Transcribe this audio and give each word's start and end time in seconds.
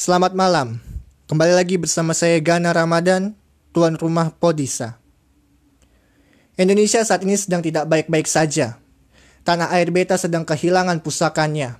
Selamat 0.00 0.32
malam. 0.32 0.80
Kembali 1.28 1.60
lagi 1.60 1.76
bersama 1.76 2.16
saya 2.16 2.40
Gana 2.40 2.72
Ramadan, 2.72 3.36
tuan 3.68 4.00
rumah 4.00 4.32
Podisa. 4.32 4.96
Indonesia 6.56 7.04
saat 7.04 7.20
ini 7.20 7.36
sedang 7.36 7.60
tidak 7.60 7.84
baik-baik 7.84 8.24
saja. 8.24 8.80
Tanah 9.44 9.68
air 9.76 9.92
beta 9.92 10.16
sedang 10.16 10.48
kehilangan 10.48 11.04
pusakanya. 11.04 11.76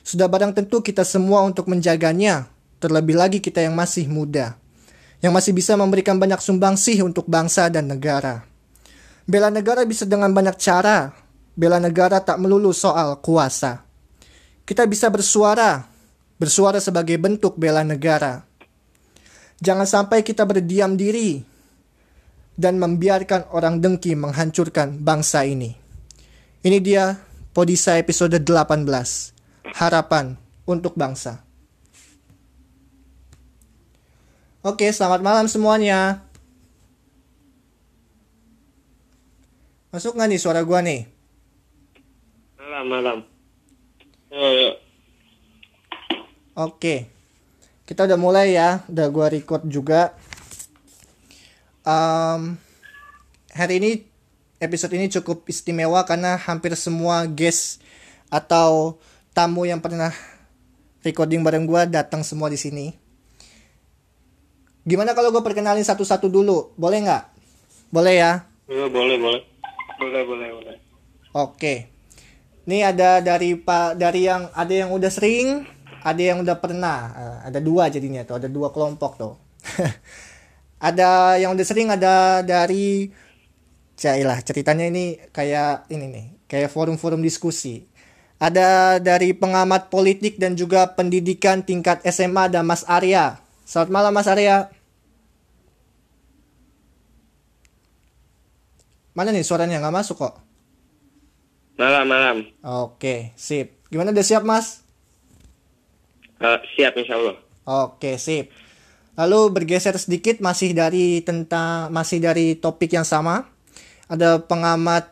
Sudah 0.00 0.24
barang 0.24 0.56
tentu 0.56 0.80
kita 0.80 1.04
semua 1.04 1.44
untuk 1.44 1.68
menjaganya, 1.68 2.48
terlebih 2.80 3.12
lagi 3.12 3.44
kita 3.44 3.60
yang 3.60 3.76
masih 3.76 4.08
muda, 4.08 4.56
yang 5.20 5.36
masih 5.36 5.52
bisa 5.52 5.76
memberikan 5.76 6.16
banyak 6.16 6.40
sumbangsih 6.40 7.04
untuk 7.04 7.28
bangsa 7.28 7.68
dan 7.68 7.92
negara. 7.92 8.48
Bela 9.28 9.52
negara 9.52 9.84
bisa 9.84 10.08
dengan 10.08 10.32
banyak 10.32 10.56
cara. 10.56 11.12
Bela 11.52 11.76
negara 11.76 12.24
tak 12.24 12.40
melulu 12.40 12.72
soal 12.72 13.20
kuasa. 13.20 13.84
Kita 14.64 14.88
bisa 14.88 15.12
bersuara, 15.12 15.92
bersuara 16.38 16.82
sebagai 16.82 17.16
bentuk 17.20 17.56
bela 17.56 17.86
negara. 17.86 18.42
Jangan 19.62 19.86
sampai 19.86 20.26
kita 20.26 20.42
berdiam 20.44 20.98
diri 20.98 21.40
dan 22.54 22.78
membiarkan 22.78 23.50
orang 23.54 23.82
dengki 23.82 24.14
menghancurkan 24.14 25.02
bangsa 25.02 25.46
ini. 25.46 25.74
Ini 26.64 26.78
dia 26.80 27.14
Podisa 27.54 27.94
episode 28.02 28.42
18. 28.42 28.82
Harapan 29.78 30.34
untuk 30.66 30.98
bangsa. 30.98 31.38
Oke, 34.64 34.90
selamat 34.90 35.20
malam 35.22 35.46
semuanya. 35.46 36.24
Masuk 39.94 40.18
nggak 40.18 40.34
nih 40.34 40.40
suara 40.42 40.66
gua 40.66 40.82
nih? 40.82 41.06
Malam, 42.58 42.84
malam. 42.90 43.18
Yo. 44.34 44.83
Oke. 46.54 47.10
Kita 47.84 48.06
udah 48.06 48.14
mulai 48.14 48.54
ya, 48.54 48.86
udah 48.86 49.06
gua 49.10 49.26
record 49.26 49.66
juga. 49.66 50.14
Um, 51.82 52.56
hari 53.52 53.82
ini 53.82 53.90
episode 54.62 54.94
ini 54.96 55.10
cukup 55.10 55.44
istimewa 55.50 56.00
karena 56.08 56.38
hampir 56.38 56.72
semua 56.78 57.26
guest 57.26 57.82
atau 58.32 58.96
tamu 59.36 59.68
yang 59.68 59.82
pernah 59.82 60.14
recording 61.02 61.42
bareng 61.42 61.66
gua 61.66 61.84
datang 61.90 62.22
semua 62.22 62.48
di 62.48 62.56
sini. 62.56 62.94
Gimana 64.84 65.16
kalau 65.16 65.32
gue 65.32 65.40
perkenalin 65.40 65.80
satu-satu 65.80 66.28
dulu? 66.28 66.76
Boleh 66.76 67.08
nggak? 67.08 67.24
Boleh 67.88 68.14
ya? 68.20 68.32
Yo, 68.68 68.92
boleh, 68.92 69.16
boleh. 69.16 69.40
Boleh, 69.96 70.22
boleh, 70.28 70.48
boleh. 70.60 70.76
Oke. 71.32 71.88
Ini 72.68 72.92
ada 72.92 73.24
dari 73.24 73.56
pak 73.56 73.96
dari 73.96 74.28
yang 74.28 74.52
ada 74.52 74.72
yang 74.72 74.92
udah 74.92 75.08
sering, 75.08 75.64
ada 76.04 76.20
yang 76.20 76.44
udah 76.44 76.56
pernah. 76.60 76.98
Eh, 77.16 77.38
ada 77.48 77.58
dua 77.64 77.88
jadinya 77.88 78.20
tuh, 78.28 78.36
ada 78.36 78.48
dua 78.52 78.68
kelompok 78.68 79.12
tuh. 79.16 79.34
ada 80.92 81.40
yang 81.40 81.56
udah 81.56 81.66
sering, 81.66 81.88
ada 81.88 82.44
dari 82.44 83.08
Cailah 83.94 84.42
ceritanya 84.42 84.90
ini 84.90 85.16
kayak 85.30 85.86
ini 85.86 86.06
nih, 86.10 86.26
kayak 86.50 86.70
forum-forum 86.74 87.22
diskusi. 87.22 87.86
Ada 88.42 88.98
dari 88.98 89.30
pengamat 89.32 89.88
politik 89.88 90.36
dan 90.36 90.58
juga 90.58 90.90
pendidikan 90.92 91.62
tingkat 91.62 92.02
SMA 92.10 92.50
ada 92.50 92.60
Mas 92.66 92.82
Arya. 92.84 93.38
Selamat 93.62 93.90
malam 93.94 94.12
Mas 94.12 94.26
Arya. 94.28 94.68
Mana 99.14 99.30
nih 99.30 99.46
suaranya 99.46 99.78
nggak 99.78 99.94
masuk 99.94 100.18
kok? 100.18 100.34
Malam, 101.78 102.04
malam. 102.06 102.36
Oke, 102.60 103.30
sip. 103.38 103.78
Gimana 103.88 104.10
udah 104.10 104.26
siap, 104.26 104.42
Mas? 104.42 104.83
Eh, 106.44 106.58
siap, 106.76 106.92
insya 107.00 107.16
Allah. 107.16 107.36
Oke, 107.64 108.20
sip. 108.20 108.52
Lalu 109.16 109.40
bergeser 109.48 109.96
sedikit 109.96 110.44
masih 110.44 110.76
dari 110.76 111.24
tentang 111.24 111.88
masih 111.88 112.20
dari 112.20 112.52
topik 112.60 112.92
yang 112.92 113.06
sama. 113.08 113.48
Ada 114.12 114.44
pengamat 114.44 115.08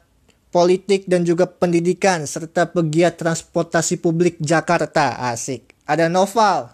politik 0.52 1.08
dan 1.08 1.24
juga 1.24 1.48
pendidikan 1.48 2.28
serta 2.28 2.68
pegiat 2.68 3.16
transportasi 3.16 3.96
publik 3.96 4.36
Jakarta. 4.44 5.16
Asik. 5.32 5.72
Ada 5.88 6.12
Noval. 6.12 6.68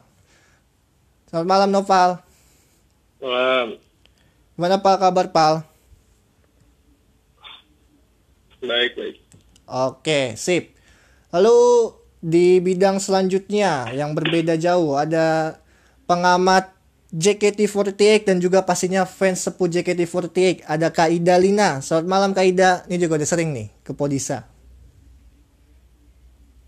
Selamat 1.31 1.47
malam 1.47 1.71
Noval. 1.71 2.11
Malam. 3.22 3.78
Gimana 4.59 4.82
Pal 4.82 4.97
kabar 4.99 5.27
Pal? 5.31 5.55
Baik, 8.59 8.99
baik. 8.99 9.16
Oke, 9.71 10.34
sip. 10.34 10.75
Lalu 11.31 11.94
di 12.19 12.59
bidang 12.59 12.99
selanjutnya 12.99 13.95
yang 13.95 14.15
berbeda 14.15 14.59
jauh 14.59 14.99
ada 14.99 15.59
pengamat 16.11 16.75
JKT48 17.09 18.29
dan 18.29 18.37
juga 18.37 18.61
pastinya 18.67 19.09
fans 19.09 19.41
sepuh 19.41 19.71
JKT48 19.71 20.69
ada 20.69 20.93
Kak 20.93 21.09
Ida 21.09 21.41
Lina. 21.41 21.81
Selamat 21.81 22.06
malam 22.06 22.31
Kak 22.37 22.45
Ida. 22.45 22.84
Ini 22.84 23.01
juga 23.01 23.17
udah 23.17 23.29
sering 23.29 23.56
nih 23.56 23.73
ke 23.81 23.97
Podisa. 23.97 24.45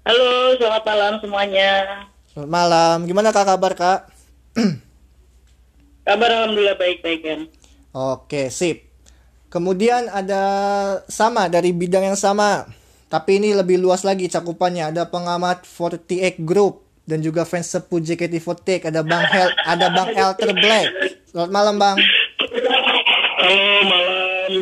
Halo, 0.01 0.57
selamat 0.57 0.83
malam 0.89 1.13
semuanya. 1.21 1.71
Selamat 2.33 2.51
malam. 2.51 2.97
Gimana 3.05 3.37
Kak 3.37 3.47
kabar 3.53 3.73
Kak? 3.77 4.01
Kabar 6.01 6.33
alhamdulillah 6.33 6.75
baik-baik 6.75 7.21
kan. 7.23 7.41
Oke, 7.95 8.51
sip. 8.51 8.89
Kemudian 9.47 10.11
ada 10.11 10.43
sama 11.07 11.47
dari 11.47 11.71
bidang 11.71 12.03
yang 12.03 12.19
sama, 12.19 12.67
tapi 13.11 13.43
ini 13.43 13.51
lebih 13.59 13.83
luas 13.83 14.07
lagi 14.07 14.31
cakupannya. 14.31 14.95
Ada 14.95 15.11
pengamat 15.11 15.67
48 15.67 16.47
Group 16.47 16.87
dan 17.11 17.19
juga 17.19 17.43
fans 17.43 17.67
sepuh 17.67 17.99
JKT48. 17.99 18.87
Ada 18.87 19.03
Bang 19.03 19.27
Hel, 19.27 19.51
ada 19.67 19.87
Bang 19.91 20.15
Elter 20.15 20.55
Black. 20.55 20.87
Selamat 21.27 21.51
malam 21.51 21.75
Bang. 21.75 21.99
Halo, 23.43 23.67
malam. 23.91 24.55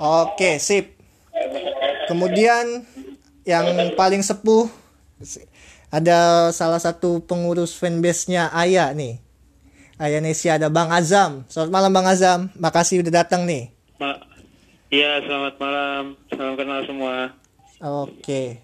Oke, 0.00 0.56
sip. 0.56 0.96
Kemudian 2.08 2.88
yang 3.44 3.68
paling 4.00 4.24
sepuh 4.24 4.72
ada 5.92 6.50
salah 6.56 6.80
satu 6.80 7.20
pengurus 7.20 7.76
fanbase-nya 7.76 8.48
Aya 8.48 8.88
nih. 8.96 9.20
Aya 10.00 10.24
Nesia 10.24 10.56
ada 10.56 10.72
Bang 10.72 10.88
Azam. 10.88 11.44
Selamat 11.52 11.72
malam 11.72 11.92
Bang 11.92 12.08
Azam. 12.08 12.40
Makasih 12.56 13.04
udah 13.04 13.24
datang 13.24 13.44
nih. 13.44 13.76
Ma 14.00 14.25
Iya, 14.86 15.18
selamat 15.26 15.54
malam. 15.58 16.02
Salam 16.30 16.54
kenal 16.54 16.80
semua. 16.86 17.34
Oke. 17.82 18.62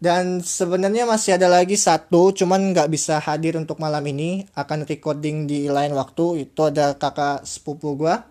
Dan 0.00 0.40
sebenarnya 0.40 1.04
masih 1.04 1.36
ada 1.36 1.52
lagi 1.52 1.76
satu, 1.76 2.32
cuman 2.32 2.72
nggak 2.72 2.88
bisa 2.88 3.20
hadir 3.20 3.60
untuk 3.60 3.76
malam 3.76 4.00
ini. 4.08 4.48
Akan 4.56 4.88
recording 4.88 5.44
di 5.44 5.68
lain 5.68 5.92
waktu. 5.92 6.48
Itu 6.48 6.72
ada 6.72 6.96
kakak 6.96 7.44
sepupu 7.44 7.92
gua. 8.00 8.24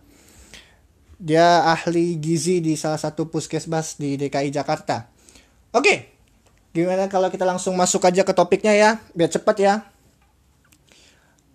Dia 1.22 1.70
ahli 1.70 2.18
gizi 2.18 2.66
di 2.66 2.74
salah 2.74 2.98
satu 2.98 3.30
puskesmas 3.30 4.02
di 4.02 4.18
DKI 4.18 4.50
Jakarta. 4.50 5.06
Oke. 5.70 6.10
Gimana 6.74 7.06
kalau 7.14 7.30
kita 7.30 7.46
langsung 7.46 7.78
masuk 7.78 8.10
aja 8.10 8.26
ke 8.26 8.34
topiknya 8.34 8.74
ya, 8.74 8.90
biar 9.14 9.30
cepat 9.30 9.58
ya. 9.62 9.74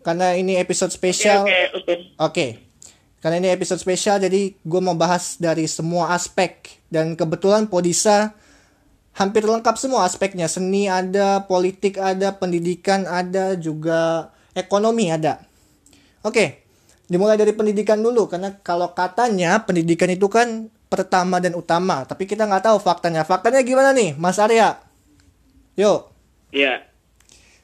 Karena 0.06 0.38
ini 0.38 0.54
episode 0.54 0.94
Oke, 0.94 0.98
spesial. 1.02 1.42
oke, 1.42 1.58
oke. 1.82 1.94
Oke. 2.22 2.46
Karena 3.24 3.40
ini 3.40 3.48
episode 3.48 3.80
spesial 3.80 4.20
jadi 4.20 4.52
gue 4.52 4.80
mau 4.84 4.92
bahas 4.92 5.40
dari 5.40 5.64
semua 5.64 6.12
aspek 6.12 6.76
dan 6.92 7.16
kebetulan 7.16 7.64
Podisa 7.72 8.36
hampir 9.16 9.48
lengkap 9.48 9.80
semua 9.80 10.04
aspeknya. 10.04 10.44
Seni 10.44 10.92
ada, 10.92 11.40
politik 11.48 11.96
ada, 11.96 12.36
pendidikan 12.36 13.08
ada, 13.08 13.56
juga 13.56 14.28
ekonomi 14.52 15.08
ada. 15.08 15.40
Oke. 16.20 16.68
Dimulai 17.08 17.40
dari 17.40 17.56
pendidikan 17.56 17.96
dulu 18.04 18.28
karena 18.28 18.60
kalau 18.60 18.92
katanya 18.92 19.56
pendidikan 19.64 20.12
itu 20.12 20.28
kan 20.28 20.68
pertama 20.92 21.40
dan 21.40 21.56
utama, 21.56 22.04
tapi 22.04 22.28
kita 22.28 22.44
nggak 22.44 22.68
tahu 22.68 22.76
faktanya. 22.76 23.24
Faktanya 23.24 23.64
gimana 23.64 23.96
nih, 23.96 24.16
Mas 24.20 24.36
Arya? 24.36 24.84
Yuk, 25.80 26.12
Iya, 26.54 26.86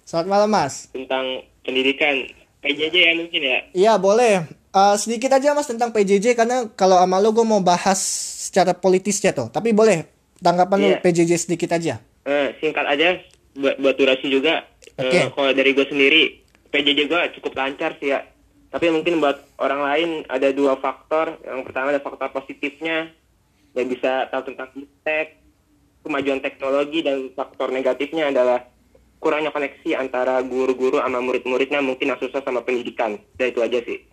selamat 0.03 0.26
malam 0.26 0.50
Mas. 0.50 0.88
tentang 0.91 1.44
pendidikan. 1.62 2.17
PJJ 2.61 2.93
ya 2.93 3.12
mungkin 3.17 3.40
ya. 3.40 3.58
Iya 3.73 3.93
boleh. 3.96 4.59
Eh, 4.70 4.96
sedikit 5.02 5.34
aja 5.34 5.50
mas 5.50 5.67
tentang 5.67 5.90
PJJ 5.90 6.38
karena 6.38 6.70
kalau 6.78 6.94
sama 7.02 7.19
lo 7.19 7.34
gue 7.34 7.43
mau 7.43 7.58
bahas 7.58 7.99
secara 8.46 8.70
politisnya 8.70 9.34
tuh. 9.34 9.50
Tapi 9.50 9.75
boleh 9.75 10.06
tanggapan 10.38 10.78
lo 10.78 10.88
Iya. 10.94 10.99
PJJ 11.02 11.32
sedikit 11.43 11.75
aja. 11.75 11.99
Eh, 12.22 12.55
singkat 12.62 12.87
aja, 12.87 13.19
buat, 13.58 13.75
buat 13.82 13.99
durasi 13.99 14.31
juga. 14.31 14.62
Eh, 14.94 15.02
Oke. 15.02 15.20
kalau 15.34 15.50
dari 15.50 15.75
gue 15.75 15.87
sendiri, 15.90 16.22
PJJ 16.70 17.11
gue 17.11 17.20
cukup 17.40 17.58
lancar 17.58 17.99
sih 17.99 18.14
ya. 18.14 18.22
Tapi 18.70 18.87
mungkin 18.94 19.19
buat 19.19 19.43
orang 19.58 19.82
lain 19.82 20.08
ada 20.31 20.55
dua 20.55 20.78
faktor. 20.78 21.34
Yang 21.43 21.61
pertama 21.67 21.90
ada 21.90 21.99
faktor 21.99 22.31
positifnya, 22.31 23.11
yang 23.75 23.90
bisa 23.90 24.31
tahu 24.31 24.55
tentang 24.55 24.70
tech, 25.02 25.34
kemajuan 26.06 26.38
teknologi, 26.38 27.02
dan 27.02 27.34
faktor 27.34 27.75
negatifnya 27.75 28.31
adalah 28.31 28.62
kurangnya 29.19 29.50
koneksi 29.50 29.99
antara 29.99 30.38
guru-guru 30.46 31.02
sama 31.02 31.19
murid-muridnya 31.19 31.82
mungkin 31.82 32.14
yang 32.14 32.20
susah 32.22 32.38
sama 32.46 32.62
pendidikan. 32.62 33.19
Dan 33.34 33.50
itu 33.50 33.58
aja 33.67 33.82
sih. 33.82 34.09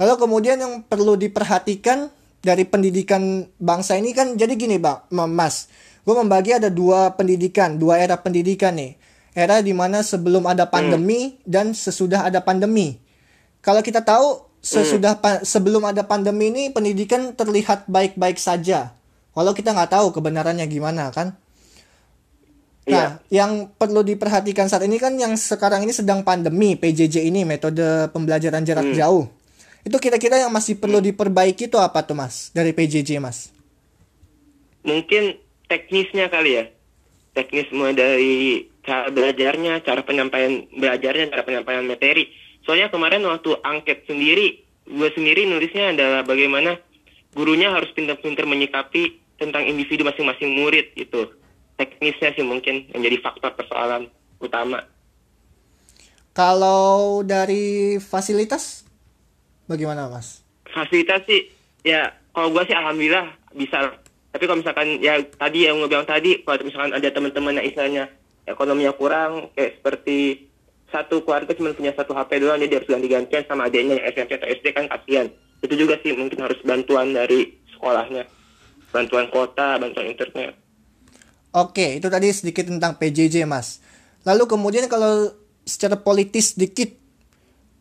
Lalu 0.00 0.14
kemudian 0.16 0.56
yang 0.56 0.80
perlu 0.80 1.12
diperhatikan 1.14 2.08
dari 2.40 2.64
pendidikan 2.64 3.44
bangsa 3.60 4.00
ini 4.00 4.16
kan 4.16 4.32
jadi 4.32 4.56
gini 4.56 4.80
bang, 4.80 5.04
Ma- 5.12 5.28
mas. 5.28 5.68
Gue 6.08 6.16
membagi 6.16 6.56
ada 6.56 6.72
dua 6.72 7.12
pendidikan, 7.12 7.76
dua 7.76 8.00
era 8.00 8.16
pendidikan 8.16 8.72
nih. 8.74 8.96
era 9.30 9.62
di 9.62 9.70
mana 9.70 10.02
sebelum 10.02 10.42
ada 10.42 10.66
pandemi 10.66 11.38
dan 11.46 11.70
sesudah 11.70 12.26
ada 12.26 12.42
pandemi. 12.42 12.98
Kalau 13.62 13.78
kita 13.78 14.02
tahu 14.02 14.42
sesudah 14.58 15.22
pa- 15.22 15.44
sebelum 15.46 15.86
ada 15.86 16.02
pandemi 16.02 16.50
ini 16.50 16.74
pendidikan 16.74 17.30
terlihat 17.36 17.86
baik-baik 17.86 18.42
saja. 18.42 18.90
Walau 19.30 19.54
kita 19.54 19.70
nggak 19.70 19.94
tahu 19.94 20.10
kebenarannya 20.10 20.66
gimana 20.66 21.14
kan. 21.14 21.38
Nah, 22.90 23.22
yang 23.30 23.70
perlu 23.70 24.02
diperhatikan 24.02 24.66
saat 24.66 24.82
ini 24.82 24.98
kan 24.98 25.14
yang 25.14 25.38
sekarang 25.38 25.86
ini 25.86 25.94
sedang 25.94 26.26
pandemi 26.26 26.74
PJJ 26.74 27.22
ini 27.22 27.46
metode 27.46 28.10
pembelajaran 28.10 28.66
jarak 28.66 28.90
jauh. 28.98 29.30
Itu 29.80 29.96
kira-kira 29.96 30.36
yang 30.36 30.52
masih 30.52 30.76
perlu 30.76 31.00
diperbaiki 31.00 31.72
itu 31.72 31.78
apa 31.80 32.04
tuh 32.04 32.16
Mas 32.16 32.52
dari 32.52 32.76
PJJ 32.76 33.16
Mas? 33.20 33.48
Mungkin 34.84 35.40
teknisnya 35.68 36.28
kali 36.28 36.60
ya. 36.60 36.64
Teknis 37.32 37.70
mulai 37.70 37.94
dari 37.94 38.66
cara 38.84 39.08
belajarnya, 39.08 39.80
cara 39.86 40.02
penyampaian 40.02 40.66
belajarnya, 40.74 41.30
cara 41.30 41.42
penyampaian 41.46 41.86
materi. 41.86 42.28
Soalnya 42.66 42.92
kemarin 42.92 43.24
waktu 43.24 43.56
angket 43.64 44.04
sendiri, 44.04 44.60
gue 44.84 45.10
sendiri 45.14 45.48
nulisnya 45.48 45.94
adalah 45.96 46.20
bagaimana 46.26 46.76
gurunya 47.32 47.70
harus 47.70 47.88
pintar-pintar 47.94 48.44
menyikapi 48.44 49.16
tentang 49.38 49.64
individu 49.64 50.04
masing-masing 50.04 50.58
murid 50.58 50.92
itu. 50.98 51.30
Teknisnya 51.80 52.36
sih 52.36 52.44
mungkin 52.44 52.90
menjadi 52.92 53.16
faktor 53.24 53.56
persoalan 53.56 54.12
utama. 54.42 54.84
Kalau 56.36 57.24
dari 57.24 57.96
fasilitas 57.96 58.84
bagaimana 59.70 60.10
Mas? 60.10 60.42
fasilitas 60.66 61.22
sih 61.30 61.46
ya 61.86 62.10
kalau 62.34 62.50
gua 62.50 62.66
sih 62.66 62.74
alhamdulillah 62.74 63.30
bisa 63.54 63.94
tapi 64.30 64.46
kalau 64.46 64.58
misalkan 64.62 64.98
ya 65.02 65.18
tadi 65.38 65.66
yang 65.66 65.82
gue 65.82 65.90
bilang 65.90 66.06
tadi 66.06 66.42
kalau 66.46 66.62
misalkan 66.62 66.94
ada 66.94 67.08
teman-teman 67.10 67.58
yang 67.58 67.66
istilahnya 67.66 68.04
ekonominya 68.46 68.94
kurang 68.94 69.50
kayak 69.58 69.82
seperti 69.82 70.46
satu 70.90 71.22
keluarga 71.26 71.50
cuma 71.54 71.74
punya 71.74 71.90
satu 71.94 72.14
HP 72.14 72.42
doang 72.42 72.58
jadi 72.62 72.78
harus 72.78 72.90
ganti-gantian 72.90 73.42
sama 73.50 73.66
adiknya 73.66 73.98
yang 73.98 74.06
SMP 74.10 74.38
atau 74.38 74.46
SD 74.46 74.66
kan 74.70 74.86
kasihan 74.86 75.26
itu 75.66 75.74
juga 75.74 75.98
sih 76.02 76.14
mungkin 76.14 76.38
harus 76.46 76.58
bantuan 76.62 77.10
dari 77.10 77.58
sekolahnya 77.74 78.22
bantuan 78.94 79.26
kota 79.30 79.78
bantuan 79.78 80.06
internet 80.10 80.54
Oke, 81.50 81.98
itu 81.98 82.06
tadi 82.06 82.30
sedikit 82.30 82.70
tentang 82.70 82.94
PJJ, 82.94 83.42
Mas. 83.42 83.82
Lalu 84.22 84.46
kemudian 84.46 84.86
kalau 84.86 85.34
secara 85.66 85.98
politis 85.98 86.54
sedikit, 86.54 86.94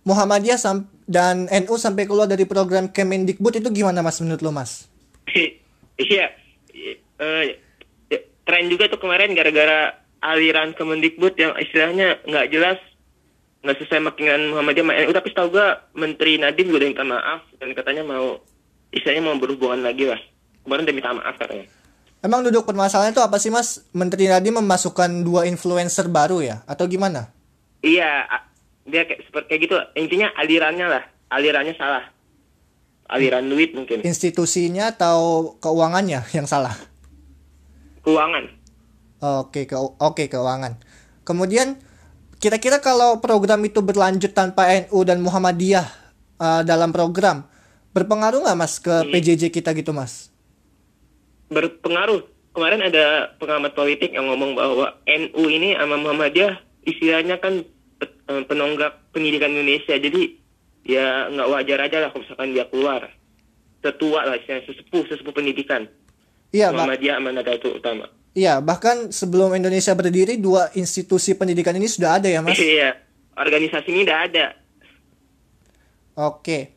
Muhammadiyah 0.10 0.58
sam- 0.58 0.90
dan 1.10 1.50
NU 1.50 1.74
sampai 1.82 2.06
keluar 2.06 2.30
dari 2.30 2.46
program 2.46 2.86
Kemendikbud 2.86 3.58
itu 3.58 3.70
gimana, 3.74 4.06
Mas, 4.06 4.22
menurut 4.22 4.46
lo, 4.46 4.54
Mas? 4.54 4.86
iya 6.00 6.32
eh, 7.20 7.60
ya, 8.08 8.20
tren 8.48 8.70
juga 8.72 8.88
tuh 8.88 9.02
kemarin 9.02 9.34
gara-gara 9.34 9.98
aliran 10.24 10.72
Kemendikbud 10.78 11.36
yang 11.36 11.58
istilahnya 11.60 12.22
nggak 12.24 12.50
jelas 12.54 12.80
nggak 13.60 13.76
sesuai 13.76 14.00
sama 14.00 14.12
keinginan 14.16 14.56
Muhammadiyah 14.56 14.86
sama 14.88 15.00
NU 15.04 15.12
tapi 15.12 15.28
setahu 15.36 15.48
gua 15.52 15.68
Menteri 15.92 16.40
Nadiem 16.40 16.72
juga 16.72 16.80
udah 16.80 16.90
minta 16.96 17.04
maaf 17.04 17.42
dan 17.60 17.70
katanya 17.76 18.04
mau 18.08 18.40
istilahnya 18.96 19.24
mau 19.28 19.36
berhubungan 19.36 19.84
lagi 19.84 20.08
lah 20.08 20.20
kemarin 20.64 20.88
udah 20.88 20.96
minta 20.96 21.12
maaf 21.12 21.36
katanya 21.36 21.68
Emang 22.20 22.44
duduk 22.44 22.68
permasalahannya 22.68 23.16
itu 23.16 23.24
apa 23.24 23.40
sih, 23.40 23.48
Mas? 23.48 23.80
Menteri 23.96 24.28
Nadiem 24.28 24.60
memasukkan 24.60 25.24
dua 25.24 25.48
influencer 25.48 26.12
baru 26.12 26.44
ya? 26.44 26.68
Atau 26.68 26.92
gimana? 26.92 27.32
iya 27.80 28.28
dia 28.90 29.08
kayak 29.08 29.22
seperti 29.26 29.48
kayak 29.50 29.62
gitu 29.66 29.76
intinya 29.96 30.28
alirannya 30.36 30.88
lah 30.90 31.04
alirannya 31.32 31.74
salah 31.78 32.06
aliran 33.10 33.46
duit 33.50 33.74
mungkin 33.74 34.06
Institusinya 34.06 34.94
atau 34.94 35.54
keuangannya 35.62 36.22
yang 36.36 36.46
salah? 36.46 36.78
keuangan 38.06 38.60
Oke, 39.20 39.68
ke 39.68 39.76
oke 39.76 40.32
keuangan. 40.32 40.80
Kemudian 41.28 41.76
kira-kira 42.40 42.80
kalau 42.80 43.20
program 43.20 43.60
itu 43.68 43.84
berlanjut 43.84 44.32
tanpa 44.32 44.72
NU 44.88 44.96
dan 45.04 45.20
Muhammadiyah 45.20 45.84
uh, 46.40 46.64
dalam 46.64 46.96
program, 46.96 47.44
berpengaruh 47.92 48.48
nggak 48.48 48.56
mas 48.56 48.80
ke 48.80 49.12
PJJ 49.12 49.52
kita 49.52 49.76
gitu 49.76 49.92
mas? 49.92 50.32
berpengaruh. 51.50 52.24
Kemarin 52.50 52.82
ada 52.82 53.34
pengamat 53.38 53.78
politik 53.78 54.14
yang 54.14 54.26
ngomong 54.26 54.58
bahwa 54.58 54.98
NU 55.06 55.44
ini 55.50 55.78
sama 55.78 56.02
Muhammadiyah 56.02 56.58
istilahnya 56.86 57.38
kan 57.38 57.62
penonggak 58.46 59.10
pendidikan 59.10 59.50
Indonesia. 59.50 59.98
Jadi 59.98 60.38
ya 60.86 61.28
nggak 61.30 61.50
wajar 61.50 61.80
aja 61.90 61.98
lah 62.06 62.10
kalau 62.14 62.24
misalkan 62.24 62.50
dia 62.54 62.66
keluar. 62.70 63.02
Setua 63.80 64.28
lah 64.28 64.36
istilahnya, 64.36 64.68
sesepuh, 64.68 65.04
sesepuh 65.08 65.34
pendidikan. 65.34 65.88
Iya, 66.52 66.74
Pak. 66.74 66.84
Muhammadiyah 66.84 67.16
sama 67.16 67.30
Nahdlatul 67.32 67.74
Utama. 67.80 68.06
Iya, 68.38 68.62
bahkan 68.62 69.10
sebelum 69.10 69.56
Indonesia 69.58 69.94
berdiri 69.98 70.38
dua 70.38 70.70
institusi 70.78 71.34
pendidikan 71.34 71.74
ini 71.74 71.90
sudah 71.90 72.22
ada 72.22 72.30
ya 72.30 72.44
mas? 72.46 72.60
Iya, 72.62 72.94
organisasi 73.34 73.88
ini 73.90 74.02
udah 74.06 74.20
ada. 74.30 74.46
Oke. 76.20 76.76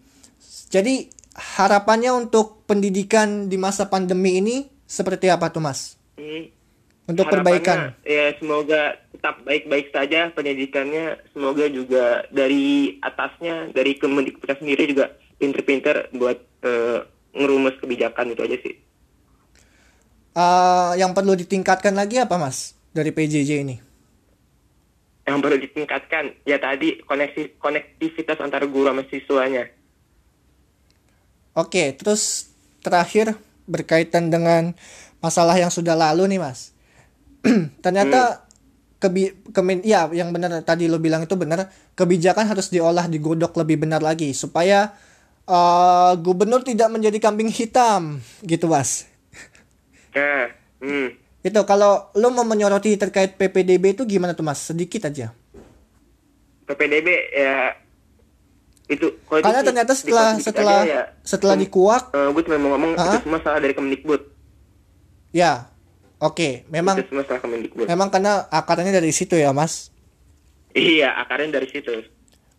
Jadi 0.73 1.11
harapannya 1.59 2.15
untuk 2.17 2.65
pendidikan 2.65 3.51
di 3.53 3.61
masa 3.61 3.91
pandemi 3.93 4.41
ini 4.41 4.57
seperti 4.89 5.29
apa 5.29 5.53
tuh 5.53 5.61
mas? 5.61 6.01
Hmm. 6.17 6.49
Untuk 7.03 7.27
perbaikan? 7.27 7.99
Ya 8.07 8.31
semoga 8.39 8.95
tetap 9.11 9.43
baik-baik 9.43 9.91
saja 9.91 10.31
pendidikannya. 10.31 11.19
Semoga 11.35 11.67
juga 11.67 12.23
dari 12.31 12.99
atasnya, 13.03 13.75
dari 13.75 13.99
Kemendikbud 13.99 14.47
sendiri 14.55 14.87
juga 14.87 15.11
pinter-pinter 15.43 16.15
buat 16.15 16.39
eh, 16.63 17.03
ngerumus 17.35 17.75
kebijakan 17.83 18.33
itu 18.33 18.43
aja 18.47 18.59
sih. 18.63 18.75
Uh, 20.33 20.97
yang 20.97 21.13
perlu 21.13 21.37
ditingkatkan 21.37 21.93
lagi 21.93 22.17
apa 22.17 22.41
mas 22.41 22.73
dari 22.97 23.13
PJJ 23.13 23.51
ini? 23.69 23.77
Yang 25.29 25.39
perlu 25.45 25.57
ditingkatkan 25.61 26.25
ya 26.49 26.57
tadi 26.57 27.05
koneksi 27.05 27.61
konektivitas 27.61 28.41
antara 28.41 28.65
guru 28.65 28.89
sama 28.89 29.05
siswanya. 29.13 29.69
Oke, 31.53 31.93
terus 31.93 32.49
terakhir 32.81 33.37
berkaitan 33.69 34.33
dengan 34.33 34.73
masalah 35.21 35.61
yang 35.61 35.69
sudah 35.69 35.93
lalu 35.93 36.25
nih, 36.33 36.41
Mas. 36.41 36.72
Ternyata 37.85 38.47
kebi 39.03 39.51
kemen 39.51 39.83
ya 39.83 40.07
yang 40.15 40.31
benar 40.31 40.63
tadi 40.63 40.87
lo 40.87 41.03
bilang 41.03 41.27
itu 41.27 41.35
benar, 41.35 41.67
kebijakan 41.99 42.47
harus 42.47 42.71
diolah 42.71 43.11
digodok 43.11 43.59
lebih 43.59 43.83
benar 43.83 43.99
lagi 43.99 44.31
supaya 44.31 44.95
uh, 45.51 46.15
gubernur 46.19 46.63
tidak 46.63 46.87
menjadi 46.87 47.19
kambing 47.19 47.51
hitam 47.51 48.23
gitu, 48.47 48.71
Mas. 48.71 49.11
Nah, 50.15 50.55
hmm. 50.87 51.19
Itu 51.43 51.67
kalau 51.67 52.15
lo 52.15 52.31
mau 52.31 52.47
menyoroti 52.47 52.95
terkait 52.95 53.35
PPDB 53.35 53.99
itu 53.99 54.07
gimana 54.07 54.39
tuh, 54.39 54.47
Mas? 54.47 54.63
Sedikit 54.63 55.11
aja. 55.11 55.35
PPDB 56.63 57.09
ya 57.35 57.75
itu 58.87 59.07
kalau 59.27 59.41
Karena 59.43 59.61
ternyata 59.65 59.93
setelah 59.97 60.37
dikit-dikit 60.37 60.47
setelah 60.53 60.79
aja 60.85 60.93
ya. 60.93 61.05
setelah 61.25 61.57
dikuak 61.57 62.03
Eh, 62.13 62.29
gue 62.29 62.43
cuma 62.45 62.57
mau 62.61 62.71
ngomong 62.77 62.91
Ah? 62.99 63.17
itu 63.17 63.25
semua 63.25 63.41
salah 63.41 63.61
dari 63.63 63.75
Kemendikbud. 63.75 64.23
ya 65.33 65.72
Oke, 66.23 66.63
memang 66.71 67.03
itu 67.03 67.11
semua 67.11 67.27
salah 67.27 67.43
Kemendikbud. 67.43 67.91
memang 67.91 68.07
karena 68.07 68.47
akarnya 68.47 68.95
dari 68.95 69.11
situ 69.11 69.35
ya, 69.35 69.51
Mas. 69.51 69.91
Iya, 70.71 71.19
akarnya 71.19 71.59
dari 71.59 71.67
situ. 71.67 71.91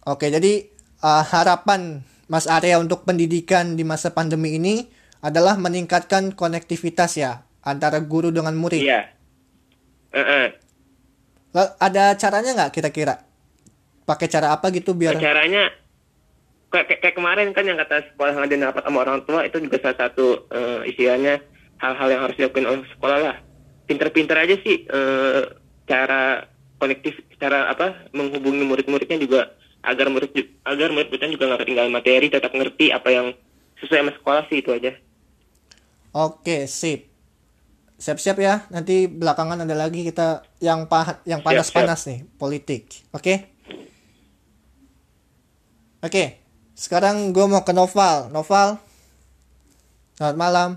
Oke, 0.03 0.27
jadi 0.27 0.67
uh, 0.99 1.23
harapan 1.23 2.03
Mas 2.27 2.43
Arya 2.45 2.75
untuk 2.77 3.07
pendidikan 3.07 3.79
di 3.79 3.87
masa 3.87 4.11
pandemi 4.11 4.59
ini 4.59 4.91
adalah 5.23 5.55
meningkatkan 5.55 6.35
konektivitas 6.35 7.15
ya 7.15 7.47
antara 7.63 8.03
guru 8.03 8.35
dengan 8.35 8.51
murid. 8.59 8.83
Iya. 8.83 9.15
Heeh. 10.11 10.45
Lah, 11.55 11.79
Ada 11.79 12.19
caranya 12.19 12.51
nggak 12.53 12.71
kira-kira? 12.75 13.23
Pakai 14.03 14.27
cara 14.27 14.51
apa 14.51 14.67
gitu 14.69 14.91
biar? 14.91 15.15
caranya 15.15 15.71
kayak, 16.67 16.91
kayak- 16.91 16.99
kayak 16.99 17.15
kemarin 17.15 17.47
kan 17.55 17.63
yang 17.63 17.79
kata 17.79 18.03
sekolah 18.11 18.35
ada 18.35 18.55
rapat 18.59 18.83
sama 18.83 18.99
orang 18.99 19.23
tua 19.23 19.47
itu 19.47 19.63
juga 19.63 19.79
salah 19.79 19.95
satu 19.95 20.51
eh, 20.51 20.91
istilahnya 20.91 21.39
hal-hal 21.79 22.07
yang 22.11 22.21
harus 22.27 22.35
dilakukan 22.35 22.65
oleh 22.67 22.83
sekolah 22.91 23.17
lah 23.23 23.37
pinter-pinter 23.85 24.37
aja 24.37 24.55
sih 24.61 24.87
eh, 24.87 25.41
cara 25.87 26.47
konektif 26.79 27.19
cara 27.39 27.71
apa 27.71 28.07
menghubungi 28.15 28.63
murid-muridnya 28.63 29.19
juga 29.19 29.41
agar 29.83 30.07
murid 30.07 30.31
agar 30.63 30.89
murid-muridnya 30.95 31.31
juga 31.35 31.45
nggak 31.51 31.61
ketinggalan 31.67 31.93
materi 31.93 32.27
tetap 32.31 32.51
ngerti 32.55 32.91
apa 32.95 33.09
yang 33.11 33.27
sesuai 33.83 33.99
sama 33.99 34.11
sekolah 34.15 34.43
sih 34.47 34.63
itu 34.63 34.71
aja 34.71 34.95
Oke, 36.13 36.69
sip. 36.69 37.09
Siap-siap 37.97 38.37
ya. 38.37 38.69
Nanti 38.69 39.09
belakangan 39.09 39.65
ada 39.65 39.73
lagi 39.73 40.05
kita 40.05 40.45
yang 40.61 40.85
pah 40.85 41.25
yang 41.25 41.41
panas-panas 41.41 42.05
nih, 42.05 42.21
politik. 42.37 42.85
Oke? 43.09 43.49
Oke. 46.05 46.45
Sekarang 46.77 47.33
gue 47.33 47.45
mau 47.49 47.65
ke 47.65 47.73
Noval. 47.73 48.29
Noval. 48.29 48.77
Selamat 50.13 50.37
malam. 50.37 50.69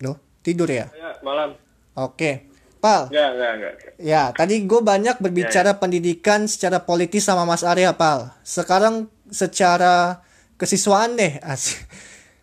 Loh, 0.00 0.16
tidur 0.46 0.70
ya? 0.70 0.86
ya, 0.94 1.18
malam 1.26 1.58
Oke. 1.98 2.46
Pal, 2.76 3.08
enggak 3.08 3.30
enggak 3.34 3.52
enggak 3.56 3.74
ya 3.98 4.22
tadi 4.36 4.68
gue 4.68 4.80
banyak 4.84 5.16
berbicara 5.18 5.80
pendidikan 5.80 6.44
secara 6.44 6.84
politis 6.84 7.24
sama 7.24 7.48
Mas 7.48 7.64
Arya, 7.64 7.96
Pal. 7.96 8.36
Sekarang 8.44 9.08
secara 9.32 10.20
kesiswaan 10.60 11.16
deh. 11.16 11.40
Asik. 11.40 11.80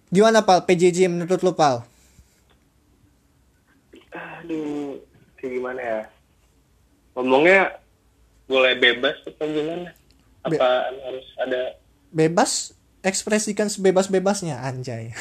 Gimana, 0.10 0.42
Pal? 0.42 0.66
PJJ 0.66 1.06
menurut 1.06 1.38
lu, 1.46 1.54
Pal? 1.54 1.86
aduh 4.44 5.00
kayak 5.40 5.52
gimana 5.56 5.82
ya 5.82 6.02
ngomongnya 7.16 7.80
boleh 8.46 8.76
bebas 8.76 9.16
atau 9.24 9.48
gimana 9.48 9.96
apa 10.44 10.92
harus 10.92 11.28
ada 11.40 11.80
Bebas 12.14 12.78
ekspresikan 13.02 13.74
sebebas-bebasnya 13.74 14.62
anjay. 14.62 15.10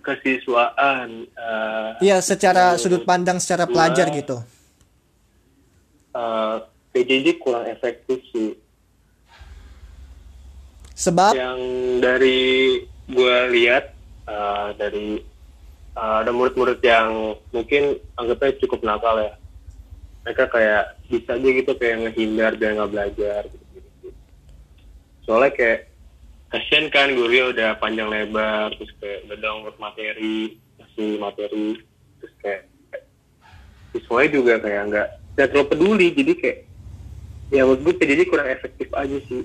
kesiswaan 0.00 1.26
eh, 1.28 1.90
Iya, 2.00 2.18
secara 2.20 2.72
menurut 2.74 2.82
sudut 2.82 3.02
pandang 3.04 3.38
secara 3.38 3.64
pelajar 3.66 4.08
gitu. 4.10 4.40
eh, 6.14 6.56
PJJ 6.92 7.38
kurang 7.38 7.66
efektif 7.66 8.18
sih. 8.32 8.56
Sebab? 10.98 11.32
Yang 11.34 11.60
dari 12.02 12.40
gue 13.06 13.36
lihat 13.54 13.94
eh, 14.26 14.68
dari 14.74 15.22
eh, 15.94 16.16
ada 16.22 16.30
murid-murid 16.34 16.82
yang 16.82 17.38
mungkin 17.50 17.96
anggapnya 18.14 18.58
cukup 18.58 18.82
nakal 18.82 19.18
ya. 19.18 19.32
Mereka 20.26 20.44
kayak 20.50 20.84
bisa 21.08 21.38
aja 21.38 21.48
gitu 21.48 21.72
kayak 21.72 21.96
ngehindar 22.04 22.52
biar 22.52 22.76
nggak 22.76 22.92
belajar 22.92 23.40
gitu, 23.48 23.64
gitu, 23.72 24.08
soalnya 25.24 25.56
kayak 25.56 25.87
kasian 26.48 26.88
kan 26.88 27.12
gurunya 27.12 27.52
udah 27.52 27.68
panjang 27.76 28.08
lebar 28.08 28.72
terus 28.76 28.92
kayak 29.00 29.28
udah 29.28 29.38
download 29.40 29.76
materi 29.76 30.56
masih 30.80 31.20
materi 31.20 31.68
terus 32.18 32.34
kayak 32.40 32.62
siswanya 33.92 34.28
juga 34.32 34.54
kayak 34.60 34.82
nggak 34.88 35.08
nggak 35.36 35.48
terlalu 35.52 35.68
peduli 35.68 36.06
jadi 36.16 36.32
kayak 36.40 36.58
ya 37.48 37.62
menurut 37.64 37.80
gue 37.84 37.94
PJJ 38.00 38.20
kurang 38.28 38.48
efektif 38.48 38.88
aja 38.92 39.18
sih 39.28 39.44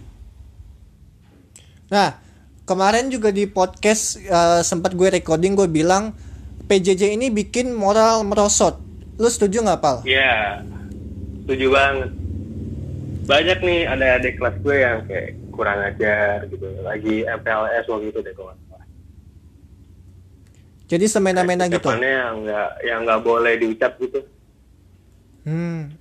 Nah, 1.94 2.18
kemarin 2.66 3.14
juga 3.14 3.30
di 3.30 3.46
podcast 3.46 4.18
eh, 4.18 4.62
sempat 4.66 4.98
gue 4.98 5.14
recording 5.14 5.54
gue 5.54 5.70
bilang 5.70 6.18
PJJ 6.66 7.14
ini 7.14 7.30
bikin 7.30 7.70
moral 7.70 8.26
merosot. 8.26 8.82
Lu 9.22 9.30
setuju 9.30 9.62
nggak, 9.62 9.78
Pal? 9.78 9.98
Ya, 10.10 10.66
setuju 11.46 11.70
banget. 11.70 12.10
Banyak 13.30 13.60
nih 13.62 13.80
ada 13.86 14.06
adik 14.18 14.42
kelas 14.42 14.58
gue 14.66 14.76
yang 14.82 15.06
kayak 15.06 15.38
kurang 15.54 15.80
ajar 15.86 16.50
gitu. 16.50 16.66
Lagi 16.82 17.24
MPLS 17.24 17.86
waktu 17.88 18.10
itu 18.10 18.20
deh 18.26 18.34
salah. 18.34 18.58
Jadi 20.90 21.06
semena-mena 21.08 21.66
gitu. 21.72 21.90
Yang 21.90 22.34
nggak 22.46 22.70
yang 22.86 23.00
nggak 23.08 23.22
boleh 23.24 23.54
diucap 23.58 23.98
gitu. 23.98 24.22
Hmm. 25.48 25.96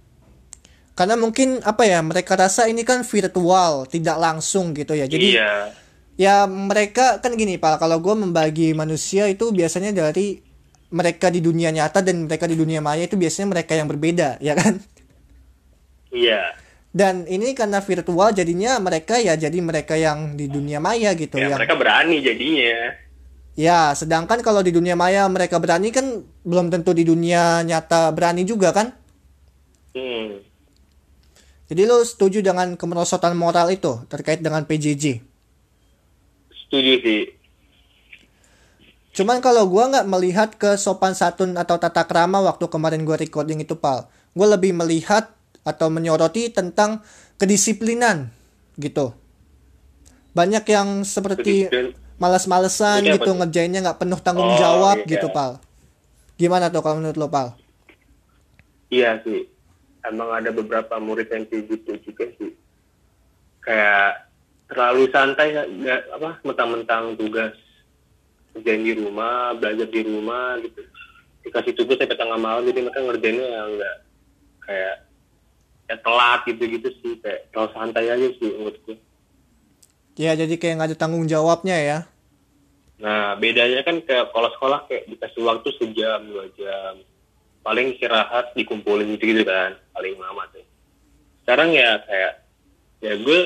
Karena 0.92 1.16
mungkin 1.16 1.64
apa 1.64 1.88
ya, 1.88 2.04
mereka 2.04 2.36
rasa 2.36 2.68
ini 2.68 2.84
kan 2.84 3.00
virtual, 3.00 3.88
tidak 3.88 4.16
langsung 4.20 4.76
gitu 4.76 4.92
ya. 4.92 5.08
Jadi 5.08 5.40
iya, 5.40 5.72
ya 6.20 6.44
mereka 6.44 7.24
kan 7.24 7.32
gini, 7.32 7.56
Pal, 7.56 7.80
kalau 7.80 7.96
gue 8.04 8.12
membagi 8.12 8.76
manusia 8.76 9.24
itu 9.32 9.48
biasanya 9.50 9.96
dari 9.96 10.44
mereka 10.92 11.32
di 11.32 11.40
dunia 11.40 11.72
nyata 11.72 12.04
dan 12.04 12.28
mereka 12.28 12.44
di 12.44 12.60
dunia 12.60 12.84
maya 12.84 13.08
itu 13.08 13.16
biasanya 13.16 13.56
mereka 13.56 13.72
yang 13.72 13.88
berbeda, 13.88 14.36
ya 14.44 14.52
kan? 14.52 14.76
iya. 16.12 16.52
Dan 16.92 17.24
ini 17.24 17.56
karena 17.56 17.80
virtual 17.80 18.36
jadinya 18.36 18.76
mereka 18.76 19.16
ya 19.16 19.32
jadi 19.32 19.58
mereka 19.64 19.96
yang 19.96 20.36
di 20.36 20.44
dunia 20.44 20.76
maya 20.76 21.16
gitu 21.16 21.40
Ya, 21.40 21.48
yang 21.48 21.56
mereka 21.56 21.72
berani 21.80 22.20
jadinya. 22.20 22.92
Ya, 23.56 23.92
sedangkan 23.96 24.44
kalau 24.44 24.60
di 24.60 24.72
dunia 24.76 24.92
maya 24.92 25.24
mereka 25.28 25.56
berani 25.56 25.88
kan 25.88 26.24
belum 26.44 26.68
tentu 26.68 26.92
di 26.92 27.04
dunia 27.08 27.64
nyata 27.64 28.12
berani 28.12 28.44
juga 28.44 28.76
kan? 28.76 28.92
Hmm. 29.96 30.40
Jadi 31.72 31.82
lo 31.88 32.04
setuju 32.04 32.44
dengan 32.44 32.76
kemerosotan 32.76 33.32
moral 33.32 33.72
itu 33.72 34.04
terkait 34.12 34.44
dengan 34.44 34.64
PJJ? 34.68 35.24
Setuju 36.52 36.92
sih. 37.00 37.22
Cuman 39.16 39.40
kalau 39.44 39.68
gua 39.68 39.88
nggak 39.88 40.08
melihat 40.08 40.48
ke 40.56 40.76
sopan 40.76 41.16
santun 41.16 41.56
atau 41.56 41.76
tata 41.76 42.04
krama 42.04 42.40
waktu 42.44 42.68
kemarin 42.68 43.04
gua 43.04 43.16
recording 43.16 43.60
itu, 43.64 43.76
Pal. 43.76 44.08
Gue 44.32 44.48
lebih 44.48 44.72
melihat 44.72 45.28
atau 45.62 45.86
menyoroti 45.90 46.50
tentang 46.50 47.02
kedisiplinan 47.38 48.30
gitu. 48.78 49.14
Banyak 50.32 50.64
yang 50.66 50.88
seperti 51.06 51.68
malas-malesan 52.16 53.02
gitu 53.04 53.30
ngerjainnya 53.34 53.82
nggak 53.82 54.00
penuh 54.00 54.20
tanggung 54.22 54.54
Oh, 54.54 54.58
jawab 54.58 55.02
iya. 55.04 55.18
gitu, 55.18 55.28
Pal. 55.34 55.58
Gimana 56.38 56.70
tuh 56.70 56.82
kalau 56.82 57.02
menurut 57.02 57.18
lo, 57.18 57.28
Pal? 57.28 57.54
Iya 58.90 59.18
sih. 59.26 59.46
Emang 60.02 60.34
ada 60.34 60.50
beberapa 60.50 60.98
murid 60.98 61.30
yang 61.30 61.46
kayak 61.46 61.64
gitu 61.70 61.90
juga 62.10 62.24
sih. 62.38 62.52
Kayak 63.62 64.26
terlalu 64.66 65.06
santai 65.12 65.54
nggak 65.54 66.00
apa 66.16 66.30
mentang-mentang 66.42 67.14
tugas 67.14 67.54
kerjaan 68.52 68.82
di 68.82 68.92
rumah, 68.98 69.54
belajar 69.54 69.86
di 69.88 70.00
rumah 70.02 70.58
gitu. 70.64 70.80
Dikasih 71.46 71.74
tugas 71.74 71.98
sampai 71.98 72.18
tengah 72.18 72.38
malam 72.38 72.66
jadi 72.66 72.80
mereka 72.82 73.00
ngerjainnya 73.02 73.46
yang 73.46 73.68
enggak 73.78 73.96
kayak 74.62 74.96
ya 75.92 76.00
telat 76.00 76.40
gitu-gitu 76.48 76.88
sih 77.04 77.20
kayak 77.20 77.52
terlalu 77.52 77.70
santai 77.76 78.08
aja 78.08 78.26
sih 78.40 78.48
menurut 78.48 78.80
gue. 78.88 78.96
Ya, 80.16 80.32
jadi 80.32 80.56
kayak 80.56 80.74
nggak 80.80 80.88
ada 80.92 80.96
tanggung 80.96 81.28
jawabnya 81.28 81.76
ya. 81.76 81.98
Nah, 82.96 83.36
bedanya 83.36 83.84
kan 83.84 84.00
ke 84.00 84.16
kalau 84.32 84.48
sekolah 84.56 84.88
kayak 84.88 85.04
dikasih 85.12 85.44
waktu 85.44 85.68
sejam, 85.76 86.20
dua 86.32 86.48
jam. 86.56 87.04
Paling 87.60 87.94
istirahat 87.94 88.56
dikumpulin 88.56 89.12
gitu 89.16 89.36
gitu 89.36 89.44
kan, 89.44 89.76
paling 89.92 90.16
lama 90.16 90.48
tuh. 90.50 90.64
Sekarang 91.44 91.70
ya 91.76 92.00
kayak, 92.08 92.32
ya 93.04 93.12
gue, 93.20 93.38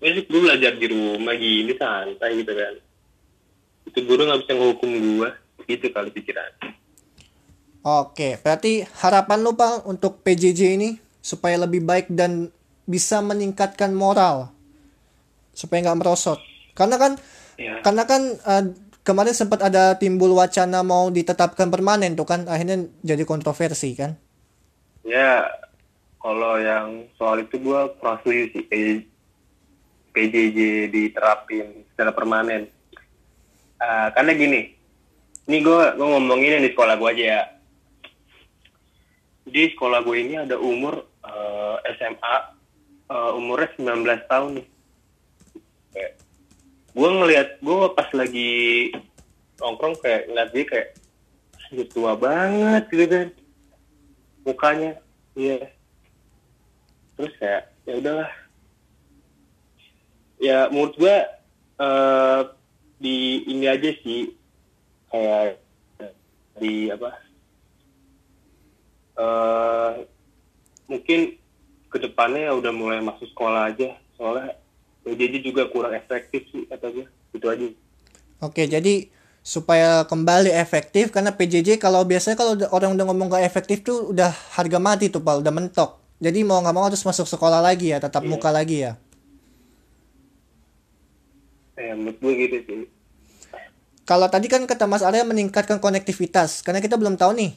gue 0.00 0.10
sih 0.14 0.24
gue 0.30 0.40
belajar 0.40 0.72
di 0.78 0.86
rumah 0.88 1.34
gini 1.36 1.74
santai 1.74 2.40
gitu 2.40 2.52
kan. 2.54 2.74
Itu 3.84 3.98
guru 4.06 4.30
nggak 4.30 4.40
bisa 4.46 4.52
ngehukum 4.56 4.90
gue, 4.94 5.30
gitu 5.68 5.86
kali 5.92 6.10
pikiran. 6.14 6.50
Oke, 7.84 8.40
berarti 8.40 8.80
harapan 9.04 9.44
lo 9.44 9.52
Pak 9.52 9.84
untuk 9.84 10.24
PJJ 10.24 10.60
ini 10.80 11.03
supaya 11.24 11.56
lebih 11.56 11.80
baik 11.80 12.12
dan 12.12 12.52
bisa 12.84 13.24
meningkatkan 13.24 13.96
moral 13.96 14.52
supaya 15.56 15.80
nggak 15.80 16.04
merosot. 16.04 16.36
Karena 16.76 17.00
kan, 17.00 17.12
Ya. 17.56 17.80
karena 17.80 18.02
kan 18.04 18.22
eh, 18.34 18.64
kemarin 19.06 19.32
sempat 19.32 19.62
ada 19.62 19.94
timbul 19.96 20.36
wacana 20.36 20.84
mau 20.84 21.08
ditetapkan 21.08 21.72
permanen 21.72 22.12
tuh 22.12 22.28
kan, 22.28 22.44
akhirnya 22.44 22.90
jadi 23.00 23.24
kontroversi 23.24 23.96
kan. 23.96 24.18
Ya, 25.00 25.48
kalau 26.18 26.60
yang 26.60 27.08
soal 27.14 27.46
itu 27.46 27.56
gue 27.56 27.80
kurang 28.02 28.18
setuju 28.20 28.42
sih. 28.52 28.62
P- 28.68 29.06
PJJ 30.12 30.58
diterapin 30.90 31.86
secara 31.94 32.10
permanen. 32.10 32.66
Ah, 33.78 34.10
karena 34.10 34.34
gini, 34.34 34.74
ini 35.46 35.56
gue 35.62 35.80
gue 35.94 36.06
ngomongin 36.06 36.58
yang 36.58 36.64
di 36.64 36.74
sekolah 36.74 36.94
gue 36.98 37.08
aja 37.14 37.24
ya. 37.24 37.42
Di 39.44 39.70
sekolah 39.70 40.02
gue 40.02 40.16
ini 40.18 40.34
ada 40.40 40.56
umur 40.56 41.06
eh, 41.34 41.76
SMA, 41.98 42.36
eh, 43.10 43.30
umurnya 43.34 43.68
19 43.76 44.30
tahun 44.30 44.50
nih. 44.62 44.68
Kayak, 45.94 46.12
gue 46.94 47.08
ngelihat, 47.10 47.48
gue 47.58 47.78
pas 47.94 48.08
lagi 48.14 48.52
nongkrong 49.58 49.96
kayak 50.02 50.22
ngeliat 50.30 50.50
dia 50.50 50.64
kayak, 50.66 50.88
"Anjir, 51.70 51.86
tua 51.90 52.12
banget 52.18 52.84
gitu 52.90 53.04
kan. 53.06 53.28
Mukanya 54.44 54.92
iya. 55.32 55.72
Terus 57.16 57.32
kayak 57.40 57.62
ya 57.88 57.94
udahlah. 57.96 58.32
Ya 60.36 60.58
menurut 60.68 60.94
gua 61.00 61.16
eh, 61.80 62.40
di 63.00 63.46
ini 63.48 63.66
aja 63.70 63.90
sih. 64.04 64.34
Kayak 65.08 65.62
di 66.58 66.86
apa 66.90 67.10
eh 69.14 69.92
mungkin 70.84 71.36
ke 71.88 71.98
depannya 72.02 72.50
ya 72.50 72.52
udah 72.58 72.72
mulai 72.74 72.98
masuk 73.00 73.30
sekolah 73.30 73.70
aja 73.70 73.94
soalnya 74.16 74.58
PJJ 75.04 75.44
juga 75.44 75.68
kurang 75.68 75.94
efektif 75.94 76.44
sih 76.50 76.64
kata 76.66 76.90
gue 76.90 77.06
itu 77.34 77.46
aja 77.46 77.66
Oke, 78.42 78.68
jadi 78.68 79.08
supaya 79.40 80.04
kembali 80.04 80.52
efektif 80.52 81.08
karena 81.08 81.32
PJJ 81.32 81.80
kalau 81.80 82.04
biasanya 82.04 82.36
kalau 82.36 82.56
orang 82.72 82.92
udah 82.92 83.04
ngomong 83.08 83.28
gak 83.32 83.44
efektif 83.46 83.80
tuh 83.80 84.12
udah 84.12 84.28
harga 84.52 84.76
mati 84.76 85.08
tuh 85.08 85.24
Pak, 85.24 85.40
udah 85.40 85.52
mentok. 85.54 85.96
Jadi 86.20 86.44
mau 86.44 86.60
nggak 86.60 86.74
mau 86.76 86.84
harus 86.84 87.00
masuk 87.00 87.24
sekolah 87.24 87.64
lagi 87.64 87.92
ya, 87.92 88.00
tatap 88.00 88.24
Iya. 88.24 88.30
muka 88.32 88.50
lagi 88.52 88.84
ya. 88.84 88.92
ya 91.74 91.92
menurut 91.98 92.18
gue 92.22 92.32
gitu 92.38 92.56
sih 92.68 92.76
Kalau 94.04 94.28
tadi 94.28 94.52
kan 94.52 94.60
kata 94.68 94.84
Mas 94.84 95.00
Arya 95.00 95.24
meningkatkan 95.24 95.80
konektivitas, 95.80 96.60
karena 96.60 96.84
kita 96.84 97.00
belum 97.00 97.16
tahu 97.16 97.32
nih 97.40 97.56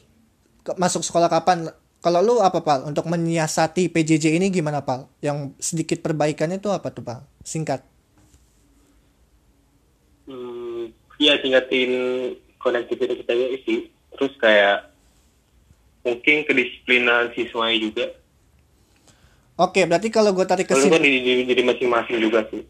masuk 0.80 1.04
sekolah 1.04 1.28
kapan. 1.28 1.68
Kalau 1.98 2.20
lu 2.22 2.34
apa 2.38 2.62
Pal? 2.62 2.86
Untuk 2.86 3.10
menyiasati 3.10 3.90
PJJ 3.90 4.38
ini 4.38 4.54
gimana 4.54 4.86
Pal? 4.86 5.10
Yang 5.18 5.58
sedikit 5.58 5.98
perbaikannya 6.02 6.62
itu 6.62 6.70
apa 6.70 6.94
tuh 6.94 7.02
Pal? 7.02 7.26
Singkat. 7.42 7.82
Hmm, 10.28 10.92
ya 11.18 11.34
tingkatin 11.42 11.90
konektivitas 12.62 13.16
kita 13.24 13.32
ya 13.34 13.48
sih. 13.66 13.78
Terus 14.14 14.32
kayak 14.38 14.94
mungkin 16.06 16.46
kedisiplinan 16.46 17.34
siswanya 17.34 17.78
juga. 17.82 18.06
Oke, 19.58 19.84
berarti 19.90 20.08
kalau 20.14 20.30
gue 20.36 20.46
tarik 20.46 20.70
Kalau 20.70 20.88
kesimpulan, 20.88 21.02
di, 21.02 21.10
di, 21.44 21.54
di 21.54 21.62
masing-masing 21.66 22.16
juga 22.22 22.46
sih. 22.50 22.62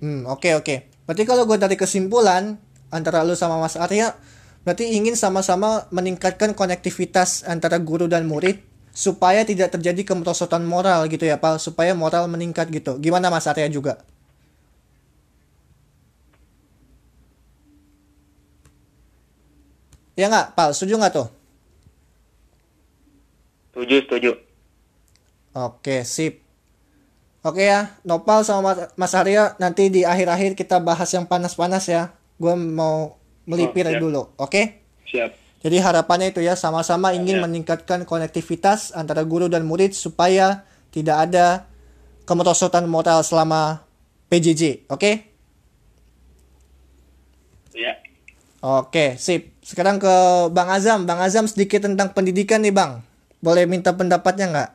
hmm, 0.00 0.28
oke 0.28 0.50
oke. 0.60 0.76
Berarti 1.06 1.22
kalau 1.28 1.44
gue 1.48 1.58
tarik 1.58 1.80
kesimpulan 1.82 2.56
antara 2.92 3.24
lu 3.26 3.34
sama 3.34 3.58
Mas 3.60 3.76
Arya, 3.76 4.14
Berarti 4.62 4.94
ingin 4.94 5.18
sama-sama 5.18 5.90
meningkatkan 5.90 6.54
konektivitas 6.54 7.42
antara 7.46 7.82
guru 7.82 8.06
dan 8.06 8.30
murid 8.30 8.62
supaya 8.94 9.42
tidak 9.42 9.74
terjadi 9.74 10.04
kemerosotan 10.06 10.62
moral 10.68 11.08
gitu 11.10 11.24
ya 11.26 11.40
Pak, 11.40 11.58
supaya 11.58 11.96
moral 11.96 12.28
meningkat 12.30 12.70
gitu. 12.70 13.00
Gimana 13.02 13.26
Mas 13.32 13.48
Arya 13.50 13.66
juga? 13.66 13.98
Ya 20.14 20.28
nggak, 20.28 20.52
Pak? 20.54 20.76
Setuju 20.76 21.00
nggak 21.00 21.12
tuh? 21.16 21.28
Setuju, 23.72 23.96
setuju. 24.04 24.30
Oke, 25.56 26.04
sip. 26.04 26.44
Oke 27.42 27.66
ya, 27.66 27.90
Nopal 28.06 28.44
sama 28.46 28.76
Mas- 28.76 28.92
Mas 28.94 29.12
Arya 29.16 29.56
nanti 29.58 29.88
di 29.90 30.04
akhir-akhir 30.06 30.54
kita 30.54 30.78
bahas 30.78 31.10
yang 31.10 31.26
panas-panas 31.26 31.88
ya. 31.88 32.12
Gue 32.38 32.54
mau 32.54 33.16
melipir 33.44 33.86
Oh, 33.86 33.92
siap. 33.92 34.02
dulu, 34.02 34.22
oke? 34.36 34.62
Siap. 35.08 35.30
Jadi 35.62 35.76
harapannya 35.78 36.34
itu 36.34 36.42
ya 36.42 36.58
sama-sama 36.58 37.14
ingin 37.14 37.38
Ya. 37.38 37.42
meningkatkan 37.46 38.02
konektivitas 38.02 38.90
antara 38.92 39.22
guru 39.22 39.46
dan 39.46 39.62
murid 39.62 39.94
supaya 39.94 40.66
tidak 40.90 41.30
ada 41.30 41.70
kemerosotan 42.26 42.90
moral 42.90 43.22
selama 43.22 43.86
PJJ, 44.26 44.90
oke? 44.90 45.12
Ya. 47.72 47.96
Oke, 48.62 49.18
sip. 49.18 49.54
Sekarang 49.62 49.98
ke 49.98 50.14
Bang 50.50 50.70
Azam. 50.70 51.02
Bang 51.02 51.18
Azam 51.18 51.46
sedikit 51.46 51.82
tentang 51.82 52.10
pendidikan 52.14 52.62
nih, 52.62 52.70
Bang. 52.70 53.02
Boleh 53.38 53.66
minta 53.66 53.90
pendapatnya 53.90 54.46
nggak? 54.50 54.70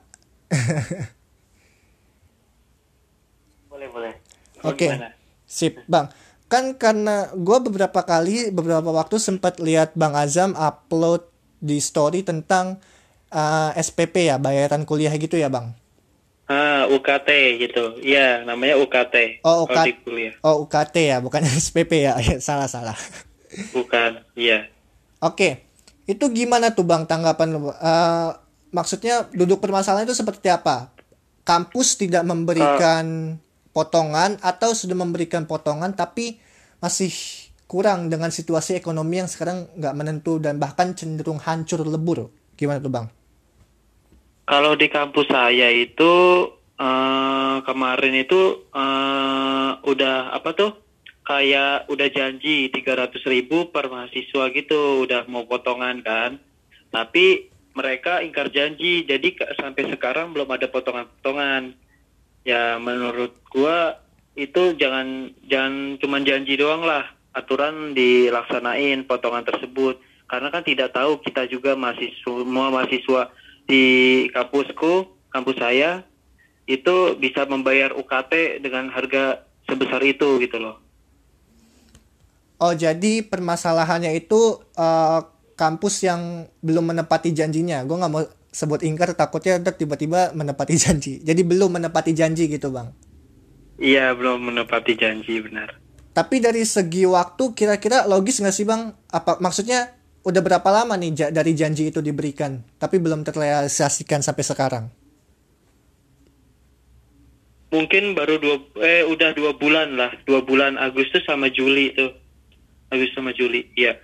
Boleh, 3.69 3.87
boleh. 3.91 4.13
Oke, 4.63 4.87
Gimana? 4.89 5.13
sip, 5.45 5.83
Bang. 5.85 6.09
Kan 6.47 6.79
karena 6.79 7.27
gue 7.35 7.57
beberapa 7.59 8.03
kali, 8.07 8.55
beberapa 8.55 8.87
waktu 8.87 9.19
sempat 9.19 9.59
lihat 9.59 9.91
Bang 9.99 10.15
Azam 10.15 10.55
upload 10.55 11.27
di 11.59 11.83
story 11.83 12.23
tentang 12.23 12.79
uh, 13.35 13.75
SPP 13.75 14.31
ya, 14.31 14.39
bayaran 14.39 14.87
kuliah 14.87 15.11
gitu 15.19 15.35
ya, 15.35 15.51
Bang. 15.51 15.75
Ah, 16.47 16.87
UKT 16.87 17.59
gitu. 17.59 17.99
Iya, 17.99 18.47
namanya 18.47 18.79
UKT. 18.79 19.43
Oh, 19.43 19.67
UKT. 19.67 20.07
kuliah. 20.07 20.33
Oh, 20.39 20.63
UKT 20.63 20.95
ya, 21.11 21.17
bukan 21.19 21.43
SPP 21.67 22.07
ya. 22.07 22.15
salah, 22.39 22.71
salah. 22.71 22.95
Bukan, 23.75 24.23
iya. 24.39 24.71
Oke, 25.19 25.67
itu 26.07 26.23
gimana 26.31 26.71
tuh 26.71 26.87
Bang 26.87 27.03
tanggapan 27.03 27.51
lu? 27.51 27.67
Eh, 27.67 28.29
maksudnya 28.71 29.27
duduk 29.35 29.59
permasalahan 29.59 30.07
itu 30.07 30.15
seperti 30.15 30.47
apa? 30.47 30.95
Kampus 31.43 31.99
tidak 31.99 32.23
memberikan 32.23 33.35
potongan 33.77 34.41
atau 34.41 34.73
sudah 34.73 34.97
memberikan 34.97 35.45
potongan 35.45 35.93
tapi 35.93 36.41
masih 36.81 37.13
kurang 37.69 38.09
dengan 38.09 38.33
situasi 38.33 38.73
ekonomi 38.73 39.21
yang 39.21 39.29
sekarang 39.29 39.69
nggak 39.77 39.93
menentu 39.93 40.41
dan 40.41 40.57
bahkan 40.57 40.97
cenderung 40.97 41.37
hancur 41.37 41.85
lebur. 41.85 42.33
Gimana 42.57 42.81
tuh 42.81 42.89
Bang? 42.89 43.07
Kalau 44.49 44.73
di 44.73 44.89
kampus 44.89 45.29
saya 45.29 45.69
itu 45.69 46.13
eh, 46.79 47.57
kemarin 47.61 48.15
itu 48.17 48.65
eh, 48.73 49.71
udah 49.85 50.33
apa 50.33 50.49
tuh? 50.57 50.73
Kayak 51.27 51.91
udah 51.91 52.07
janji 52.07 52.71
300 52.71 53.19
ribu 53.27 53.67
per 53.69 53.91
mahasiswa 53.91 54.47
gitu, 54.55 55.03
udah 55.03 55.27
mau 55.27 55.43
potongan 55.43 55.99
kan. 55.99 56.39
Tapi 56.87 57.51
mereka 57.75 58.23
ingkar 58.23 58.47
janji, 58.49 59.03
jadi 59.03 59.35
sampai 59.59 59.91
sekarang 59.91 60.31
belum 60.31 60.49
ada 60.49 60.71
potongan-potongan. 60.71 61.75
Ya 62.47 62.79
menurut 62.79 63.35
gua 63.51 63.99
itu 64.39 64.71
jangan 64.79 65.35
jangan 65.51 65.99
cuma 65.99 66.23
janji 66.23 66.55
doang 66.55 66.87
lah, 66.87 67.03
aturan 67.35 67.91
dilaksanain 67.91 69.03
potongan 69.03 69.43
tersebut. 69.43 69.99
Karena 70.31 70.47
kan 70.47 70.63
tidak 70.63 70.95
tahu 70.95 71.19
kita 71.19 71.43
juga 71.51 71.75
masih 71.75 72.15
semua 72.23 72.71
mahasiswa 72.71 73.27
di 73.67 73.83
kampusku, 74.31 75.11
kampus 75.27 75.59
saya 75.59 76.07
itu 76.67 77.19
bisa 77.19 77.43
membayar 77.47 77.91
UKT 77.91 78.63
dengan 78.63 78.91
harga 78.91 79.43
sebesar 79.67 79.99
itu 80.07 80.39
gitu 80.39 80.59
loh. 80.59 80.79
Oh 82.63 82.71
jadi 82.71 83.27
permasalahannya 83.27 84.15
itu 84.15 84.63
eh, 84.75 85.19
kampus 85.57 86.05
yang 86.05 86.47
belum 86.63 86.95
menepati 86.95 87.33
janjinya. 87.33 87.83
Gue 87.83 87.97
nggak 87.97 88.11
mau 88.13 88.23
sebut 88.51 88.81
ingkar 88.83 89.13
takutnya 89.13 89.59
ntar 89.61 89.75
tiba-tiba 89.75 90.31
menepati 90.33 90.75
janji. 90.83 91.19
Jadi 91.21 91.41
belum 91.45 91.77
menepati 91.79 92.11
janji 92.15 92.47
gitu 92.47 92.73
bang. 92.73 92.91
Iya, 93.77 94.17
belum 94.17 94.49
menepati 94.49 94.97
janji 94.97 95.37
benar. 95.41 95.77
Tapi 96.17 96.41
dari 96.41 96.65
segi 96.65 97.05
waktu 97.05 97.53
kira-kira 97.53 98.09
logis 98.09 98.41
nggak 98.41 98.55
sih 98.55 98.65
bang? 98.65 98.89
Apa 99.13 99.37
maksudnya 99.37 99.93
udah 100.25 100.41
berapa 100.41 100.69
lama 100.73 100.97
nih 100.97 101.11
ja- 101.13 101.31
dari 101.31 101.53
janji 101.53 101.87
itu 101.87 102.03
diberikan 102.03 102.59
tapi 102.81 102.99
belum 102.99 103.21
terrealisasikan 103.23 104.25
sampai 104.25 104.43
sekarang? 104.43 104.85
Mungkin 107.67 108.15
baru 108.15 108.39
dua 108.39 108.57
eh 108.81 109.03
udah 109.05 109.35
dua 109.35 109.51
bulan 109.53 109.99
lah, 109.99 110.09
dua 110.23 110.41
bulan 110.41 110.79
Agustus 110.79 111.21
sama 111.27 111.51
Juli 111.51 111.91
tuh. 111.93 112.15
Agustus 112.87 113.19
sama 113.19 113.35
Juli, 113.35 113.67
iya. 113.75 113.99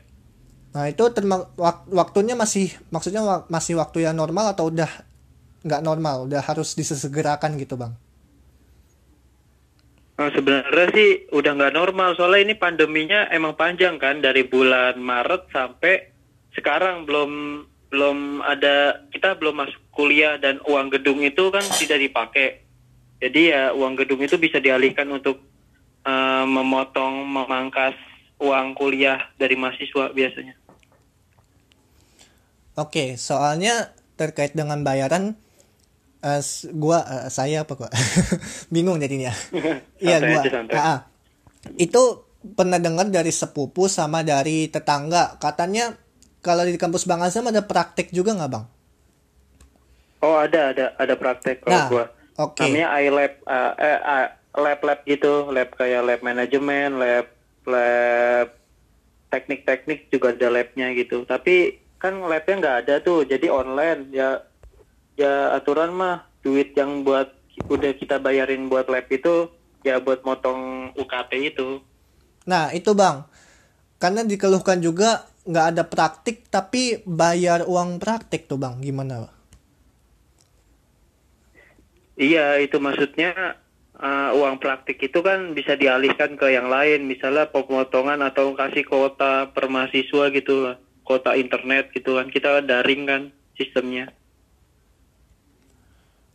Nah 0.74 0.90
itu 0.90 1.06
wak- 1.58 1.86
waktunya 1.94 2.34
masih 2.34 2.74
maksudnya 2.90 3.46
masih 3.46 3.78
waktu 3.78 4.10
yang 4.10 4.18
normal 4.18 4.58
atau 4.58 4.74
udah 4.74 4.90
nggak 5.62 5.86
normal? 5.86 6.26
Udah 6.26 6.42
harus 6.42 6.74
disesegerakan 6.74 7.56
gitu 7.62 7.78
bang? 7.78 7.94
Nah, 10.14 10.30
sebenarnya 10.30 10.88
sih 10.94 11.10
udah 11.34 11.52
nggak 11.58 11.74
normal 11.74 12.14
soalnya 12.14 12.54
ini 12.54 12.56
pandeminya 12.58 13.30
emang 13.34 13.58
panjang 13.58 13.98
kan 13.98 14.22
dari 14.22 14.46
bulan 14.46 14.98
Maret 15.02 15.50
sampai 15.50 16.14
sekarang 16.54 17.10
belum 17.10 17.32
belum 17.90 18.42
ada 18.42 19.06
kita 19.10 19.38
belum 19.38 19.66
masuk 19.66 19.82
kuliah 19.94 20.38
dan 20.38 20.62
uang 20.66 20.94
gedung 20.94 21.22
itu 21.22 21.50
kan 21.54 21.66
tidak 21.66 22.02
dipakai. 22.02 22.62
Jadi 23.22 23.54
ya 23.54 23.74
uang 23.74 23.98
gedung 23.98 24.22
itu 24.22 24.38
bisa 24.38 24.58
dialihkan 24.62 25.10
untuk 25.10 25.42
eh, 26.06 26.46
memotong 26.46 27.26
memangkas 27.26 27.98
uang 28.42 28.74
kuliah 28.78 29.22
dari 29.38 29.54
mahasiswa 29.58 30.14
biasanya. 30.14 30.63
Oke, 32.74 33.22
soalnya 33.22 33.94
terkait 34.18 34.58
dengan 34.58 34.82
bayaran, 34.82 35.38
eh, 36.26 36.42
s- 36.42 36.70
gua 36.74 37.06
eh, 37.06 37.30
saya 37.30 37.66
apa 37.66 37.74
gua 37.78 37.90
bingung 38.74 38.98
jadinya. 39.02 39.34
Iya 40.04 40.18
gua. 40.26 40.42
aja. 40.44 40.60
Ah, 40.74 40.78
ah. 40.78 41.00
itu 41.80 42.02
pernah 42.60 42.76
dengar 42.82 43.08
dari 43.08 43.32
sepupu 43.32 43.88
sama 43.88 44.20
dari 44.26 44.68
tetangga, 44.68 45.40
katanya 45.40 45.96
kalau 46.44 46.68
di 46.68 46.76
kampus 46.76 47.08
Bang 47.08 47.24
Azam 47.24 47.48
ada 47.48 47.64
praktek 47.64 48.12
juga 48.12 48.36
nggak 48.36 48.52
bang? 48.52 48.66
Oh 50.24 50.40
ada 50.40 50.72
ada 50.72 50.86
ada 50.96 51.14
praktek 51.20 51.64
kalau 51.64 51.72
Nah, 51.72 51.86
gua. 51.92 52.06
oke. 52.40 52.60
Namanya 52.64 52.88
iLab 53.04 53.34
eh, 53.44 53.72
eh, 53.80 54.00
ah, 54.04 54.28
lab 54.56 54.80
lab 54.84 55.00
gitu, 55.04 55.52
lab 55.52 55.70
kayak 55.76 56.02
lab 56.04 56.22
manajemen, 56.24 56.96
lab 56.96 57.28
lab 57.68 58.48
teknik-teknik 59.32 60.12
juga 60.14 60.32
ada 60.36 60.48
labnya 60.48 60.94
gitu. 60.96 61.26
Tapi 61.26 61.83
kan 62.04 62.20
labnya 62.20 62.60
nggak 62.60 62.78
ada 62.84 62.96
tuh, 63.00 63.24
jadi 63.24 63.48
online. 63.48 64.12
Ya 64.12 64.44
ya 65.16 65.56
aturan 65.56 65.96
mah 65.96 66.28
duit 66.44 66.76
yang 66.76 67.08
buat 67.08 67.32
udah 67.72 67.96
kita 67.96 68.20
bayarin 68.20 68.68
buat 68.68 68.92
lab 68.92 69.08
itu 69.08 69.48
ya 69.88 70.04
buat 70.04 70.20
motong 70.28 70.92
UKT 71.00 71.32
itu. 71.56 71.80
Nah 72.44 72.76
itu 72.76 72.92
bang, 72.92 73.24
karena 74.04 74.28
dikeluhkan 74.28 74.84
juga 74.84 75.24
nggak 75.48 75.68
ada 75.76 75.84
praktik 75.88 76.48
tapi 76.52 77.00
bayar 77.08 77.64
uang 77.64 78.04
praktik 78.04 78.52
tuh 78.52 78.60
bang, 78.60 78.80
gimana? 78.84 79.32
Iya, 82.20 82.62
itu 82.62 82.78
maksudnya 82.78 83.58
uh, 83.98 84.30
uang 84.38 84.62
praktik 84.62 85.02
itu 85.02 85.20
kan 85.26 85.52
bisa 85.58 85.74
dialihkan 85.74 86.38
ke 86.38 86.52
yang 86.52 86.70
lain, 86.70 87.10
misalnya 87.10 87.50
pemotongan 87.50 88.22
atau 88.22 88.54
kasih 88.54 88.86
kuota 88.86 89.50
per 89.52 89.66
mahasiswa 89.68 90.30
gitu 90.32 90.78
lah, 91.04 91.32
kuota 91.32 91.32
internet 91.36 91.92
gitu 91.92 92.16
kan, 92.16 92.28
kita 92.32 92.64
daring 92.64 93.04
kan 93.06 93.22
sistemnya. 93.60 94.12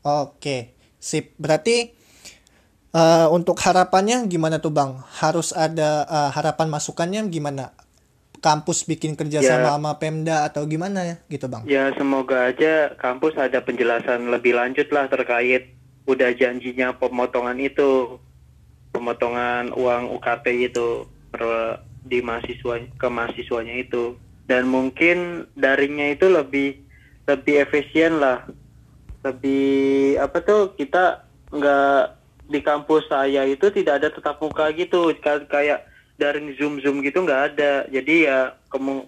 Oke, 0.03 0.73
sip. 0.99 1.35
Berarti 1.37 1.77
eh, 2.95 3.27
untuk 3.31 3.57
harapannya 3.61 4.25
gimana 4.29 4.59
tuh 4.63 4.73
Bang? 4.73 5.03
Harus 5.21 5.53
ada 5.53 6.05
eh, 6.07 6.31
harapan 6.37 6.69
masukannya 6.71 7.21
gimana? 7.29 7.75
Kampus 8.39 8.87
bikin 8.87 9.19
kerja 9.19 9.43
Ya. 9.43 9.49
sama 9.59 9.75
sama 9.75 9.93
Pemda 9.99 10.47
atau 10.47 10.63
gimana 10.65 11.03
ya 11.03 11.17
gitu 11.27 11.51
Bang? 11.51 11.67
Ya 11.67 11.91
semoga 11.99 12.49
aja 12.49 12.95
kampus 12.95 13.35
ada 13.35 13.59
penjelasan 13.61 14.31
lebih 14.31 14.55
lanjut 14.55 14.87
lah 14.95 15.11
terkait 15.11 15.75
udah 16.07 16.31
janjinya 16.33 16.95
pemotongan 16.97 17.59
itu, 17.61 18.17
pemotongan 18.95 19.75
uang 19.75 20.15
UKT 20.17 20.47
itu 20.71 21.05
per- 21.33 21.83
di 22.09 22.25
mahasiswa 22.25 22.81
ke 22.97 23.09
mahasiswanya 23.11 23.75
itu, 23.77 24.17
dan 24.49 24.65
mungkin 24.67 25.45
daringnya 25.53 26.17
itu 26.17 26.27
lebih 26.27 26.81
lebih 27.29 27.69
efisien 27.69 28.17
lah, 28.17 28.49
lebih 29.21 30.17
apa 30.17 30.41
tuh 30.41 30.73
kita 30.73 31.21
nggak 31.53 32.17
di 32.49 32.61
kampus 32.65 33.05
saya 33.13 33.45
itu 33.45 33.69
tidak 33.69 34.01
ada 34.01 34.09
tetap 34.09 34.41
muka 34.41 34.73
gitu. 34.73 35.13
Ka- 35.21 35.45
kayak 35.45 35.85
daring 36.17 36.57
zoom 36.57 36.81
zoom 36.81 37.05
gitu 37.05 37.23
nggak 37.23 37.55
ada. 37.55 37.85
Jadi 37.93 38.25
ya 38.25 38.57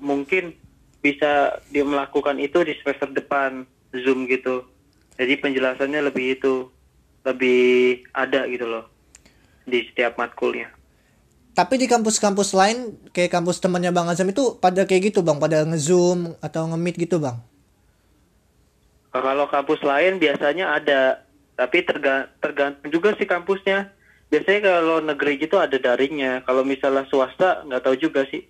mungkin 0.04 0.52
bisa 1.00 1.56
dia 1.72 1.82
melakukan 1.88 2.36
itu 2.36 2.60
di 2.60 2.76
semester 2.76 3.08
depan 3.08 3.64
zoom 3.96 4.28
gitu. 4.28 4.68
Jadi 5.16 5.40
penjelasannya 5.40 6.12
lebih 6.12 6.36
itu 6.36 6.68
lebih 7.24 8.00
ada 8.12 8.44
gitu 8.48 8.68
loh 8.68 8.84
di 9.68 9.84
setiap 9.88 10.16
matkulnya 10.16 10.79
Tapi 11.60 11.76
di 11.76 11.84
kampus-kampus 11.84 12.56
lain 12.56 12.96
kayak 13.12 13.36
kampus 13.36 13.60
temannya 13.60 13.92
Bang 13.92 14.08
Azam 14.08 14.32
itu 14.32 14.56
pada 14.56 14.88
kayak 14.88 15.12
gitu 15.12 15.20
Bang, 15.20 15.36
pada 15.36 15.60
nge-zoom 15.68 16.32
atau 16.40 16.64
nge-meet 16.72 16.96
gitu 17.04 17.20
Bang. 17.20 17.36
Kalau 19.12 19.44
kampus 19.44 19.84
lain 19.84 20.16
biasanya 20.16 20.72
ada, 20.72 21.20
tapi 21.60 21.84
terga- 21.84 22.32
tergantung 22.40 22.88
juga 22.88 23.12
sih 23.12 23.28
kampusnya. 23.28 23.92
Biasanya 24.32 24.72
kalau 24.72 25.04
negeri 25.04 25.36
gitu 25.36 25.60
ada 25.60 25.76
daringnya. 25.76 26.40
Kalau 26.48 26.64
misalnya 26.64 27.04
swasta 27.12 27.60
nggak 27.68 27.84
tahu 27.84 27.96
juga 28.00 28.24
sih. 28.32 28.40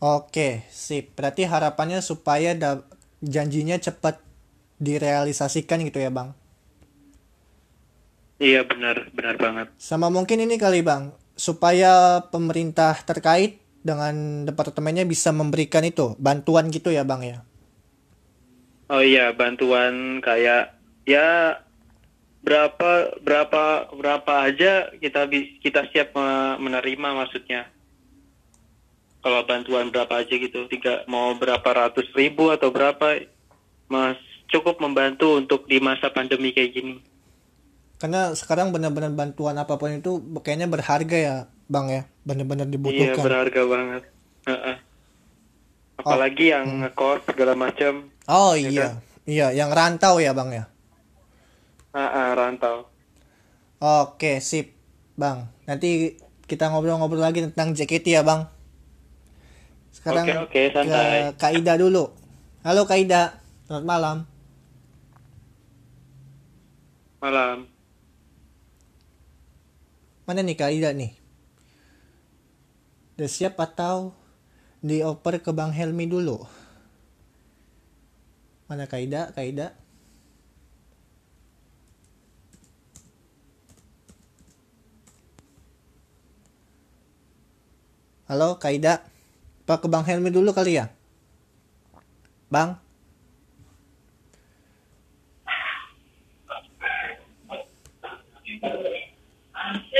Oke, 0.00 0.64
sip. 0.72 1.12
Berarti 1.12 1.44
harapannya 1.44 2.00
supaya 2.00 2.56
janjinya 3.20 3.76
cepat 3.76 4.24
direalisasikan 4.80 5.84
gitu 5.84 6.00
ya 6.00 6.08
Bang. 6.08 6.32
Iya 8.42 8.66
benar, 8.66 9.08
benar 9.14 9.36
banget. 9.38 9.66
Sama 9.78 10.10
mungkin 10.10 10.42
ini 10.42 10.58
kali 10.58 10.82
Bang, 10.82 11.14
supaya 11.38 12.18
pemerintah 12.30 12.98
terkait 13.06 13.62
dengan 13.84 14.42
departemennya 14.48 15.04
bisa 15.06 15.30
memberikan 15.30 15.84
itu 15.86 16.18
bantuan 16.18 16.72
gitu 16.72 16.90
ya 16.90 17.06
Bang 17.06 17.22
ya. 17.22 17.44
Oh 18.90 19.00
iya 19.00 19.32
bantuan 19.32 20.20
kayak 20.20 20.76
ya 21.08 21.60
berapa 22.44 23.16
berapa 23.24 23.88
berapa 23.96 24.32
aja 24.44 24.92
kita 25.00 25.24
kita 25.64 25.88
siap 25.92 26.12
me- 26.12 26.58
menerima 26.60 27.08
maksudnya. 27.24 27.70
Kalau 29.24 29.40
bantuan 29.48 29.88
berapa 29.88 30.20
aja 30.20 30.36
gitu, 30.36 30.68
tiga 30.68 31.00
mau 31.08 31.32
berapa 31.32 31.64
ratus 31.64 32.12
ribu 32.12 32.52
atau 32.52 32.68
berapa, 32.68 33.24
mas 33.88 34.20
cukup 34.52 34.76
membantu 34.84 35.40
untuk 35.40 35.64
di 35.64 35.80
masa 35.80 36.12
pandemi 36.12 36.52
kayak 36.52 36.76
gini. 36.76 37.00
Karena 37.98 38.34
sekarang 38.34 38.74
benar-benar 38.74 39.14
bantuan 39.14 39.56
apa 39.56 39.78
pun 39.78 39.94
itu 39.94 40.18
kayaknya 40.42 40.68
berharga 40.68 41.16
ya 41.16 41.36
Bang 41.64 41.88
ya, 41.88 42.04
benar-benar 42.28 42.68
Iya 42.68 42.74
dibutuhkan. 42.76 43.24
berharga 43.24 43.62
banget. 43.64 44.02
Heeh. 44.44 44.76
Apalagi 45.96 46.44
yang 46.52 46.84
ngekos 46.84 47.24
segala 47.24 47.54
macam. 47.56 48.10
Oh 48.28 48.52
Ya 48.58 48.68
iya, 48.68 48.86
iya 49.24 49.46
yang 49.54 49.70
rantau 49.72 50.20
ya 50.20 50.36
Bang 50.36 50.52
ya. 50.52 50.68
Heeh, 51.94 52.28
rantau. 52.34 52.90
Oke, 53.78 54.42
sip, 54.42 54.74
Bang. 55.14 55.48
Nanti 55.64 56.18
kita 56.44 56.68
ngobrol-ngobrol 56.68 57.22
lagi 57.22 57.40
tentang 57.40 57.72
JKT 57.72 58.06
ya, 58.10 58.22
Bang. 58.26 58.50
Sekarang 59.94 60.26
Oke, 60.26 60.36
oke, 60.44 60.60
santai. 60.74 61.30
ke 61.32 61.40
Kak 61.40 61.52
Ida 61.54 61.78
dulu. 61.78 62.10
Halo 62.66 62.84
Kak 62.84 62.98
Ida, 62.98 63.38
selamat 63.64 63.84
malam. 63.86 64.16
Malam. 67.22 67.73
Mana 70.24 70.40
nih 70.40 70.56
Kak 70.56 70.72
nih? 70.96 71.12
Udah 73.14 73.28
siap 73.28 73.60
atau 73.60 74.16
dioper 74.80 75.36
ke 75.44 75.52
Bang 75.52 75.68
Helmi 75.68 76.08
dulu? 76.08 76.40
Mana 78.64 78.88
Kak 78.88 79.04
Ida? 79.04 79.28
Halo 88.24 88.56
Kak 88.56 88.72
Ida? 88.72 89.04
Apa 89.68 89.84
ke 89.84 89.92
Bang 89.92 90.08
Helmi 90.08 90.32
dulu 90.32 90.56
kali 90.56 90.80
ya? 90.80 90.88
Bang? 92.48 92.83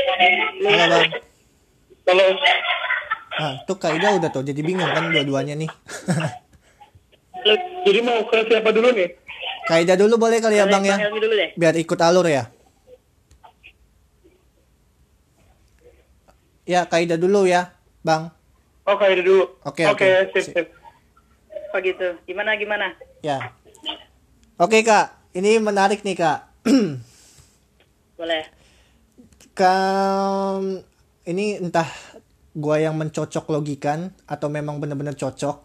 Halo 0.04 0.84
Bang? 0.90 1.10
Halo. 2.04 2.26
Ah, 3.34 3.54
tuh 3.66 3.76
Kak 3.80 3.98
Ida 3.98 4.14
udah 4.14 4.30
tuh 4.30 4.46
jadi 4.46 4.60
bingung 4.62 4.86
kan 4.86 5.10
dua-duanya 5.10 5.58
nih. 5.58 5.70
Jadi 7.84 7.98
mau 8.04 8.22
ke 8.28 8.46
siapa 8.46 8.70
dulu 8.70 8.94
nih? 8.94 9.08
Kak 9.66 9.78
Ida 9.82 9.94
dulu 9.98 10.14
boleh 10.20 10.38
kali 10.38 10.60
ya 10.60 10.68
Bang 10.68 10.84
ya? 10.86 11.00
Dulu 11.08 11.34
deh. 11.34 11.50
Biar 11.58 11.74
ikut 11.74 11.98
alur 11.98 12.28
ya. 12.28 12.46
Ya, 16.64 16.88
Kak 16.88 17.04
Ida 17.04 17.20
dulu 17.20 17.44
ya, 17.44 17.76
Bang. 18.00 18.32
Oh, 18.84 18.96
kayak 19.00 19.24
dulu. 19.24 19.48
Oke, 19.64 19.84
Oke, 19.88 20.28
oke. 20.28 20.40
sip, 20.40 20.44
sip. 20.52 20.66
Oh 21.72 21.80
gitu. 21.80 22.20
Gimana 22.28 22.54
gimana? 22.54 22.92
Ya. 23.24 23.50
Oke 24.60 24.84
Kak, 24.86 25.34
ini 25.34 25.58
menarik 25.58 26.06
nih 26.06 26.14
Kak. 26.14 26.38
Boleh. 28.20 28.46
Kam, 29.54 30.82
ini 31.30 31.62
entah 31.62 31.86
gua 32.54 32.82
yang 32.82 32.98
mencocok 32.98 33.54
logikan 33.54 34.10
atau 34.26 34.50
memang 34.50 34.82
benar-benar 34.82 35.14
cocok. 35.14 35.62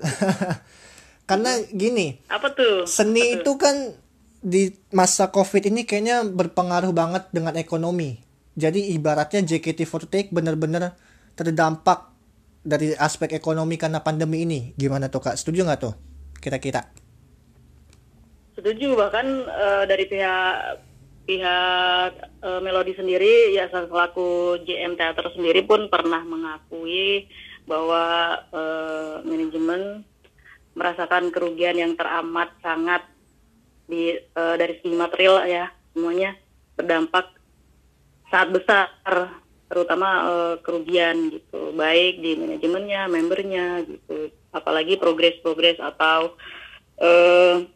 Karena 1.30 1.58
gini, 1.69 2.17
Apa 2.30 2.54
tuh? 2.54 2.86
seni 2.89 3.38
itu 3.38 3.54
kan 3.58 3.93
di 4.41 4.73
masa 4.93 5.30
covid 5.30 5.67
ini 5.69 5.86
kayaknya 5.86 6.25
berpengaruh 6.25 6.93
banget 6.93 7.34
dengan 7.34 7.58
ekonomi. 7.58 8.17
Jadi 8.58 8.93
ibaratnya 8.93 9.45
JKT48 9.45 10.34
benar-benar 10.34 10.93
terdampak 11.34 12.10
dari 12.65 12.93
aspek 12.93 13.34
ekonomi 13.38 13.78
karena 13.78 14.02
pandemi 14.02 14.45
ini. 14.45 14.60
Gimana 14.78 15.10
tuh 15.10 15.21
kak? 15.21 15.38
Setuju 15.38 15.65
nggak 15.65 15.80
tuh 15.82 15.93
kira-kira? 16.41 16.86
Setuju 18.58 18.97
bahkan 18.97 19.25
eh, 19.47 19.84
dari 19.88 20.06
pihak 20.10 20.88
pihak 21.29 22.13
eh, 22.41 22.59
Melodi 22.65 22.97
sendiri 22.97 23.53
ya 23.53 23.69
selaku 23.69 24.57
JM 24.65 24.97
Teater 24.97 25.29
sendiri 25.37 25.61
pun 25.61 25.85
pernah 25.93 26.25
mengakui 26.25 27.29
bahwa 27.69 28.33
eh, 28.49 29.15
manajemen 29.21 30.01
merasakan 30.73 31.29
kerugian 31.29 31.77
yang 31.77 31.93
teramat 31.93 32.49
sangat 32.65 33.05
di 33.85 34.17
eh, 34.17 34.55
dari 34.57 34.81
segi 34.81 34.97
material 34.97 35.45
ya. 35.45 35.69
Semuanya 35.93 36.33
berdampak 36.73 37.29
sangat 38.33 38.49
besar 38.57 38.85
terutama 39.69 40.09
eh, 40.25 40.55
kerugian 40.65 41.29
gitu. 41.29 41.77
Baik 41.77 42.25
di 42.25 42.41
manajemennya 42.41 43.05
membernya 43.05 43.85
gitu. 43.85 44.33
Apalagi 44.49 44.97
progres-progres 44.97 45.77
atau 45.77 46.33
eh, 46.97 47.69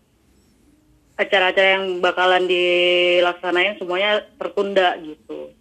acara-acara 1.13 1.69
yang 1.77 1.85
bakalan 2.01 2.49
dilaksanain 2.49 3.77
semuanya 3.77 4.25
tertunda 4.37 4.97
gitu. 4.97 5.53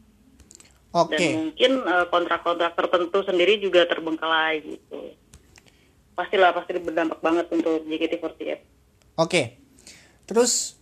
Oke. 0.93 1.17
Dan 1.17 1.53
mungkin 1.53 1.73
eh, 1.85 2.07
kontrak-kontrak 2.09 2.73
tertentu 2.77 3.19
sendiri 3.25 3.61
juga 3.61 3.85
terbengkalai 3.89 4.65
gitu. 4.65 5.17
Pastilah 6.13 6.53
pasti 6.53 6.77
berdampak 6.77 7.25
banget 7.25 7.49
untuk 7.53 7.85
JKT48 7.89 8.73
oke. 9.17 9.43
Terus 10.29 10.79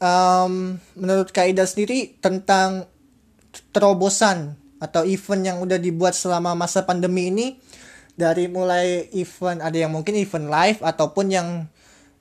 em, 0.00 0.78
menurut 0.96 1.28
kak 1.30 1.52
Ida 1.52 1.66
sendiri 1.68 2.18
tentang 2.18 2.88
terobosan 3.74 4.58
atau 4.80 5.04
event 5.04 5.42
yang 5.44 5.58
udah 5.60 5.76
dibuat 5.76 6.16
selama 6.16 6.56
masa 6.56 6.86
pandemi 6.88 7.28
ini 7.28 7.46
dari 8.16 8.48
mulai 8.48 9.12
event 9.12 9.60
ada 9.60 9.76
yang 9.76 9.92
mungkin 9.92 10.16
event 10.16 10.48
live 10.48 10.80
ataupun 10.80 11.26
yang 11.28 11.48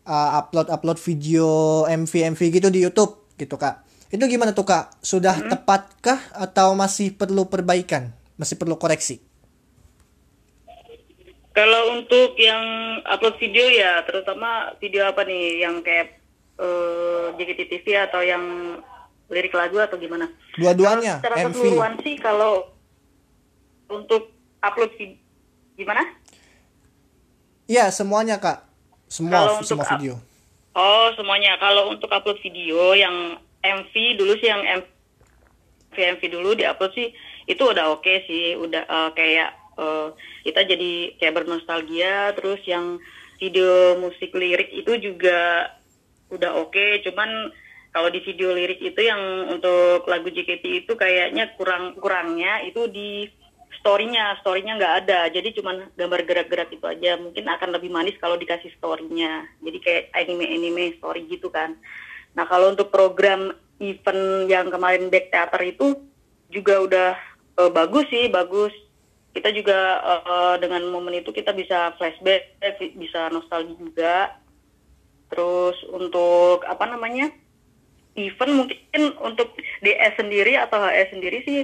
uh, 0.10 0.42
upload-upload 0.42 0.98
video 0.98 1.48
MV 1.86 2.10
MV 2.34 2.42
gitu 2.42 2.68
di 2.74 2.82
YouTube 2.82 3.30
gitu 3.38 3.56
kak. 3.56 3.86
Itu 4.10 4.26
gimana 4.26 4.58
tuh 4.58 4.66
kak? 4.66 4.98
Sudah 5.06 5.38
tepatkah 5.38 6.18
atau 6.34 6.74
masih 6.74 7.14
perlu 7.14 7.46
perbaikan? 7.46 8.10
Masih 8.42 8.58
perlu 8.58 8.82
koreksi? 8.82 9.22
Kalau 11.54 11.94
untuk 11.94 12.34
yang 12.42 12.64
upload 13.06 13.38
video 13.38 13.70
ya, 13.70 14.02
terutama 14.08 14.74
video 14.82 15.06
apa 15.06 15.28
nih, 15.28 15.62
yang 15.62 15.84
kayak 15.84 16.18
eh, 16.58 17.26
JKT 17.36 17.60
TV 17.70 17.86
atau 18.00 18.24
yang 18.24 18.42
lirik 19.30 19.54
lagu 19.54 19.78
atau 19.78 19.96
gimana? 19.96 20.26
dua-duanya 20.58 21.22
secara 21.22 21.36
MV 21.48 21.54
keseluruhan 21.54 21.94
sih 22.02 22.16
kalau 22.18 22.54
untuk 23.88 24.34
upload 24.60 24.92
video 24.98 25.22
gimana? 25.78 26.04
ya 27.70 27.94
semuanya 27.94 28.42
kak 28.42 28.69
semua 29.10 29.34
Kalau 29.44 29.54
untuk 29.58 29.68
semua 29.68 29.86
up- 29.86 29.92
video 29.98 30.16
Oh 30.78 31.10
semuanya. 31.18 31.58
Kalau 31.58 31.90
untuk 31.92 32.08
upload 32.08 32.40
video 32.40 32.94
yang 32.94 33.36
MV 33.60 33.94
dulu 34.16 34.38
sih 34.40 34.48
yang 34.48 34.64
MV 34.64 35.98
MV 35.98 36.22
dulu 36.30 36.56
diupload 36.56 36.94
sih 36.96 37.12
itu 37.50 37.60
udah 37.66 37.90
oke 37.98 38.14
sih, 38.30 38.54
udah 38.56 38.86
eh, 38.86 39.10
kayak 39.18 39.50
eh, 39.76 40.08
kita 40.46 40.62
jadi 40.70 40.92
kayak 41.18 41.36
bernostalgia. 41.36 42.32
Terus 42.38 42.62
yang 42.70 43.02
video 43.42 43.98
musik 43.98 44.32
lirik 44.32 44.70
itu 44.72 44.94
juga 45.02 45.74
udah 46.30 46.62
oke. 46.64 47.02
Cuman 47.04 47.52
kalau 47.90 48.08
di 48.14 48.22
video 48.22 48.54
lirik 48.54 48.80
itu 48.80 49.02
yang 49.02 49.50
untuk 49.50 50.06
lagu 50.06 50.30
JKT 50.30 50.86
itu 50.86 50.94
kayaknya 50.94 51.58
kurang 51.58 51.98
kurangnya 51.98 52.62
itu 52.62 52.86
di 52.88 53.26
storynya 53.80 54.38
storynya 54.44 54.76
nggak 54.76 54.96
ada. 55.06 55.20
Jadi 55.32 55.56
cuman 55.58 55.90
gambar 55.96 56.22
gerak-gerak 56.28 56.70
itu 56.76 56.86
aja. 56.86 57.16
Mungkin 57.18 57.48
akan 57.48 57.70
lebih 57.76 57.90
manis 57.90 58.16
kalau 58.20 58.36
dikasih 58.36 58.70
storynya. 58.78 59.48
Jadi 59.64 59.78
kayak 59.80 60.04
anime-anime 60.14 61.00
story 61.00 61.26
gitu 61.32 61.48
kan. 61.50 61.80
Nah 62.36 62.46
kalau 62.46 62.72
untuk 62.76 62.92
program 62.92 63.56
event 63.80 64.52
yang 64.52 64.68
kemarin 64.70 65.08
back 65.08 65.32
theater 65.32 65.62
itu 65.64 65.88
juga 66.52 66.84
udah 66.84 67.10
eh, 67.66 67.72
bagus 67.72 68.06
sih 68.12 68.28
bagus. 68.28 68.76
Kita 69.32 69.50
juga 69.56 70.04
eh, 70.04 70.56
dengan 70.60 70.84
momen 70.92 71.24
itu 71.24 71.32
kita 71.32 71.56
bisa 71.56 71.96
flashback 71.96 72.60
bisa 73.00 73.32
nostalgia 73.32 73.80
juga. 73.80 74.16
Terus 75.30 75.78
untuk 75.94 76.66
apa 76.66 76.90
namanya 76.90 77.32
event 78.18 78.54
mungkin 78.66 79.04
untuk 79.24 79.56
DS 79.80 80.20
sendiri 80.20 80.60
atau 80.60 80.82
HS 80.82 81.16
sendiri 81.16 81.40
sih 81.48 81.64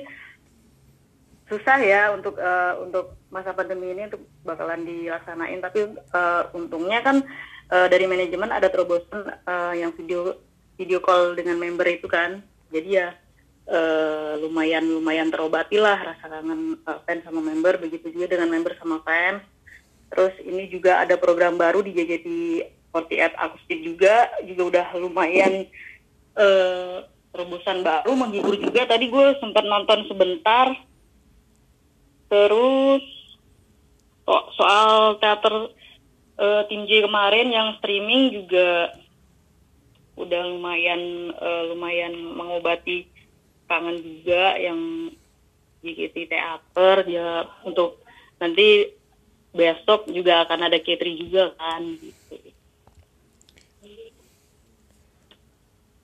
susah 1.46 1.78
ya 1.78 2.10
untuk 2.14 2.42
eh, 2.42 2.74
untuk 2.82 3.22
masa 3.30 3.54
pandemi 3.54 3.94
ini 3.94 4.10
untuk 4.10 4.26
bakalan 4.42 4.82
dilaksanain. 4.86 5.62
Tapi 5.62 5.80
eh, 5.94 6.44
untungnya 6.58 7.06
kan 7.06 7.22
eh, 7.70 7.88
dari 7.90 8.06
manajemen 8.10 8.50
ada 8.50 8.70
terobosan 8.70 9.30
eh, 9.30 9.74
yang 9.86 9.94
video 9.94 10.38
video 10.76 11.00
call 11.00 11.38
dengan 11.38 11.62
member 11.62 11.86
itu 11.86 12.10
kan. 12.10 12.42
Jadi 12.74 12.90
ya 12.98 13.14
eh, 13.70 14.34
lumayan 14.42 14.90
lumayan 14.90 15.30
terobati 15.30 15.78
lah 15.78 16.02
rasa 16.02 16.26
kangen 16.26 16.82
eh, 16.82 17.00
fans 17.06 17.22
sama 17.22 17.42
member. 17.46 17.78
Begitu 17.78 18.10
juga 18.10 18.38
dengan 18.38 18.50
member 18.50 18.74
sama 18.82 19.06
fans. 19.06 19.46
Terus 20.10 20.34
ini 20.46 20.70
juga 20.70 21.02
ada 21.02 21.18
program 21.18 21.58
baru 21.58 21.82
di 21.86 21.94
JJT 21.94 22.28
48 22.90 23.38
akustik 23.38 23.80
juga. 23.86 24.34
Juga 24.42 24.62
udah 24.66 24.86
lumayan 24.98 25.70
eh, 26.34 26.98
terobosan 27.30 27.86
baru 27.86 28.18
menghibur 28.18 28.58
juga. 28.58 28.90
Tadi 28.90 29.14
gue 29.14 29.26
sempat 29.38 29.62
nonton 29.62 30.10
sebentar 30.10 30.74
terus 32.36 33.04
so- 34.28 34.48
soal 34.60 35.16
teater 35.24 35.72
eh, 36.36 36.62
tim 36.68 36.84
J 36.84 37.08
kemarin 37.08 37.48
yang 37.48 37.80
streaming 37.80 38.44
juga 38.44 38.92
udah 40.20 40.42
lumayan 40.52 41.32
eh, 41.32 41.64
lumayan 41.72 42.12
mengobati 42.36 43.08
kangen 43.72 44.04
juga 44.04 44.60
yang 44.60 45.10
JKT 45.80 46.28
teater 46.28 46.98
ya 47.08 47.48
untuk 47.64 48.04
nanti 48.42 48.92
besok 49.56 50.12
juga 50.12 50.44
akan 50.44 50.68
ada 50.68 50.82
Katri 50.84 51.16
juga 51.16 51.56
kan 51.56 51.96
gitu. 51.96 52.36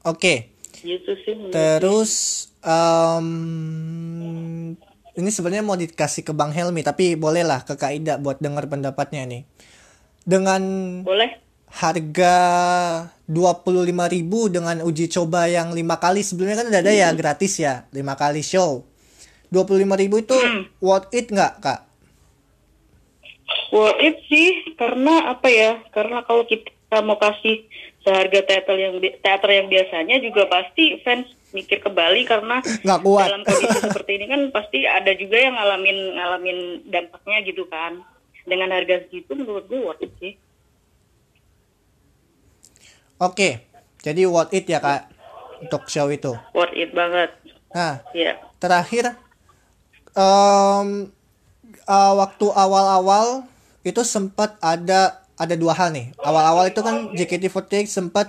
Oke. 0.02 0.50
Gitu 0.82 1.12
sih 1.22 1.34
menurut 1.38 1.54
Terus 1.54 2.14
em, 2.66 3.28
ini 5.18 5.30
sebenarnya 5.30 5.66
mau 5.66 5.76
dikasih 5.76 6.24
ke 6.24 6.32
Bang 6.32 6.56
Helmi 6.56 6.84
tapi 6.86 7.20
bolehlah 7.20 7.68
ke 7.68 7.76
Kak 7.76 7.92
Ida 7.92 8.16
buat 8.22 8.40
dengar 8.40 8.68
pendapatnya 8.72 9.28
nih. 9.28 9.44
Dengan 10.22 10.62
boleh 11.02 11.42
harga 11.72 12.36
25.000 13.32 14.28
dengan 14.52 14.78
uji 14.84 15.08
coba 15.08 15.48
yang 15.48 15.72
lima 15.72 15.96
kali 16.04 16.20
sebelumnya 16.20 16.60
kan 16.60 16.68
udah 16.68 16.82
ada 16.84 16.92
ya 16.92 17.10
gratis 17.16 17.64
ya 17.64 17.88
lima 17.96 18.20
kali 18.20 18.44
show 18.44 18.84
25.000 19.52 20.24
itu 20.24 20.38
worth 20.80 21.12
it 21.12 21.28
nggak 21.28 21.54
kak? 21.60 21.80
Worth 23.76 24.00
it 24.00 24.16
sih 24.32 24.76
karena 24.80 25.36
apa 25.36 25.48
ya? 25.52 25.84
Karena 25.92 26.24
kalau 26.24 26.48
kita 26.48 27.04
mau 27.04 27.20
kasih 27.20 27.68
seharga 28.04 28.48
teater 28.48 28.76
yang 28.80 28.96
teater 29.00 29.52
yang 29.52 29.68
biasanya 29.68 30.24
juga 30.24 30.48
pasti 30.48 31.04
fans 31.04 31.28
mikir 31.52 31.78
ke 31.78 31.88
Bali 31.88 32.24
karena 32.24 32.60
Nggak 32.60 33.00
kuat. 33.02 33.26
dalam 33.26 33.42
kondisi 33.42 33.80
seperti 33.88 34.12
ini 34.16 34.26
kan 34.26 34.42
pasti 34.50 34.84
ada 34.84 35.12
juga 35.14 35.36
yang 35.36 35.54
ngalamin 35.54 35.98
ngalamin 36.16 36.58
dampaknya 36.86 37.38
gitu 37.44 37.64
kan. 37.66 38.00
Dengan 38.42 38.72
harga 38.72 39.06
segitu 39.06 39.32
menurut 39.32 39.66
gue 39.66 39.80
worth 39.80 40.02
it 40.02 40.12
sih. 40.18 40.34
Oke, 43.18 43.62
jadi 44.02 44.26
worth 44.26 44.50
it 44.52 44.66
ya 44.66 44.80
kak 44.80 45.14
untuk 45.62 45.86
show 45.88 46.10
itu. 46.10 46.34
Worth 46.52 46.74
it 46.74 46.90
banget. 46.92 47.30
Nah 47.72 48.02
Ya. 48.12 48.36
terakhir 48.58 49.14
em, 50.12 51.08
uh, 51.84 52.14
waktu 52.16 52.46
awal-awal 52.48 53.46
itu 53.82 54.02
sempat 54.02 54.58
ada 54.60 55.22
ada 55.36 55.56
dua 55.56 55.74
hal 55.74 55.90
nih. 55.90 56.14
Awal-awal 56.18 56.70
itu 56.70 56.82
kan 56.82 57.14
JKT48 57.14 57.86
sempat 57.88 58.28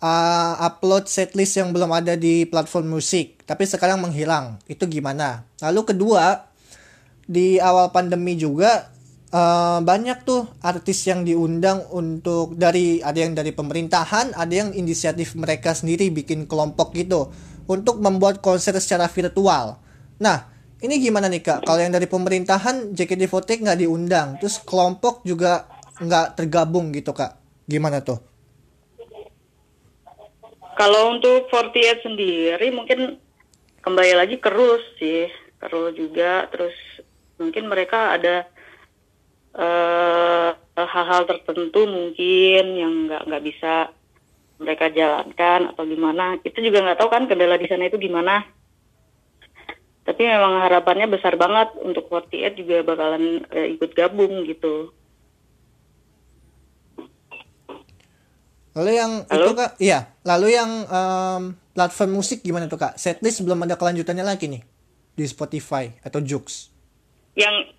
uh, 0.00 0.52
upload 0.60 1.08
setlist 1.08 1.56
yang 1.60 1.72
belum 1.72 1.92
ada 1.92 2.16
di 2.18 2.44
platform 2.48 2.98
musik, 2.98 3.44
tapi 3.48 3.64
sekarang 3.64 4.02
menghilang. 4.02 4.60
Itu 4.68 4.88
gimana? 4.88 5.44
Lalu 5.62 5.94
kedua, 5.94 6.50
di 7.26 7.58
awal 7.58 7.90
pandemi 7.90 8.38
juga 8.38 8.92
uh, 9.32 9.80
banyak 9.82 10.22
tuh 10.22 10.46
artis 10.62 11.06
yang 11.08 11.26
diundang 11.26 11.82
untuk 11.90 12.54
dari 12.54 13.02
ada 13.02 13.18
yang 13.18 13.34
dari 13.34 13.50
pemerintahan, 13.50 14.36
ada 14.36 14.54
yang 14.54 14.70
inisiatif 14.76 15.34
mereka 15.34 15.74
sendiri 15.74 16.12
bikin 16.12 16.46
kelompok 16.46 16.94
gitu 16.94 17.30
untuk 17.66 17.98
membuat 17.98 18.38
konser 18.44 18.78
secara 18.78 19.10
virtual. 19.10 19.82
Nah, 20.22 20.48
ini 20.78 21.02
gimana 21.02 21.26
nih 21.26 21.42
kak? 21.42 21.58
Kalau 21.66 21.80
yang 21.82 21.92
dari 21.92 22.06
pemerintahan 22.06 22.94
JKT48 22.94 23.64
nggak 23.64 23.80
diundang, 23.82 24.28
terus 24.38 24.62
kelompok 24.62 25.26
juga 25.26 25.66
nggak 25.98 26.38
tergabung 26.38 26.94
gitu 26.94 27.10
kak? 27.10 27.36
Gimana 27.66 28.04
tuh? 28.04 28.35
Kalau 30.76 31.16
untuk 31.16 31.48
48 31.48 32.04
sendiri 32.04 32.68
mungkin 32.68 33.16
kembali 33.80 34.12
lagi 34.12 34.36
kerus 34.36 34.84
sih, 35.00 35.24
kerus 35.56 35.96
juga. 35.96 36.44
Terus 36.52 36.76
mungkin 37.40 37.72
mereka 37.72 38.12
ada 38.12 38.44
eh, 39.56 40.50
hal-hal 40.76 41.24
tertentu 41.24 41.88
mungkin 41.88 42.64
yang 42.76 42.92
nggak 43.08 43.24
nggak 43.24 43.44
bisa 43.48 43.88
mereka 44.60 44.92
jalankan 44.92 45.72
atau 45.72 45.88
gimana. 45.88 46.36
Kita 46.44 46.60
juga 46.60 46.84
nggak 46.84 46.98
tahu 47.00 47.08
kan 47.08 47.24
kendala 47.24 47.56
di 47.56 47.68
sana 47.72 47.88
itu 47.88 47.96
gimana. 47.96 48.44
Tapi 50.04 50.22
memang 50.22 50.60
harapannya 50.60 51.08
besar 51.08 51.40
banget 51.40 51.72
untuk 51.80 52.12
48 52.12 52.52
juga 52.52 52.84
bakalan 52.84 53.48
eh, 53.48 53.80
ikut 53.80 53.96
gabung 53.96 54.44
gitu. 54.44 54.92
Lalu 58.76 58.90
yang 58.92 59.12
Halo? 59.32 59.40
itu 59.40 59.50
kak, 59.56 59.70
iya. 59.80 60.12
Lalu 60.20 60.52
yang 60.52 60.70
em, 60.84 61.42
platform 61.72 62.20
musik 62.20 62.44
gimana 62.44 62.68
tuh 62.68 62.76
kak? 62.76 63.00
Setlist 63.00 63.40
belum 63.40 63.64
ada 63.64 63.80
kelanjutannya 63.80 64.20
lagi 64.20 64.52
nih 64.52 64.60
di 65.16 65.24
Spotify 65.24 65.88
atau 66.04 66.20
Joox. 66.20 66.68
Yang 67.32 67.72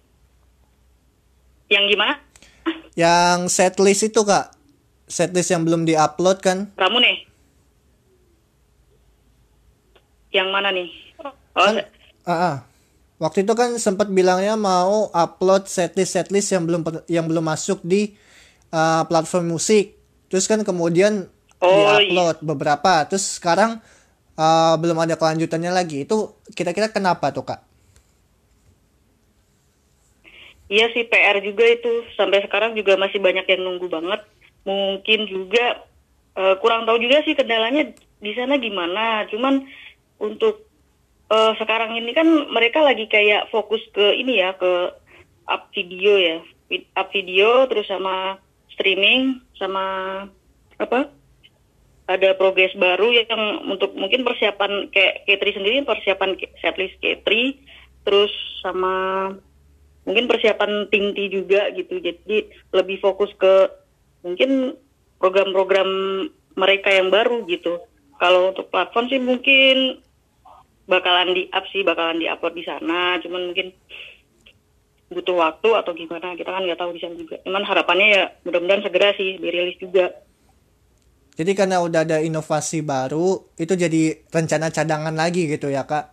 yang 1.70 1.86
gimana? 1.86 2.18
Yang 2.98 3.54
setlist 3.54 4.10
itu 4.10 4.26
kak, 4.26 4.58
setlist 5.06 5.54
yang 5.54 5.62
belum 5.62 5.86
diupload 5.86 6.42
kan? 6.42 6.74
Kamu 6.74 6.98
nih? 6.98 7.18
Yang 10.34 10.50
mana 10.50 10.70
nih? 10.74 10.90
Oh, 11.22 11.34
Kan, 11.62 11.86
ah, 12.26 12.34
ah. 12.34 12.56
Waktu 13.18 13.46
itu 13.46 13.54
kan 13.58 13.74
sempat 13.82 14.14
bilangnya 14.14 14.54
mau 14.54 15.10
upload 15.10 15.66
setlist 15.66 16.14
setlist 16.18 16.54
yang 16.54 16.70
belum 16.70 16.82
yang 17.10 17.26
belum 17.26 17.46
masuk 17.46 17.82
di 17.82 18.14
uh, 18.70 19.06
platform 19.10 19.58
musik. 19.58 19.97
Terus 20.28 20.46
kan 20.48 20.62
kemudian 20.64 21.32
Oh, 21.58 21.98
diupload 21.98 22.46
beberapa. 22.46 23.02
Terus 23.10 23.42
sekarang 23.42 23.82
uh, 24.38 24.76
belum 24.78 24.98
ada 25.02 25.18
kelanjutannya 25.18 25.74
lagi. 25.74 26.06
Itu 26.06 26.38
kira-kira 26.54 26.94
kenapa 26.94 27.34
tuh 27.34 27.46
kak? 27.50 27.62
Iya 30.68 30.92
sih 30.92 31.08
PR 31.08 31.40
juga 31.40 31.64
itu 31.64 32.04
sampai 32.20 32.44
sekarang 32.44 32.76
juga 32.76 33.00
masih 33.00 33.24
banyak 33.24 33.48
yang 33.48 33.62
nunggu 33.64 33.88
banget. 33.88 34.20
Mungkin 34.68 35.32
juga 35.32 35.88
eh, 36.36 36.56
kurang 36.60 36.84
tahu 36.84 37.00
juga 37.00 37.24
sih 37.24 37.40
kendalanya 37.40 37.88
di 38.20 38.32
sana 38.36 38.60
gimana. 38.60 39.24
Cuman 39.32 39.64
untuk 40.20 40.68
eh, 41.32 41.54
sekarang 41.56 41.96
ini 41.96 42.12
kan 42.12 42.28
mereka 42.52 42.84
lagi 42.84 43.08
kayak 43.08 43.48
fokus 43.48 43.80
ke 43.96 44.20
ini 44.20 44.44
ya 44.44 44.60
ke 44.60 44.92
up 45.48 45.72
video 45.72 46.20
ya, 46.20 46.38
up 47.00 47.16
video 47.16 47.64
terus 47.72 47.88
sama 47.88 48.36
streaming 48.76 49.40
sama 49.60 49.86
apa? 50.78 51.12
Ada 52.08 52.40
progres 52.40 52.72
baru 52.80 53.12
yang 53.12 53.68
untuk 53.68 53.92
mungkin 54.00 54.24
persiapan 54.24 54.88
kayak 54.96 55.28
K3 55.28 55.44
sendiri 55.60 55.78
persiapan 55.84 56.40
setlist 56.64 56.96
K3 57.04 57.28
terus 58.08 58.32
sama 58.64 59.28
mungkin 60.08 60.32
persiapan 60.32 60.88
tim 60.88 61.12
juga 61.12 61.68
gitu 61.76 62.00
jadi 62.00 62.48
lebih 62.72 63.04
fokus 63.04 63.28
ke 63.36 63.68
mungkin 64.24 64.80
program-program 65.20 65.90
mereka 66.56 66.96
yang 66.96 67.12
baru 67.12 67.44
gitu 67.52 67.84
kalau 68.16 68.56
untuk 68.56 68.72
platform 68.72 69.12
sih 69.12 69.20
mungkin 69.20 70.00
bakalan 70.88 71.36
di 71.36 71.52
up 71.52 71.68
sih 71.76 71.84
bakalan 71.84 72.24
di 72.24 72.32
upload 72.32 72.56
di 72.56 72.64
sana 72.64 73.20
cuman 73.20 73.52
mungkin 73.52 73.76
butuh 75.08 75.40
waktu 75.40 75.70
atau 75.72 75.92
gimana 75.96 76.36
kita 76.36 76.52
kan 76.52 76.64
nggak 76.68 76.80
tahu 76.80 76.92
di 76.92 77.00
sana 77.00 77.16
juga 77.16 77.40
cuman 77.48 77.64
harapannya 77.64 78.08
ya 78.12 78.24
mudah-mudahan 78.44 78.84
segera 78.84 79.16
sih 79.16 79.40
dirilis 79.40 79.80
juga 79.80 80.12
Jadi 81.38 81.54
karena 81.54 81.86
udah 81.86 82.02
ada 82.02 82.18
inovasi 82.18 82.82
baru, 82.82 83.38
itu 83.62 83.78
jadi 83.78 84.26
rencana 84.34 84.74
cadangan 84.74 85.14
lagi 85.14 85.46
gitu 85.46 85.70
ya 85.70 85.86
kak? 85.86 86.10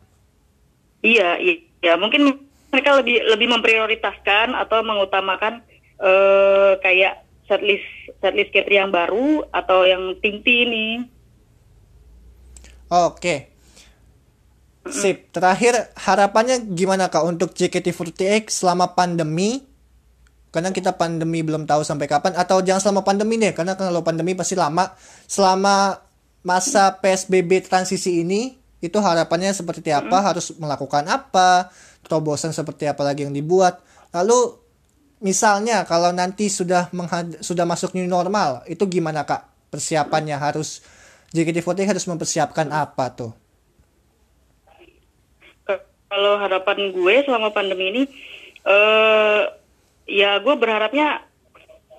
iya 1.01 1.41
iya 1.41 1.65
ya 1.81 1.95
mungkin 1.97 2.45
mereka 2.69 3.01
lebih 3.01 3.25
lebih 3.33 3.49
memprioritaskan 3.49 4.53
atau 4.53 4.85
mengutamakan 4.85 5.65
eh, 5.97 6.77
kayak 6.85 7.25
setlist 7.49 7.89
setlist 8.21 8.53
yang 8.69 8.93
baru 8.93 9.45
atau 9.53 9.85
yang 9.85 10.17
Tinti 10.21 10.65
ini. 10.69 10.87
Oke. 12.89 13.54
Sip. 14.85 15.33
Terakhir 15.33 15.93
harapannya 15.97 16.61
gimana 16.77 17.09
kak 17.09 17.25
untuk 17.25 17.57
JKT48 17.57 18.53
selama 18.53 18.93
pandemi? 18.93 19.65
Karena 20.53 20.71
kita 20.71 20.95
pandemi 20.95 21.43
belum 21.43 21.67
tahu 21.67 21.83
sampai 21.83 22.07
kapan 22.07 22.37
atau 22.39 22.63
jangan 22.63 22.79
selama 22.79 23.03
pandemi 23.03 23.41
deh 23.41 23.51
karena 23.57 23.75
kalau 23.75 24.05
pandemi 24.05 24.37
pasti 24.37 24.55
lama. 24.55 24.93
Selama 25.27 25.99
masa 26.45 27.01
PSBB 27.01 27.65
transisi 27.67 28.23
ini 28.23 28.55
itu 28.85 28.95
harapannya 29.01 29.51
seperti 29.51 29.91
apa? 29.91 30.21
Harus 30.21 30.55
melakukan 30.61 31.09
apa? 31.09 31.73
Terobosan 32.05 32.53
seperti 32.53 32.85
apa 32.87 33.03
lagi 33.03 33.25
yang 33.27 33.35
dibuat? 33.35 33.81
Lalu 34.13 34.61
misalnya 35.25 35.89
kalau 35.89 36.13
nanti 36.13 36.53
sudah 36.53 36.93
menghad- 36.93 37.41
sudah 37.41 37.65
masuk 37.65 37.97
new 37.97 38.07
normal, 38.07 38.63
itu 38.69 38.85
gimana 38.87 39.25
kak 39.25 39.73
persiapannya 39.73 40.39
harus 40.39 40.85
JKT48 41.35 41.99
harus 41.99 42.07
mempersiapkan 42.07 42.71
apa 42.71 43.11
tuh? 43.11 43.44
Kalau 46.15 46.39
harapan 46.39 46.95
gue 46.95 47.15
selama 47.27 47.51
pandemi 47.51 47.91
ini, 47.91 48.03
eh 48.63 49.43
ya 50.07 50.39
gue 50.39 50.55
berharapnya 50.55 51.27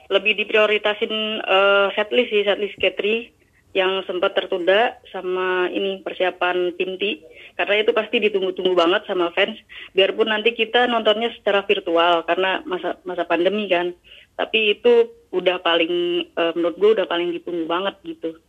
lebih 0.08 0.40
diprioritasin 0.40 1.44
eh, 1.44 1.88
setlist 2.00 2.32
sih, 2.32 2.48
setlist 2.48 2.80
Katri 2.80 3.36
yang 3.76 4.08
sempat 4.08 4.32
tertunda 4.40 4.96
sama 5.12 5.68
ini 5.68 6.00
persiapan 6.00 6.80
tim 6.80 6.96
T. 6.96 7.20
Karena 7.60 7.84
itu 7.84 7.92
pasti 7.92 8.24
ditunggu-tunggu 8.24 8.72
banget 8.72 9.04
sama 9.04 9.36
fans. 9.36 9.60
Biarpun 9.92 10.32
nanti 10.32 10.56
kita 10.56 10.88
nontonnya 10.88 11.36
secara 11.36 11.68
virtual 11.68 12.24
karena 12.24 12.64
masa 12.64 12.96
masa 13.04 13.28
pandemi 13.28 13.68
kan. 13.68 13.92
Tapi 14.40 14.80
itu 14.80 15.12
udah 15.36 15.60
paling 15.60 16.24
eh, 16.32 16.52
menurut 16.56 16.80
gue 16.80 16.90
udah 17.04 17.08
paling 17.12 17.36
ditunggu 17.36 17.68
banget 17.68 18.00
gitu. 18.08 18.40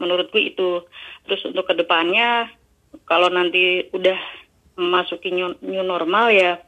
Menurutku 0.00 0.40
itu. 0.40 0.88
Terus 1.28 1.44
untuk 1.44 1.68
ke 1.68 1.76
depannya 1.76 2.48
kalau 3.08 3.28
nanti 3.32 3.88
udah 3.92 4.18
memasuki 4.78 5.34
new, 5.34 5.56
new 5.64 5.82
normal 5.82 6.30
ya 6.30 6.62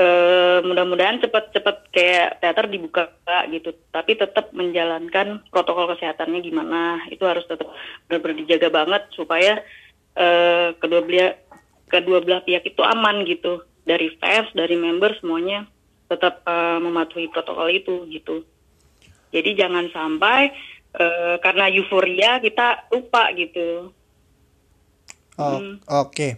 eh, 0.00 0.58
mudah-mudahan 0.64 1.20
cepat-cepat 1.20 1.76
kayak 1.92 2.40
teater 2.40 2.66
dibuka 2.72 3.12
gitu. 3.52 3.76
Tapi 3.92 4.16
tetap 4.16 4.50
menjalankan 4.56 5.44
protokol 5.52 5.92
kesehatannya 5.94 6.40
gimana. 6.40 7.04
Itu 7.12 7.28
harus 7.28 7.44
tetap 7.44 7.68
benar-benar 8.08 8.36
dijaga 8.40 8.68
banget 8.72 9.02
supaya 9.12 9.60
eh, 10.16 10.68
kedua 10.80 11.04
belah 11.04 11.32
kedua 11.90 12.18
belah 12.24 12.40
pihak 12.42 12.64
itu 12.64 12.80
aman 12.80 13.28
gitu. 13.28 13.60
Dari 13.84 14.12
fans 14.20 14.48
dari 14.56 14.76
member 14.76 15.20
semuanya 15.20 15.68
tetap 16.08 16.40
eh, 16.48 16.78
mematuhi 16.80 17.28
protokol 17.28 17.68
itu 17.68 18.08
gitu. 18.08 18.42
Jadi 19.30 19.54
jangan 19.54 19.86
sampai 19.92 20.50
eh, 20.96 21.36
karena 21.44 21.68
euforia 21.68 22.40
kita 22.40 22.88
lupa 22.88 23.30
gitu. 23.36 23.92
Oh, 25.40 25.56
Hmm. 25.56 25.74
Oke. 25.86 26.36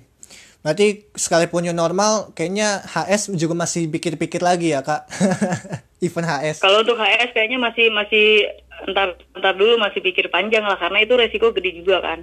Berarti 0.58 0.86
sekalipun 1.12 1.60
new 1.60 1.74
normal, 1.74 2.30
kayaknya 2.32 2.78
HS 2.80 3.34
juga 3.34 3.52
masih 3.52 3.90
pikir-pikir 3.90 4.38
lagi 4.38 4.70
ya 4.70 4.80
kak. 4.80 5.10
Event 6.00 6.22
HS. 6.24 6.56
Kalau 6.58 6.80
untuk 6.80 6.94
HS 6.96 7.30
kayaknya 7.30 7.58
masih 7.58 7.90
masih 7.90 8.46
entar 8.82 9.14
entar 9.32 9.54
dulu 9.54 9.74
masih 9.76 9.98
pikir 10.00 10.26
panjang 10.28 10.62
lah 10.62 10.74
karena 10.74 10.98
itu 10.98 11.14
resiko 11.14 11.50
gede 11.50 11.76
juga 11.76 11.98
kan. 12.00 12.22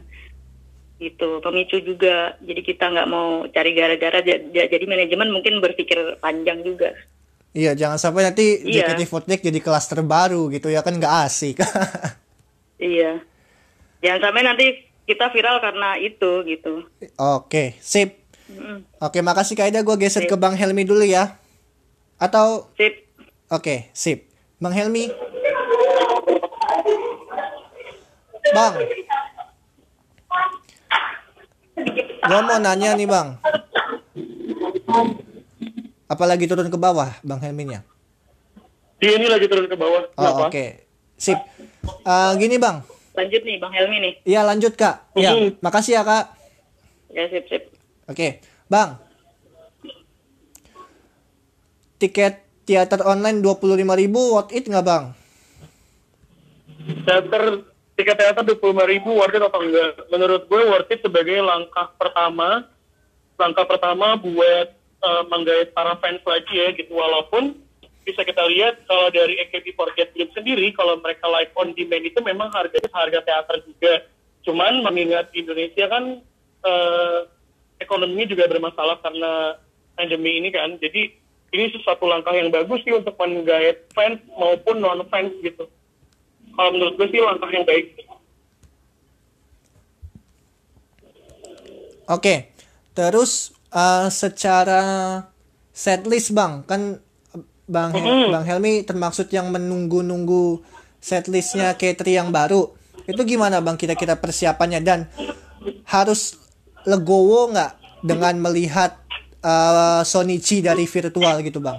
Gitu, 0.97 1.39
pemicu 1.39 1.79
juga. 1.79 2.35
Jadi 2.39 2.59
kita 2.61 2.87
nggak 2.87 3.07
mau 3.07 3.43
cari 3.45 3.71
gara-gara 3.71 4.19
ja- 4.19 4.43
ja- 4.49 4.67
jadi 4.67 4.83
manajemen 4.83 5.29
mungkin 5.29 5.59
berpikir 5.59 5.95
panjang 6.17 6.59
juga. 6.61 6.91
Iya, 7.49 7.73
jangan 7.73 7.97
sampai 7.97 8.23
nanti 8.23 8.61
Iya. 8.61 8.87
JKT48 8.87 9.41
jadi 9.41 9.59
kelas 9.59 9.85
terbaru 9.85 10.47
gitu 10.49 10.67
ya 10.67 10.79
kan 10.79 10.95
nggak 10.95 11.15
asik. 11.25 11.59
Iya. 12.79 13.19
Jangan 13.99 14.21
sampai 14.21 14.41
nanti 14.41 14.65
kita 15.09 15.33
viral 15.33 15.57
karena 15.57 15.97
itu 15.97 16.45
gitu. 16.45 16.85
Oke, 17.17 17.73
sip. 17.81 18.21
Mm. 18.45 18.85
Oke, 19.01 19.25
makasih 19.25 19.57
Kak 19.57 19.73
Ida. 19.73 19.81
Gue 19.81 19.97
geser 19.97 20.29
ke 20.29 20.37
Bang 20.37 20.53
Helmi 20.53 20.85
dulu 20.85 21.01
ya. 21.01 21.33
Atau, 22.21 22.69
Sip. 22.77 23.09
oke, 23.49 23.89
sip. 23.89 24.29
Bang 24.61 24.75
Helmi. 24.77 25.09
Bang. 28.53 28.73
Gue 32.29 32.39
mau 32.45 32.59
nanya 32.61 32.93
nih 32.93 33.09
Bang. 33.09 33.41
Apalagi 36.05 36.45
turun 36.45 36.69
ke 36.69 36.77
bawah 36.77 37.09
Bang 37.25 37.41
Helminya? 37.41 37.81
Dia 39.01 39.17
ini 39.17 39.25
lagi 39.25 39.49
turun 39.49 39.65
ke 39.65 39.73
bawah. 39.73 40.05
Oh, 40.21 40.45
oke. 40.45 40.53
Kenapa? 40.53 40.85
Sip. 41.17 41.39
Eh, 42.05 42.31
gini 42.37 42.61
Bang. 42.61 42.98
Lanjut 43.19 43.41
nih 43.43 43.55
Bang 43.59 43.75
Helmi 43.75 43.97
nih. 43.99 44.13
Iya 44.23 44.41
lanjut 44.47 44.73
Kak. 44.79 45.11
Iya, 45.19 45.35
Mhm. 45.35 45.59
makasih 45.59 45.99
ya 45.99 46.03
Kak. 46.07 46.25
Ya 47.11 47.27
sip 47.27 47.43
sip. 47.51 47.63
Oke, 48.07 48.39
Bang. 48.71 48.95
Tiket 51.99 52.47
teater 52.63 53.03
online 53.03 53.43
25.000 53.43 54.39
worth 54.39 54.55
it 54.55 54.63
nggak 54.71 54.85
Bang? 54.87 55.11
Teater 57.03 57.67
tiket 57.99 58.15
teater 58.15 58.43
dua 58.47 58.55
puluh 58.55 58.87
ribu 58.87 59.19
worth 59.19 59.35
it 59.35 59.43
atau 59.43 59.59
enggak? 59.59 60.07
Menurut 60.07 60.47
gue 60.47 60.61
worth 60.63 60.87
it 60.87 61.03
sebagai 61.03 61.43
langkah 61.43 61.91
pertama, 61.99 62.71
langkah 63.35 63.67
pertama 63.67 64.15
buat 64.15 64.67
eh, 64.99 65.23
menggait 65.27 65.75
para 65.75 65.99
fans 65.99 66.23
lagi 66.23 66.55
ya 66.55 66.71
gitu. 66.71 66.95
Walaupun 66.95 67.59
bisa 68.03 68.21
kita 68.25 68.41
lihat 68.49 68.83
kalau 68.87 69.11
dari 69.13 69.37
AKB48 69.47 70.15
Group 70.15 70.31
sendiri, 70.33 70.71
kalau 70.73 70.97
mereka 70.99 71.25
live 71.29 71.53
on 71.59 71.75
demand 71.77 72.03
itu 72.05 72.19
memang 72.23 72.49
harganya 72.51 72.89
harga 72.91 73.19
teater 73.21 73.57
juga. 73.65 73.93
Cuman 74.47 74.81
mengingat 74.81 75.29
Indonesia 75.35 75.85
kan 75.91 76.23
eh, 76.65 77.19
ekonominya 77.83 78.25
juga 78.27 78.49
bermasalah 78.49 79.03
karena 79.03 79.59
pandemi 79.99 80.39
ini 80.41 80.49
kan. 80.49 80.79
Jadi 80.79 81.11
ini 81.49 81.65
sesuatu 81.73 82.05
langkah 82.07 82.33
yang 82.33 82.49
bagus 82.49 82.81
sih 82.85 82.93
untuk 82.93 83.13
menggait 83.19 83.89
fans 83.93 84.21
maupun 84.37 84.79
non 84.79 85.01
fans 85.09 85.33
gitu 85.41 85.67
kalau 86.59 86.75
menurut 86.75 86.93
gue 86.99 87.07
sih 87.07 87.23
langkah 87.23 87.47
yang 87.55 87.63
baik. 87.63 87.85
Oke, 92.11 92.51
terus 92.91 93.55
eh, 93.71 94.07
secara 94.11 94.81
setlist 95.71 96.35
Bang, 96.35 96.67
kan 96.67 96.99
Bang 97.69 97.93
Hel- 97.93 98.33
Bang 98.33 98.45
Helmi 98.49 98.81
termaksud 98.81 99.29
yang 99.29 99.53
menunggu-nunggu 99.53 100.65
setlistnya 100.97 101.77
K3 101.77 102.01
yang 102.09 102.29
baru. 102.33 102.73
Itu 103.05 103.21
gimana 103.23 103.61
Bang 103.61 103.77
kira-kira 103.77 104.17
persiapannya 104.17 104.81
dan 104.81 105.05
harus 105.85 106.35
legowo 106.89 107.53
nggak 107.53 108.01
dengan 108.01 108.41
melihat 108.41 108.97
eh, 109.45 110.01
Sonichi 110.01 110.65
dari 110.65 110.89
virtual 110.89 111.45
gitu 111.45 111.61
Bang? 111.61 111.77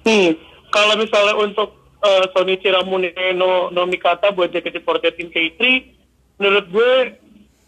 Hmm, 0.00 0.32
kalau 0.72 0.94
misalnya 0.96 1.34
untuk 1.36 1.76
uh, 2.00 2.24
Sonichi 2.32 2.72
Ramune 2.72 3.12
no, 3.36 3.68
no 3.68 3.84
Mikata 3.84 4.32
buat 4.32 4.48
JKT48 4.48 5.28
K3, 5.28 5.60
menurut 6.40 6.66
gue 6.72 6.92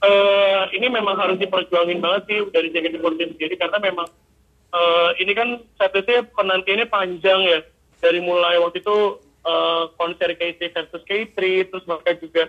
uh, 0.01 0.63
ini 0.73 0.87
memang 0.89 1.17
harus 1.21 1.37
diperjuangin 1.37 2.01
banget 2.01 2.23
sih 2.29 2.39
dari 2.51 2.73
JKT48 2.73 3.37
sendiri 3.37 3.55
karena 3.61 3.79
memang 3.79 4.09
uh, 4.73 5.11
ini 5.21 5.33
kan 5.37 5.61
setlistnya 5.77 6.27
penantiannya 6.33 6.89
panjang 6.89 7.41
ya. 7.45 7.61
Dari 8.03 8.19
mulai 8.19 8.59
waktu 8.59 8.83
itu 8.83 9.23
uh, 9.47 9.95
konser 9.95 10.35
K3 10.35 10.59
versus 10.75 11.03
K3 11.07 11.39
terus 11.71 11.85
mereka 11.87 12.19
juga 12.19 12.43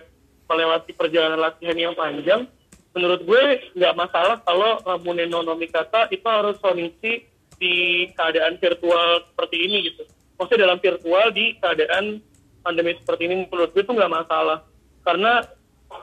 melewati 0.50 0.90
perjalanan 0.96 1.38
latihan 1.38 1.78
yang 1.78 1.94
panjang. 1.94 2.50
Menurut 2.94 3.22
gue 3.22 3.42
nggak 3.78 3.94
masalah 3.94 4.38
kalau 4.42 4.82
Ramune 4.82 5.26
no 5.26 5.42
Mikata 5.54 6.10
itu 6.10 6.26
harus 6.26 6.58
Sonichi 6.58 7.26
di 7.58 8.06
keadaan 8.14 8.58
virtual 8.58 9.30
seperti 9.30 9.56
ini 9.62 9.76
gitu. 9.90 10.02
Maksudnya 10.34 10.66
dalam 10.66 10.78
virtual 10.82 11.26
di 11.30 11.54
keadaan 11.62 12.18
pandemi 12.66 12.98
seperti 12.98 13.22
ini 13.30 13.46
menurut 13.46 13.70
gue 13.70 13.82
itu 13.82 13.94
nggak 13.94 14.14
masalah. 14.14 14.66
Karena 15.06 15.42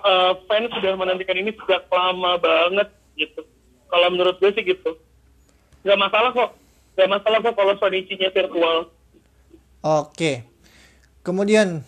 uh, 0.03 0.33
fans 0.47 0.71
sudah 0.79 0.95
menantikan 0.95 1.35
ini 1.35 1.51
sejak 1.63 1.91
lama 1.91 2.39
banget 2.39 2.87
gitu. 3.19 3.43
Kalau 3.91 4.07
menurut 4.11 4.39
gue 4.39 4.51
sih 4.55 4.63
gitu 4.63 4.95
nggak 5.81 5.99
masalah 5.99 6.29
kok 6.33 6.49
nggak 6.97 7.09
masalah 7.09 7.37
kok 7.41 7.55
kalau 7.55 7.73
Sonichi-nya 7.79 8.29
virtual 8.33 8.91
Oke. 9.81 10.45
Kemudian 11.25 11.81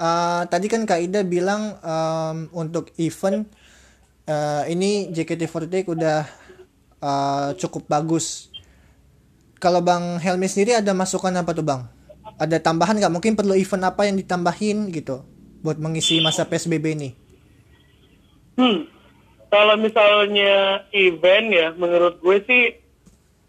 eh, 0.00 0.42
tadi 0.48 0.66
kan 0.68 0.88
Kak 0.88 1.00
Ida 1.00 1.20
bilang 1.24 1.76
em, 1.80 2.48
untuk 2.56 2.88
event 2.96 3.44
eh, 4.24 4.72
ini 4.72 5.12
JKT48 5.12 5.84
udah 5.92 6.20
eh, 7.04 7.48
cukup 7.60 7.84
bagus. 7.88 8.48
Kalau 9.60 9.80
Bang 9.84 10.20
Helmi 10.20 10.48
sendiri 10.48 10.76
ada 10.76 10.92
masukan 10.92 11.32
apa 11.36 11.52
tuh 11.56 11.64
Bang? 11.64 11.88
Ada 12.40 12.60
tambahan 12.60 12.96
nggak? 13.00 13.12
Mungkin 13.12 13.32
perlu 13.36 13.56
event 13.56 13.92
apa 13.92 14.08
yang 14.08 14.16
ditambahin 14.16 14.92
gitu 14.92 15.24
buat 15.64 15.80
mengisi 15.80 16.20
masa 16.20 16.44
PSBB 16.44 16.86
ini? 16.96 17.10
Hmm. 18.54 18.86
kalau 19.50 19.74
misalnya 19.78 20.82
event 20.94 21.46
ya, 21.50 21.68
menurut 21.78 22.18
gue 22.22 22.38
sih 22.46 22.74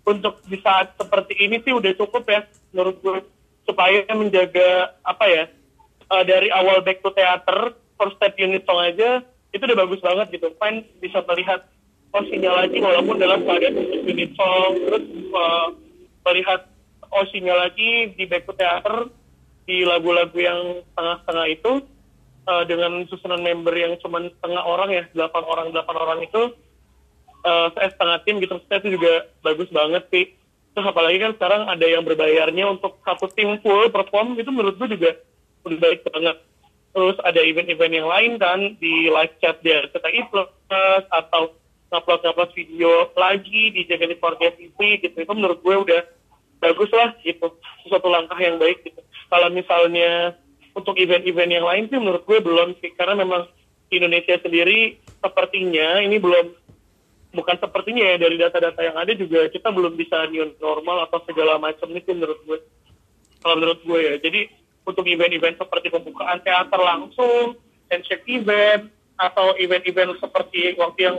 untuk 0.06 0.40
di 0.46 0.62
saat 0.62 0.94
seperti 0.96 1.34
ini 1.42 1.60
sih 1.66 1.74
udah 1.74 1.92
cukup 1.98 2.24
ya, 2.30 2.46
menurut 2.72 2.98
gue 3.02 3.18
supaya 3.66 4.06
menjaga 4.14 4.94
apa 5.02 5.26
ya 5.26 5.44
uh, 6.14 6.24
dari 6.24 6.54
awal 6.54 6.86
back 6.86 7.02
to 7.02 7.10
theater 7.18 7.74
first 7.98 8.16
step 8.22 8.38
unit 8.38 8.62
song 8.70 8.78
aja 8.78 9.26
itu 9.50 9.64
udah 9.66 9.78
bagus 9.88 10.02
banget 10.06 10.38
gitu. 10.38 10.54
Fine 10.62 10.86
bisa 11.02 11.26
melihat 11.26 11.66
oh 12.14 12.24
sinyal 12.30 12.56
lagi 12.64 12.78
walaupun 12.80 13.18
dalam 13.18 13.44
keadaan 13.44 13.76
unit 14.06 14.32
song 14.38 14.72
terus 14.88 15.06
uh, 15.34 15.68
melihat 16.30 16.70
oh 17.12 17.26
sinyal 17.34 17.58
lagi 17.60 18.14
di 18.14 18.24
back 18.30 18.46
to 18.46 18.54
theater 18.54 19.10
di 19.66 19.82
lagu-lagu 19.82 20.38
yang 20.38 20.86
tengah-tengah 20.94 21.48
itu 21.50 21.82
uh, 22.46 22.64
dengan 22.70 23.04
susunan 23.10 23.42
member 23.42 23.74
yang 23.74 23.98
cuma 24.00 24.22
setengah 24.22 24.64
orang 24.64 24.90
ya 24.94 25.04
delapan 25.12 25.44
orang 25.44 25.68
delapan 25.74 25.96
orang 25.98 26.20
itu 26.22 26.42
uh, 27.46 27.68
saya 27.78 27.94
setengah 27.94 28.18
tim 28.26 28.36
gitu 28.42 28.58
saya 28.66 28.82
itu 28.82 28.98
juga 28.98 29.30
bagus 29.46 29.70
banget 29.70 30.04
sih. 30.10 30.26
Terus 30.76 30.92
apalagi 30.92 31.18
kan 31.24 31.32
sekarang 31.40 31.62
ada 31.72 31.86
yang 31.88 32.04
berbayarnya 32.04 32.66
untuk 32.68 33.00
satu 33.06 33.32
tim 33.32 33.56
full 33.64 33.88
perform 33.94 34.36
itu 34.36 34.52
menurut 34.52 34.76
gue 34.76 34.98
juga 34.98 35.16
udah 35.64 35.80
baik 35.80 36.04
banget. 36.12 36.38
Terus 36.92 37.18
ada 37.24 37.40
event-event 37.40 37.94
yang 37.96 38.08
lain 38.10 38.32
kan 38.36 38.60
di 38.80 39.08
live 39.08 39.36
chat 39.40 39.60
di 39.64 39.72
RCTI 39.72 40.28
Plus 40.28 40.52
atau 41.12 41.56
ngupload-ngupload 41.92 42.52
video 42.56 43.08
lagi 43.16 43.72
di 43.72 43.88
JKT48 43.88 44.44
TV 44.60 44.80
gitu. 45.00 45.16
Itu 45.16 45.32
menurut 45.32 45.64
gue 45.64 45.76
udah 45.76 46.02
bagus 46.60 46.92
lah 46.92 47.16
gitu. 47.24 47.56
Suatu 47.88 48.12
langkah 48.12 48.40
yang 48.40 48.60
baik 48.60 48.84
gitu. 48.84 49.00
Kalau 49.32 49.48
misalnya 49.52 50.36
untuk 50.76 51.00
event-event 51.00 51.52
yang 51.56 51.64
lain 51.64 51.88
sih 51.88 52.00
menurut 52.00 52.28
gue 52.28 52.40
belum 52.44 52.76
sih 52.84 52.92
karena 53.00 53.24
memang 53.24 53.48
Indonesia 53.88 54.36
sendiri 54.44 55.00
sepertinya 55.24 56.04
ini 56.04 56.20
belum 56.20 56.65
bukan 57.36 57.60
sepertinya 57.60 58.02
ya 58.02 58.16
dari 58.18 58.40
data-data 58.40 58.82
yang 58.82 58.96
ada 58.96 59.12
juga 59.12 59.46
kita 59.52 59.70
belum 59.70 60.00
bisa 60.00 60.26
new 60.32 60.48
normal 60.58 61.06
atau 61.06 61.20
segala 61.28 61.60
macam 61.60 61.92
itu 61.92 62.16
menurut 62.16 62.40
gue. 62.48 62.60
Kalau 63.44 63.56
menurut 63.60 63.80
gue 63.84 64.00
ya. 64.00 64.14
Jadi 64.24 64.50
untuk 64.88 65.06
event-event 65.06 65.60
seperti 65.60 65.92
pembukaan 65.92 66.40
teater 66.42 66.80
langsung 66.80 67.60
handshake 67.92 68.26
event 68.32 68.88
atau 69.20 69.54
event-event 69.60 70.16
seperti 70.18 70.74
waktu 70.80 71.00
yang 71.12 71.18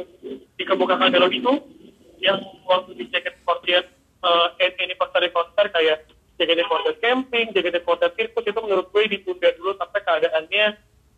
dikemukakan 0.56 1.12
dalam 1.12 1.30
itu 1.30 1.52
yang 2.18 2.40
waktu 2.64 2.96
di 2.96 3.04
Jacket 3.12 3.36
Fortier 3.44 3.84
uh, 4.24 4.48
anniversary 4.58 5.28
concert 5.30 5.68
kayak 5.70 6.08
JKT 6.36 6.60
Fortier 6.68 6.96
camping, 7.00 7.52
JKT 7.52 7.84
Fortier 7.84 8.12
sirkus 8.16 8.44
itu 8.44 8.60
menurut 8.60 8.88
gue 8.92 9.02
ditunda 9.08 9.48
dulu 9.56 9.76
sampai 9.76 10.00
keadaannya 10.04 10.64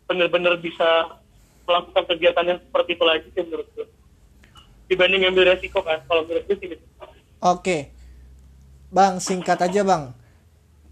benar-benar 0.07 0.55
bisa 0.59 1.19
melakukan 1.67 2.03
kegiatan 2.09 2.45
yang 2.55 2.59
seperti 2.59 2.97
itu 2.97 3.03
lagi 3.05 3.27
sih 3.35 3.43
menurut 3.45 3.67
gue 3.75 3.85
dibanding 4.89 5.21
ngambil 5.21 5.53
resiko 5.53 5.79
kan 5.79 6.01
kalau 6.03 6.25
menurut 6.25 6.43
gue 6.43 6.57
sih 6.57 6.67
gitu. 6.67 6.83
Oke, 7.39 7.93
bang 8.89 9.21
singkat 9.21 9.61
aja 9.61 9.81
bang. 9.81 10.11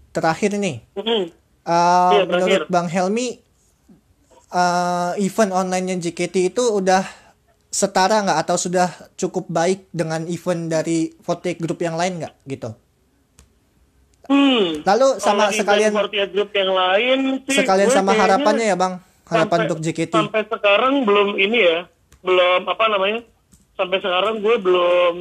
Terakhir 0.08 0.56
nih, 0.56 0.80
Mm-hmm. 0.94 1.22
uh, 1.62 2.10
Iya, 2.10 2.22
menurut 2.24 2.48
terakhir. 2.48 2.72
bang 2.72 2.86
Helmi, 2.88 3.28
uh, 4.50 5.12
event 5.18 5.52
online 5.52 5.98
JKT 5.98 6.48
itu 6.48 6.62
udah 6.64 7.04
setara 7.68 8.24
nggak 8.24 8.38
atau 8.40 8.56
sudah 8.56 8.88
cukup 9.14 9.44
baik 9.46 9.92
dengan 9.92 10.24
event 10.24 10.72
dari 10.72 11.12
48 11.18 11.60
Group 11.60 11.78
yang 11.78 11.94
lain 11.94 12.16
nggak 12.18 12.34
gitu? 12.48 12.72
Hmm. 14.24 14.84
Lalu 14.84 15.08
sama 15.18 15.48
Kalau 15.48 15.56
sekalian 15.56 15.92
Group 16.28 16.52
yang 16.52 16.70
lain 16.70 17.18
sih 17.44 17.58
sekalian 17.58 17.88
sama 17.88 18.12
harapannya 18.12 18.66
ya 18.66 18.76
bang, 18.76 19.00
harapan 19.24 19.48
sampai- 19.48 19.64
untuk 19.66 19.78
JKT. 19.80 20.12
Sampai 20.14 20.42
sekarang 20.44 21.04
belum 21.04 21.36
ini 21.36 21.58
ya, 21.58 21.78
belum 22.20 22.64
apa 22.64 22.84
namanya? 22.88 23.20
Sampai 23.78 24.02
sekarang 24.02 24.42
gue 24.42 24.56
belum 24.58 25.14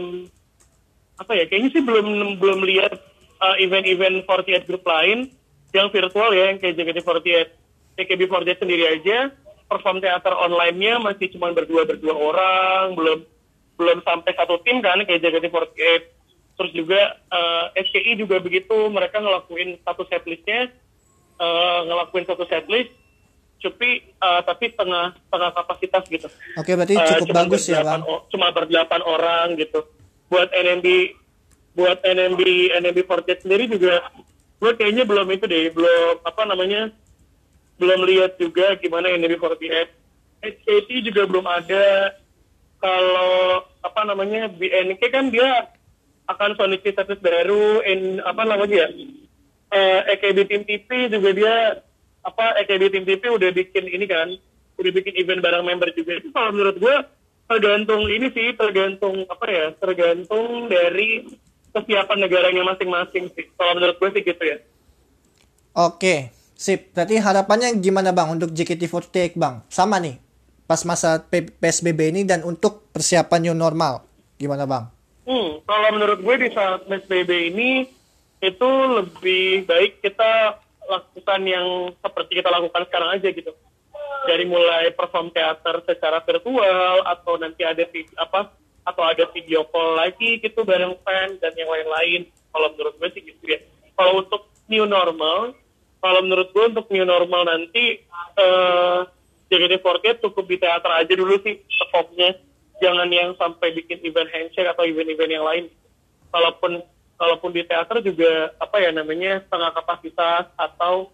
apa 1.22 1.32
ya? 1.38 1.45
Kayaknya 1.45 1.70
sih 1.78 1.84
belum 1.86 2.41
belum 2.41 2.66
lihat 2.66 2.97
uh, 3.38 3.55
event-event 3.62 4.26
48 4.26 4.66
Group 4.66 4.82
lain 4.82 5.30
yang 5.78 5.93
virtual 5.93 6.34
ya, 6.34 6.49
yang 6.49 6.58
kayak 6.58 6.76
JKT48. 6.82 7.53
AKB48 7.97 8.62
sendiri 8.62 8.86
aja 8.93 9.34
perform 9.68 9.99
teater 9.99 10.32
online-nya 10.32 11.01
masih 11.01 11.28
cuma 11.34 11.51
berdua 11.51 11.84
berdua 11.84 12.16
orang, 12.16 12.95
belum 12.95 13.20
belum 13.78 13.97
sampai 14.01 14.34
satu 14.34 14.58
tim 14.66 14.82
kan 14.82 14.97
kayak 15.03 15.22
JKT48. 15.22 16.01
Terus 16.58 16.72
juga 16.74 17.22
uh, 17.30 17.70
SKI 17.78 18.18
juga 18.18 18.41
begitu, 18.41 18.89
mereka 18.89 19.22
ngelakuin 19.22 19.78
satu 19.86 20.01
setlistnya, 20.10 20.74
uh, 21.38 21.86
ngelakuin 21.86 22.26
satu 22.26 22.49
setlist, 22.49 22.89
tapi 23.60 23.89
uh, 24.18 24.41
tapi 24.41 24.70
setengah 24.70 25.18
setengah 25.20 25.51
kapasitas 25.51 26.03
gitu. 26.08 26.28
Oke 26.55 26.72
berarti 26.74 26.93
Eh, 26.93 27.05
cukup 27.18 27.28
cuma 27.28 27.38
bagus 27.41 27.64
ya 27.66 27.80
bang. 27.82 28.01
o- 28.01 28.24
Cuma 28.28 28.47
berdelapan 28.49 29.01
orang 29.01 29.47
gitu. 29.55 29.84
Buat 30.28 30.49
NMB 30.51 30.88
buat 31.74 31.97
NMB 32.01 32.41
NMB 32.76 32.99
Fortet 33.03 33.41
sendiri 33.41 33.66
juga 33.66 34.01
gue 34.58 34.72
kayaknya 34.74 35.05
belum 35.05 35.30
itu 35.30 35.45
deh, 35.45 35.70
belum 35.70 36.22
apa 36.22 36.41
namanya 36.43 36.89
belum 37.78 38.01
lihat 38.03 38.38
juga 38.38 38.74
gimana 38.76 39.10
NMB 39.12 39.38
Fortet. 39.38 39.93
HKT 40.38 40.89
juga 41.03 41.26
belum 41.26 41.45
ada. 41.45 42.14
Kalau 42.78 43.34
apa 43.82 44.01
namanya 44.03 44.45
BNK 44.47 45.01
kan 45.08 45.30
dia 45.30 45.66
akan 46.28 46.53
Sonic 46.53 46.86
status 46.86 47.18
baru, 47.18 47.82
in, 47.82 48.22
apa 48.22 48.43
namanya 48.43 48.86
ya? 48.86 48.88
Eh, 49.68 49.99
EKB 50.14 50.38
Team 50.45 50.62
TV 50.64 50.88
juga 51.10 51.30
dia 51.32 51.55
apa 52.28 52.59
EKB 52.59 52.91
Team 52.91 53.05
TV 53.07 53.23
udah 53.32 53.49
bikin 53.55 53.88
ini 53.88 54.03
kan, 54.03 54.28
udah 54.75 54.91
bikin 54.91 55.15
event 55.15 55.39
bareng 55.39 55.63
member 55.63 55.88
juga. 55.95 56.19
Itu 56.19 56.36
kalau 56.36 56.51
menurut 56.51 56.75
gue 56.75 56.95
tergantung 57.47 58.03
ini 58.11 58.28
sih, 58.36 58.51
tergantung 58.59 59.23
apa 59.32 59.45
ya, 59.47 59.65
tergantung 59.80 60.67
dari 60.67 61.23
kesiapan 61.71 62.28
negaranya 62.28 62.67
masing-masing 62.67 63.32
sih. 63.32 63.47
Kalau 63.55 63.80
menurut 63.80 63.95
gue 63.95 64.09
sih 64.19 64.23
gitu 64.28 64.43
ya. 64.43 64.57
Oke, 65.78 66.36
sip. 66.59 66.91
Berarti 66.91 67.15
harapannya 67.21 67.80
gimana 67.80 68.11
bang 68.11 68.28
untuk 68.36 68.51
JKT48 68.51 69.39
bang? 69.39 69.63
Sama 69.71 70.03
nih, 70.03 70.19
pas 70.67 70.84
masa 70.84 71.23
PSBB 71.32 72.11
ini 72.11 72.21
dan 72.28 72.43
untuk 72.43 72.91
persiapan 72.91 73.39
new 73.47 73.55
normal, 73.55 74.03
gimana 74.36 74.67
bang? 74.67 74.84
Hmm, 75.23 75.63
kalau 75.63 75.89
menurut 75.95 76.19
gue 76.19 76.36
di 76.43 76.49
saat 76.51 76.84
PSBB 76.88 77.32
ini 77.55 77.88
itu 78.38 78.69
lebih 78.69 79.65
baik 79.65 80.01
kita 80.01 80.61
lakukan 80.88 81.42
yang 81.44 81.92
seperti 82.00 82.42
kita 82.42 82.50
lakukan 82.50 82.84
sekarang 82.88 83.10
aja 83.20 83.28
gitu. 83.30 83.52
Dari 84.28 84.44
mulai 84.44 84.92
perform 84.92 85.32
teater 85.32 85.84
secara 85.88 86.20
virtual 86.24 87.06
atau 87.06 87.40
nanti 87.40 87.64
ada 87.64 87.84
apa 88.20 88.52
atau 88.88 89.04
ada 89.04 89.28
video 89.36 89.68
call 89.68 90.00
lagi 90.00 90.40
gitu 90.40 90.64
bareng 90.64 90.96
fans 91.04 91.40
dan 91.44 91.52
yang 91.60 91.68
lain-lain. 91.68 92.28
Kalau 92.52 92.68
menurut 92.76 92.96
gue 93.00 93.10
sih 93.16 93.24
gitu 93.24 93.44
ya. 93.44 93.60
Kalau 94.00 94.24
untuk 94.24 94.48
new 94.72 94.88
normal, 94.88 95.56
kalau 96.00 96.20
menurut 96.24 96.50
gue 96.56 96.66
untuk 96.72 96.88
new 96.92 97.04
normal 97.04 97.48
nanti 97.48 98.04
eh 98.38 99.00
JKT48 99.48 100.28
cukup 100.28 100.44
di 100.44 100.60
teater 100.60 100.92
aja 100.92 101.14
dulu 101.16 101.40
sih 101.40 101.56
performnya 101.72 102.36
jangan 102.84 103.08
yang 103.10 103.32
sampai 103.40 103.72
bikin 103.74 104.04
event 104.04 104.28
handshake 104.30 104.68
atau 104.68 104.84
event-event 104.84 105.32
yang 105.32 105.46
lain. 105.46 105.66
Kalaupun 106.30 106.84
kalaupun 107.18 107.51
di 107.51 107.65
teater 107.65 107.99
juga 108.05 108.53
apa 108.61 108.78
ya 108.80 108.93
namanya 108.93 109.41
setengah 109.45 109.72
kapasitas 109.74 110.45
atau 110.53 111.09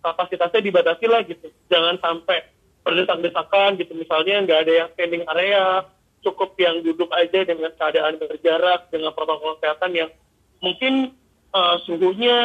kapasitasnya 0.00 0.62
dibatasi 0.62 1.04
lah 1.10 1.20
gitu. 1.26 1.50
Jangan 1.68 1.98
sampai 1.98 2.46
berdesak-desakan 2.86 3.76
gitu. 3.82 3.92
Misalnya 3.98 4.46
nggak 4.46 4.60
ada 4.64 4.72
yang 4.72 4.88
standing 4.94 5.24
area, 5.26 5.84
cukup 6.22 6.54
yang 6.56 6.80
duduk 6.80 7.10
aja 7.12 7.44
dengan 7.44 7.74
keadaan 7.74 8.16
berjarak 8.16 8.88
dengan 8.88 9.10
protokol 9.12 9.58
kesehatan 9.58 9.92
yang 9.94 10.10
mungkin 10.62 11.12
eh, 11.54 11.76
suhunya 11.86 12.38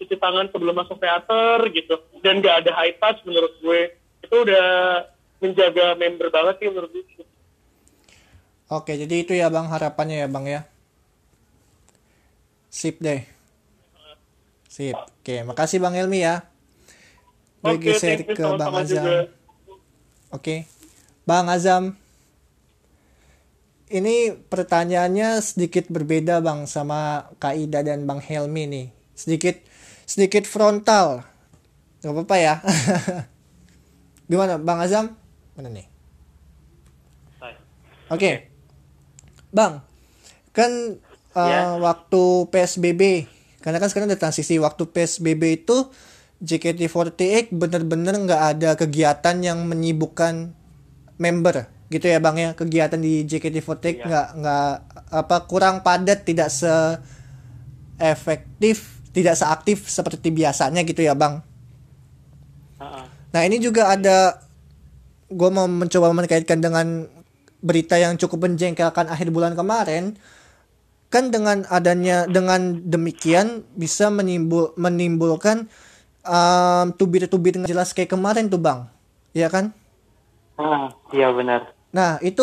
cuci 0.00 0.16
tangan 0.18 0.50
sebelum 0.50 0.74
masuk 0.74 0.98
teater 0.98 1.70
gitu 1.70 1.96
dan 2.20 2.42
nggak 2.42 2.66
ada 2.66 2.70
high 2.74 2.96
touch 2.98 3.22
menurut 3.22 3.54
gue 3.62 3.94
itu 4.26 4.36
udah 4.42 4.66
menjaga 5.38 5.94
member 5.94 6.28
banget 6.32 6.54
sih 6.60 6.68
menurut 6.72 6.90
gue. 6.90 7.26
Oke, 8.72 8.96
jadi 8.96 9.14
itu 9.20 9.36
ya 9.36 9.52
bang 9.52 9.68
harapannya 9.68 10.24
ya 10.24 10.28
bang 10.28 10.44
ya. 10.48 10.60
Sip 12.74 12.98
deh. 12.98 13.22
Sip. 14.66 14.98
Oke, 14.98 15.46
makasih 15.46 15.78
bang 15.78 15.94
Helmi 15.94 16.26
ya. 16.26 16.42
Gue 17.62 17.78
Oke, 17.78 17.94
geser 17.94 18.26
thank 18.26 18.34
you, 18.34 18.34
ke 18.34 18.42
bang 18.42 18.58
sama-sama 18.58 18.78
Azam. 18.82 18.90
juga. 18.90 19.12
Oke, 20.34 20.56
bang 21.22 21.46
Azam. 21.46 21.84
Ini 23.94 24.34
pertanyaannya 24.50 25.38
sedikit 25.38 25.86
berbeda 25.86 26.42
bang 26.42 26.66
sama 26.66 27.30
Kak 27.38 27.54
Ida 27.54 27.86
dan 27.86 28.10
bang 28.10 28.18
Helmi 28.18 28.66
nih. 28.66 28.86
Sedikit 29.14 29.62
sedikit 30.02 30.42
frontal. 30.42 31.22
Gak 32.02 32.10
apa-apa 32.10 32.36
ya. 32.42 32.54
Gimana 34.30 34.58
bang 34.58 34.78
Azam? 34.82 35.06
Mana 35.54 35.70
nih? 35.70 35.86
Oke. 38.10 38.50
Bang, 39.54 39.78
kan 40.50 40.98
uh, 41.34 41.50
Ya. 41.50 41.60
waktu 41.78 42.48
PSBB, 42.48 43.26
karena 43.60 43.78
kan 43.82 43.88
sekarang 43.90 44.08
ada 44.10 44.18
transisi. 44.18 44.56
Waktu 44.56 44.88
PSBB 44.90 45.66
itu 45.66 45.90
JKT48 46.44 47.54
bener-bener 47.54 48.14
nggak 48.14 48.42
ada 48.56 48.70
kegiatan 48.74 49.36
yang 49.42 49.64
menyibukkan 49.66 50.54
member. 51.18 51.70
Gitu 51.88 52.06
ya 52.10 52.18
bang 52.18 52.36
ya? 52.36 52.50
Kegiatan 52.56 52.98
di 52.98 53.24
JKT48 53.24 54.04
nggak 54.04 54.28
nggak 54.40 54.70
apa 55.14 55.36
kurang 55.46 55.80
padat 55.86 56.26
tidak 56.26 56.50
se 56.50 56.72
efektif 58.02 58.98
tidak 59.14 59.38
seaktif 59.38 59.86
seperti 59.86 60.34
biasanya 60.34 60.82
gitu 60.82 61.06
ya 61.06 61.14
bang? 61.14 61.38
Ah, 62.82 63.04
ah. 63.04 63.06
Nah 63.30 63.42
ini 63.46 63.62
juga 63.62 63.94
ada 63.94 64.42
gue 65.30 65.50
mau 65.50 65.64
mencoba 65.70 66.10
mengaitkan 66.12 66.60
dengan 66.60 67.06
berita 67.64 67.96
yang 67.96 68.20
cukup 68.20 68.44
menjengkelkan 68.50 69.08
akhir 69.08 69.32
bulan 69.32 69.56
kemarin 69.56 70.18
kan 71.14 71.30
dengan 71.30 71.62
adanya 71.70 72.26
dengan 72.26 72.82
demikian 72.82 73.62
bisa 73.78 74.10
menimbul 74.10 74.74
menimbulkan 74.74 75.70
um, 76.26 76.90
tubir-tubir 76.98 77.54
nggak 77.54 77.70
jelas 77.70 77.94
kayak 77.94 78.10
kemarin 78.10 78.50
tuh 78.50 78.58
bang. 78.58 78.90
Ya 79.30 79.46
kan? 79.46 79.70
Ah, 80.58 80.90
iya 81.14 81.30
benar. 81.30 81.70
nah 81.94 82.18
itu 82.26 82.42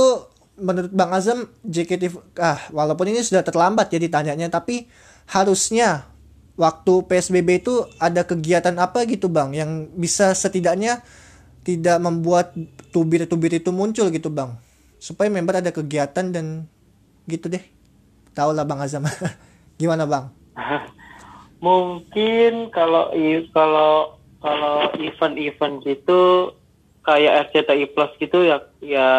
menurut 0.56 0.92
bang 0.96 1.12
Azam 1.12 1.52
JKT 1.68 2.16
ah 2.40 2.60
walaupun 2.72 3.12
ini 3.12 3.20
sudah 3.20 3.44
terlambat 3.44 3.92
ya 3.92 4.00
ditanyanya 4.00 4.48
tapi 4.48 4.88
harusnya 5.28 6.08
waktu 6.56 7.04
PSBB 7.08 7.60
itu 7.60 7.84
ada 8.00 8.24
kegiatan 8.24 8.72
apa 8.80 9.04
gitu 9.12 9.28
bang 9.28 9.52
yang 9.52 9.92
bisa 9.92 10.32
setidaknya 10.32 11.04
tidak 11.68 12.00
membuat 12.00 12.56
tubir-tubir 12.96 13.60
itu 13.60 13.76
muncul 13.76 14.08
gitu 14.08 14.32
bang? 14.32 14.56
Supaya 15.04 15.28
member 15.28 15.60
ada 15.60 15.76
kegiatan 15.76 16.32
dan 16.32 16.72
gitu 17.28 17.52
deh 17.52 17.81
tau 18.32 18.52
lah 18.56 18.64
bang 18.64 18.80
Azam. 18.84 19.06
Gimana 19.80 20.08
bang? 20.08 20.26
Mungkin 21.66 22.74
kalau 22.74 23.14
kalau 23.54 24.18
kalau 24.42 24.90
event-event 24.98 25.86
gitu 25.86 26.54
kayak 27.02 27.50
RCTI 27.50 27.86
Plus 27.94 28.14
gitu 28.22 28.46
ya 28.46 28.62
ya 28.82 29.10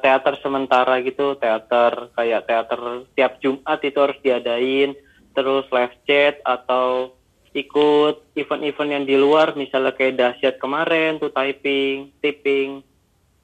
teater 0.00 0.40
sementara 0.40 1.04
gitu 1.04 1.36
teater 1.36 2.12
kayak 2.16 2.48
teater 2.48 3.04
tiap 3.12 3.40
Jumat 3.44 3.80
itu 3.84 3.98
harus 4.00 4.18
diadain 4.24 4.96
terus 5.36 5.68
live 5.68 5.96
chat 6.08 6.40
atau 6.44 7.12
ikut 7.52 8.24
event-event 8.36 8.90
yang 8.94 9.04
di 9.04 9.16
luar 9.20 9.52
misalnya 9.52 9.92
kayak 9.92 10.16
dahsyat 10.16 10.56
kemarin 10.62 11.20
tuh 11.20 11.32
typing 11.32 12.08
tipping 12.24 12.80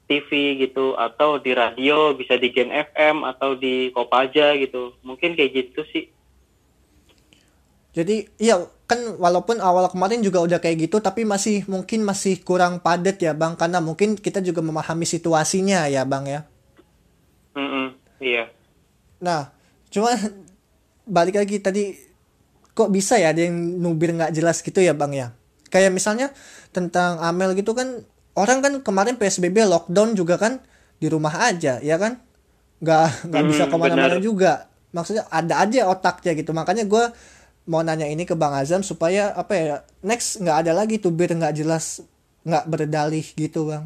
TV 0.07 0.57
gitu 0.63 0.95
atau 0.95 1.37
di 1.37 1.51
radio 1.51 2.15
bisa 2.15 2.39
di 2.39 2.49
Gen 2.55 2.71
FM 2.71 3.27
atau 3.27 3.53
di 3.59 3.91
Kopaja 3.91 4.55
gitu 4.55 4.95
mungkin 5.03 5.35
kayak 5.35 5.51
gitu 5.53 5.83
sih 5.91 6.07
Jadi 7.97 8.29
iya 8.37 8.61
kan 8.85 9.17
walaupun 9.17 9.57
awal 9.57 9.89
kemarin 9.89 10.21
juga 10.21 10.39
udah 10.45 10.61
kayak 10.61 10.87
gitu 10.87 11.01
tapi 11.01 11.25
masih 11.25 11.65
mungkin 11.65 12.05
masih 12.05 12.39
kurang 12.45 12.79
padat 12.79 13.17
ya 13.19 13.33
bang 13.33 13.57
karena 13.57 13.81
mungkin 13.81 14.13
kita 14.13 14.37
juga 14.39 14.61
memahami 14.61 15.01
situasinya 15.03 15.89
ya 15.89 16.05
bang 16.05 16.25
ya. 16.29 16.41
Mm-mm, 17.57 17.97
iya 18.21 18.53
Nah 19.19 19.49
cuma 19.89 20.13
balik 21.17 21.39
lagi 21.39 21.57
tadi 21.57 21.95
kok 22.77 22.93
bisa 22.93 23.17
ya 23.17 23.33
ada 23.33 23.41
yang 23.41 23.57
nubir 23.81 24.13
nggak 24.13 24.33
jelas 24.35 24.61
gitu 24.61 24.77
ya 24.77 24.93
bang 24.93 25.11
ya. 25.13 25.27
Kayak 25.73 25.91
misalnya 25.91 26.31
tentang 26.71 27.19
Amel 27.19 27.57
gitu 27.57 27.73
kan 27.73 28.05
orang 28.37 28.59
kan 28.63 28.73
kemarin 28.85 29.15
PSBB 29.19 29.65
lockdown 29.67 30.13
juga 30.19 30.35
kan 30.39 30.53
di 31.01 31.07
rumah 31.13 31.33
aja 31.49 31.81
ya 31.83 31.95
kan 32.03 32.21
nggak 32.83 33.29
nggak 33.31 33.45
bisa 33.49 33.63
Hmm, 33.63 33.71
ke 33.71 33.75
mana-mana 33.81 34.15
benar. 34.15 34.21
juga 34.21 34.69
maksudnya 34.95 35.25
ada 35.33 35.55
aja 35.63 35.89
otaknya 35.89 36.31
gitu 36.39 36.51
makanya 36.55 36.85
gue 36.87 37.05
mau 37.71 37.81
nanya 37.85 38.07
ini 38.09 38.23
ke 38.29 38.35
Bang 38.37 38.55
Azam 38.55 38.81
supaya 38.85 39.33
apa 39.35 39.53
ya 39.57 39.75
next 40.05 40.39
nggak 40.43 40.57
ada 40.67 40.71
lagi 40.77 40.95
tuh 41.03 41.11
bir 41.13 41.31
nggak 41.33 41.55
jelas 41.57 42.03
nggak 42.47 42.65
berdalih 42.71 43.25
gitu 43.37 43.69
bang 43.69 43.85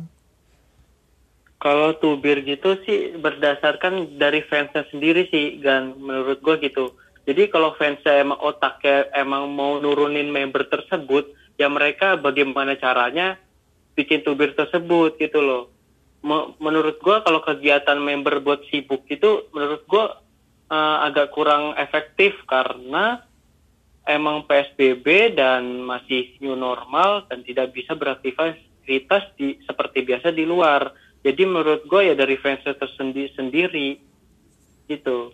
Kalau 1.62 1.94
tubir 2.02 2.42
gitu 2.42 2.74
sih 2.86 3.14
berdasarkan 3.22 4.18
dari 4.18 4.42
fansnya 4.50 4.84
sendiri 4.90 5.30
sih, 5.30 5.62
Gan. 5.62 5.94
Menurut 6.02 6.42
gua 6.42 6.58
gitu. 6.58 6.98
Jadi 7.30 7.54
kalau 7.54 7.78
fansnya 7.78 8.18
emang 8.26 8.42
otaknya 8.42 9.06
emang 9.14 9.46
mau 9.54 9.78
nurunin 9.78 10.26
member 10.34 10.66
tersebut, 10.66 11.30
ya 11.62 11.70
mereka 11.70 12.18
bagaimana 12.18 12.74
caranya 12.82 13.38
bikin 13.94 14.22
tubir 14.22 14.54
tersebut 14.54 15.18
gitu 15.18 15.40
loh. 15.40 15.64
Me- 16.22 16.54
Menurut 16.58 16.98
gua 17.00 17.22
kalau 17.22 17.42
kegiatan 17.42 17.98
member 17.98 18.40
buat 18.40 18.62
sibuk 18.70 19.06
itu, 19.08 19.50
menurut 19.52 19.84
gua 19.86 20.22
eh, 20.68 20.98
agak 21.06 21.32
kurang 21.32 21.76
efektif 21.76 22.32
karena 22.46 23.26
emang 24.04 24.44
PSBB 24.46 25.36
dan 25.36 25.84
masih 25.84 26.36
new 26.40 26.56
normal 26.56 27.30
dan 27.30 27.44
tidak 27.44 27.70
bisa 27.72 27.94
beraktivitas 27.94 29.24
di 29.36 29.62
seperti 29.62 30.02
biasa 30.02 30.32
di 30.32 30.44
luar. 30.44 30.90
Jadi 31.22 31.46
menurut 31.46 31.86
gue 31.86 32.10
ya 32.10 32.18
dari 32.18 32.34
fans 32.34 32.66
tersendiri 32.66 33.30
sendiri 33.38 34.02
gitu 34.90 35.30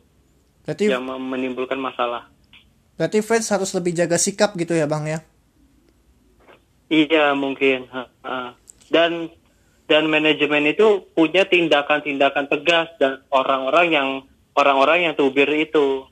berarti 0.68 0.92
yang 0.92 1.08
menimbulkan 1.08 1.80
masalah. 1.80 2.28
berarti 3.00 3.24
fans 3.24 3.48
harus 3.48 3.72
lebih 3.72 3.96
jaga 3.96 4.20
sikap 4.20 4.52
gitu 4.60 4.76
ya 4.76 4.84
bang 4.84 5.06
ya 5.08 5.20
Iya 6.88 7.36
mungkin. 7.36 7.88
Ha, 7.92 8.04
ha. 8.24 8.56
Dan 8.88 9.32
dan 9.88 10.08
manajemen 10.12 10.68
itu 10.68 11.08
punya 11.16 11.48
tindakan-tindakan 11.48 12.52
tegas 12.52 12.92
dan 13.00 13.24
orang-orang 13.32 13.88
yang 13.92 14.10
orang-orang 14.56 15.08
yang 15.08 15.14
tubir 15.16 15.48
itu. 15.56 16.04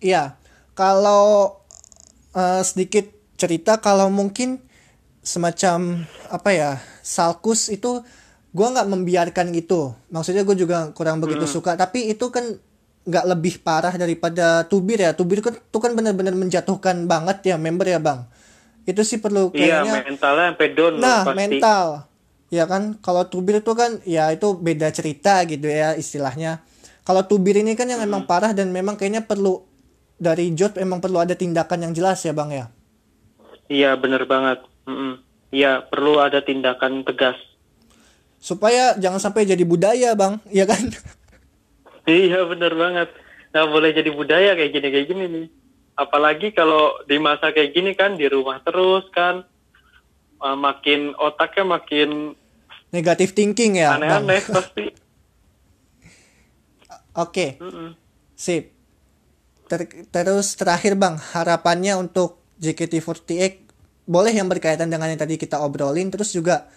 Iya, 0.00 0.36
kalau 0.72 1.60
eh, 2.32 2.62
sedikit 2.64 3.08
cerita 3.36 3.80
kalau 3.80 4.08
mungkin 4.08 4.60
semacam 5.20 6.08
apa 6.32 6.50
ya 6.52 6.70
salkus 7.04 7.68
itu 7.68 8.00
gua 8.56 8.66
nggak 8.72 8.88
membiarkan 8.88 9.52
itu. 9.52 9.92
Maksudnya 10.08 10.44
gue 10.44 10.56
juga 10.56 10.88
kurang 10.96 11.20
begitu 11.20 11.44
suka. 11.44 11.76
Tapi 11.76 12.12
itu 12.12 12.32
kan 12.32 12.56
nggak 13.04 13.26
lebih 13.36 13.60
parah 13.60 13.92
daripada 13.96 14.64
tubir 14.64 15.00
ya. 15.00 15.12
Tubir 15.12 15.44
kan 15.44 15.56
itu 15.56 15.78
kan 15.80 15.92
benar-benar 15.92 16.32
menjatuhkan 16.36 17.04
banget 17.04 17.52
ya 17.52 17.56
member 17.60 17.86
ya 17.88 18.00
bang. 18.00 18.24
Itu 18.90 19.06
sih 19.06 19.18
perlu 19.18 19.54
Iya 19.54 19.86
kayaknya. 19.86 20.02
mentalnya 20.04 20.46
sampai 20.50 20.68
down 20.74 20.94
Nah, 20.98 21.22
pasti. 21.22 21.38
mental. 21.38 21.86
Ya 22.50 22.64
kan, 22.66 22.98
kalau 22.98 23.22
tubir 23.24 23.62
itu 23.62 23.72
kan 23.72 24.02
ya 24.02 24.34
itu 24.34 24.58
beda 24.58 24.90
cerita 24.90 25.46
gitu 25.46 25.70
ya 25.70 25.94
istilahnya. 25.94 26.58
Kalau 27.06 27.22
tubir 27.22 27.54
ini 27.54 27.78
kan 27.78 27.86
yang 27.86 28.02
memang 28.02 28.26
parah 28.26 28.50
dan 28.50 28.74
memang 28.74 28.98
kayaknya 28.98 29.22
perlu 29.22 29.62
dari 30.18 30.50
Jod 30.52 30.74
memang 30.74 30.98
perlu 30.98 31.16
ada 31.16 31.32
tindakan 31.32 31.86
yang 31.86 31.92
jelas 31.94 32.18
ya, 32.20 32.34
Bang 32.34 32.50
ya. 32.50 32.66
Iya 33.66 33.94
bener 33.94 34.26
banget. 34.26 34.66
Mm-mm. 34.84 35.22
Iya 35.50 35.86
perlu 35.86 36.18
ada 36.18 36.42
tindakan 36.42 37.06
tegas. 37.06 37.38
Supaya 38.36 38.98
jangan 38.98 39.20
sampai 39.20 39.44
jadi 39.44 39.62
budaya, 39.62 40.12
Bang. 40.12 40.42
Iya 40.50 40.66
kan? 40.66 40.82
Iya 42.08 42.42
bener 42.42 42.74
banget. 42.74 43.08
Nggak 43.52 43.68
boleh 43.70 43.90
jadi 43.92 44.10
budaya 44.10 44.50
kayak 44.54 44.72
gini 44.72 44.88
kayak 44.90 45.06
gini 45.06 45.24
nih. 45.28 45.46
Apalagi 46.00 46.56
kalau 46.56 46.96
di 47.04 47.20
masa 47.20 47.52
kayak 47.52 47.76
gini 47.76 47.92
kan 47.92 48.16
di 48.16 48.24
rumah 48.24 48.56
terus 48.64 49.04
kan, 49.12 49.44
Uh, 50.40 50.56
makin 50.56 51.12
otaknya 51.20 51.68
makin 51.68 52.32
Negatif 52.96 53.36
thinking 53.36 53.76
ya, 53.76 54.00
aneh-aneh 54.00 54.40
pasti. 54.48 54.88
Oke, 57.22 57.60
Mm-mm. 57.60 57.92
sip. 58.32 58.72
Ter- 59.68 60.08
terus 60.08 60.56
terakhir, 60.56 60.96
Bang, 60.96 61.20
harapannya 61.20 61.92
untuk 62.00 62.40
JKT48 62.56 63.68
boleh 64.08 64.32
yang 64.32 64.48
berkaitan 64.48 64.88
dengan 64.88 65.12
yang 65.12 65.20
tadi 65.20 65.36
kita 65.36 65.60
obrolin 65.60 66.08
terus 66.08 66.32
juga 66.32 66.72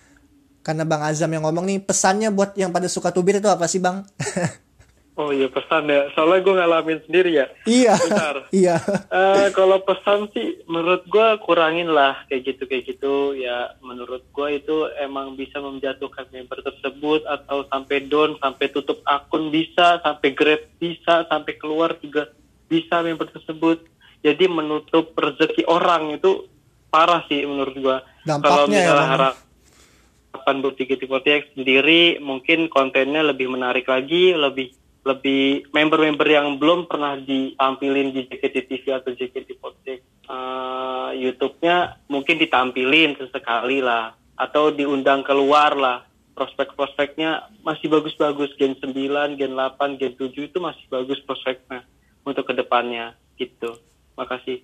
karena 0.60 0.84
Bang 0.84 1.02
Azam 1.02 1.32
yang 1.32 1.48
ngomong 1.48 1.64
nih 1.64 1.80
pesannya 1.82 2.36
buat 2.36 2.60
yang 2.60 2.70
pada 2.70 2.92
suka 2.92 3.16
tubir 3.16 3.40
itu 3.40 3.48
apa 3.48 3.64
sih, 3.66 3.80
Bang? 3.80 4.04
Oh 5.14 5.30
iya 5.30 5.46
pesan 5.46 5.86
ya. 5.94 6.10
Soalnya 6.18 6.42
gue 6.42 6.54
ngalamin 6.58 7.00
sendiri 7.06 7.32
ya. 7.38 7.46
iya. 7.70 7.94
Bentar. 7.94 8.36
iya. 8.66 8.82
Eh, 9.14 9.48
kalau 9.54 9.78
pesan 9.86 10.34
sih 10.34 10.66
menurut 10.66 11.06
gue 11.06 11.28
kurangin 11.46 11.94
lah 11.94 12.26
kayak 12.26 12.50
gitu 12.50 12.66
kayak 12.66 12.84
gitu 12.90 13.38
ya 13.38 13.78
menurut 13.86 14.26
gue 14.34 14.48
itu 14.58 14.90
emang 14.98 15.38
bisa 15.38 15.62
menjatuhkan 15.62 16.26
member 16.34 16.66
tersebut 16.66 17.22
atau 17.30 17.62
sampai 17.70 18.10
down 18.10 18.34
sampai 18.42 18.74
tutup 18.74 19.06
akun 19.06 19.54
bisa 19.54 20.02
sampai 20.02 20.34
grab 20.34 20.66
bisa 20.82 21.30
sampai 21.30 21.54
keluar 21.62 21.94
juga 22.02 22.34
bisa 22.66 23.06
member 23.06 23.30
tersebut 23.30 23.86
jadi 24.26 24.50
menutup 24.50 25.14
rezeki 25.14 25.70
orang 25.70 26.18
itu 26.18 26.50
parah 26.90 27.22
sih 27.30 27.46
menurut 27.46 27.76
gue 27.78 27.98
Dampaknya 28.26 28.50
kalau 28.50 28.66
ya, 28.66 28.74
misalnya 28.74 29.08
harapan 29.14 30.56
buat 30.64 30.76
JKT48 30.80 31.54
sendiri 31.54 32.02
mungkin 32.18 32.72
kontennya 32.72 33.22
lebih 33.22 33.52
menarik 33.52 33.86
lagi 33.86 34.34
lebih 34.34 34.74
lebih 35.04 35.68
member-member 35.76 36.28
yang 36.28 36.56
belum 36.56 36.88
pernah 36.88 37.20
ditampilin 37.20 38.16
di 38.16 38.24
JKT 38.28 38.56
TV 38.72 38.84
atau 38.96 39.12
JKT48 39.12 39.88
eh, 39.88 41.10
YouTube-nya 41.20 42.08
mungkin 42.08 42.40
ditampilin 42.40 43.20
sesekali 43.20 43.84
lah 43.84 44.16
atau 44.40 44.72
diundang 44.72 45.22
keluar 45.28 45.76
lah 45.76 46.08
prospek-prospeknya 46.34 47.62
masih 47.62 47.92
bagus-bagus 47.92 48.56
Gen 48.58 48.80
9, 48.80 49.38
Gen 49.38 49.54
8, 49.54 50.00
Gen 50.02 50.14
7 50.18 50.34
itu 50.34 50.58
masih 50.58 50.86
bagus 50.90 51.20
prospeknya 51.28 51.86
untuk 52.24 52.48
ke 52.48 52.54
depannya 52.56 53.14
gitu 53.38 53.76
makasih 54.16 54.64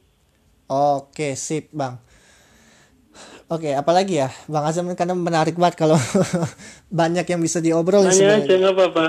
Oke, 0.69 1.33
sip, 1.33 1.73
Bang. 1.73 1.97
Oke, 3.49 3.73
apalagi 3.73 4.21
ya, 4.21 4.29
Bang 4.45 4.69
Azam 4.69 4.85
karena 4.93 5.17
menarik 5.17 5.57
banget 5.57 5.81
kalau 5.81 5.97
banyak 7.01 7.25
yang 7.25 7.41
bisa 7.41 7.57
diobrol 7.57 8.05
Nanya 8.05 8.13
aja 8.13 8.37
sebenarnya. 8.45 8.57
nggak 8.61 8.75
apa-apa. 8.77 9.05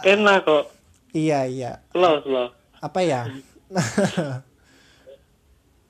Enak 0.00 0.48
kok. 0.48 0.64
Iya, 1.12 1.44
iya. 1.44 1.72
Slow, 1.92 2.24
slow. 2.24 2.48
Apa 2.80 3.04
ya? 3.04 3.28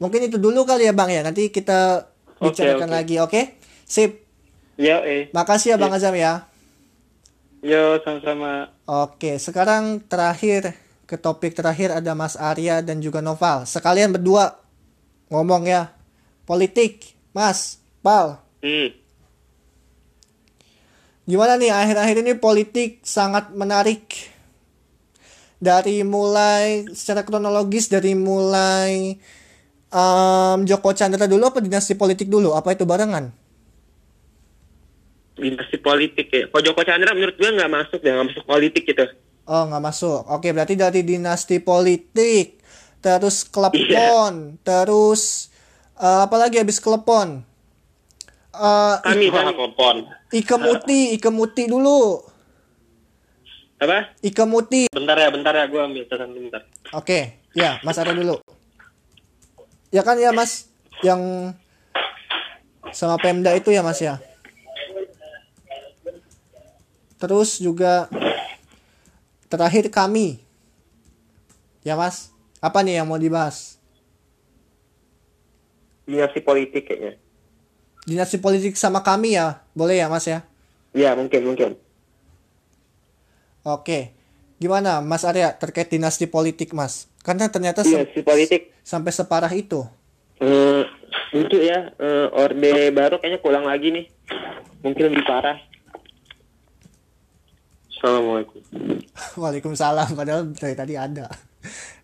Mungkin 0.03 0.27
itu 0.27 0.43
dulu 0.43 0.67
kali 0.67 0.91
ya, 0.91 0.93
Bang 0.93 1.15
ya. 1.15 1.23
Nanti 1.23 1.55
kita 1.55 2.11
bicarakan 2.43 2.91
oke. 2.91 2.97
lagi, 2.99 3.17
oke? 3.23 3.43
Sip. 3.87 4.27
Yo, 4.75 4.99
eh. 5.07 5.31
Makasih 5.31 5.75
ya 5.75 5.77
Bang 5.79 5.95
Azam 5.95 6.19
ya. 6.19 6.51
Yo, 7.63 8.03
sama-sama. 8.03 8.75
Oke, 8.91 9.39
sekarang 9.39 10.03
terakhir 10.03 10.75
ke 11.07 11.15
topik 11.15 11.55
terakhir 11.55 11.95
ada 11.95 12.19
Mas 12.19 12.35
Arya 12.35 12.83
dan 12.83 12.99
juga 12.99 13.23
Noval. 13.23 13.63
Sekalian 13.71 14.11
berdua 14.11 14.59
ngomong 15.31 15.71
ya. 15.71 15.95
Politik, 16.43 17.15
Mas, 17.31 17.79
Pal. 18.03 18.43
Hmm. 18.67 19.02
Gimana 21.23 21.55
nih 21.55 21.71
akhir-akhir 21.71 22.17
ini 22.27 22.33
politik 22.35 22.99
sangat 23.07 23.55
menarik. 23.55 24.31
Dari 25.63 26.03
mulai 26.03 26.91
secara 26.91 27.23
kronologis 27.23 27.87
dari 27.87 28.19
mulai 28.19 29.15
em, 29.87 30.59
Joko 30.67 30.91
Chandra 30.91 31.31
dulu 31.31 31.47
apa 31.47 31.63
dinasti 31.63 31.95
politik 31.95 32.27
dulu? 32.27 32.59
Apa 32.59 32.75
itu 32.75 32.83
barengan? 32.83 33.31
Dinasti 35.39 35.79
politik 35.79 36.27
ya. 36.35 36.51
Kalau 36.51 36.63
Joko 36.67 36.83
Chandra 36.83 37.15
menurut 37.15 37.39
gue 37.39 37.47
nggak 37.47 37.71
masuk 37.71 38.03
deh, 38.03 38.11
nggak 38.11 38.27
masuk 38.35 38.45
politik 38.45 38.83
gitu. 38.83 39.07
Oh 39.47 39.63
nggak 39.71 39.83
masuk. 39.87 40.27
Oke 40.27 40.51
berarti 40.51 40.75
dari 40.75 41.07
dinasti 41.07 41.63
politik, 41.63 42.59
terus 42.99 43.47
klepon, 43.47 44.59
terus 44.67 45.47
eh, 45.95 46.27
apa 46.27 46.35
lagi 46.43 46.59
habis 46.59 46.83
klepon? 46.83 47.52
Eh, 48.53 48.95
Kami 49.01 49.33
telepon. 49.33 49.97
Ike 50.29 50.57
Muti, 50.61 51.17
Ike 51.17 51.31
Muti 51.33 51.65
dulu. 51.65 52.21
apa? 53.81 54.13
Ike 54.21 54.45
Muti. 54.45 54.93
Bentar 54.93 55.17
ya, 55.17 55.33
bentar 55.33 55.57
ya, 55.57 55.65
gue 55.67 55.81
ambil 55.81 56.05
catatan 56.05 56.37
bentar. 56.37 56.63
Oke, 56.93 57.41
ya 57.57 57.81
Mas 57.81 57.97
Arya 57.97 58.13
dulu. 58.13 58.37
Ya 59.89 60.05
kan 60.05 60.21
ya 60.21 60.31
Mas, 60.37 60.69
yang 61.01 61.51
sama 62.93 63.17
Pemda 63.19 63.57
itu 63.57 63.73
ya 63.73 63.81
Mas 63.81 63.99
ya. 64.05 64.21
Terus 67.17 67.57
juga 67.57 68.07
terakhir 69.49 69.89
kami. 69.89 70.45
Ya 71.83 71.97
Mas, 71.97 72.31
apa 72.61 72.85
nih 72.85 73.01
yang 73.01 73.09
mau 73.09 73.19
dibahas? 73.19 73.81
Dinasti 76.05 76.45
politik 76.45 76.87
kayaknya. 76.87 77.22
Dinasti 78.03 78.37
politik 78.37 78.75
sama 78.75 79.01
kami 79.01 79.35
ya, 79.35 79.63
boleh 79.73 79.97
ya 79.97 80.07
Mas 80.07 80.27
ya? 80.27 80.43
Ya 80.91 81.15
mungkin 81.15 81.41
mungkin. 81.45 81.71
Oke. 83.63 84.11
Gimana 84.59 84.99
Mas 84.99 85.23
Arya 85.23 85.55
terkait 85.55 85.87
dinasti 85.87 86.27
politik 86.27 86.71
Mas? 86.73 87.07
Karena 87.23 87.47
ternyata 87.47 87.83
se- 87.83 87.95
Dinasti 87.95 88.21
politik. 88.21 88.61
sampai 88.83 89.11
separah 89.11 89.51
itu. 89.51 89.87
Eh, 90.37 90.83
itu 91.33 91.57
ya 91.57 91.95
eh, 91.95 92.27
orde 92.33 92.91
baru 92.91 93.17
kayaknya 93.17 93.39
kurang 93.39 93.65
lagi 93.65 93.95
nih. 93.95 94.07
Mungkin 94.83 95.03
lebih 95.09 95.23
parah. 95.23 95.59
Assalamualaikum. 97.89 98.59
Waalaikumsalam, 99.41 100.19
padahal 100.19 100.51
dari 100.53 100.75
tadi 100.75 100.95
ada. 100.99 101.31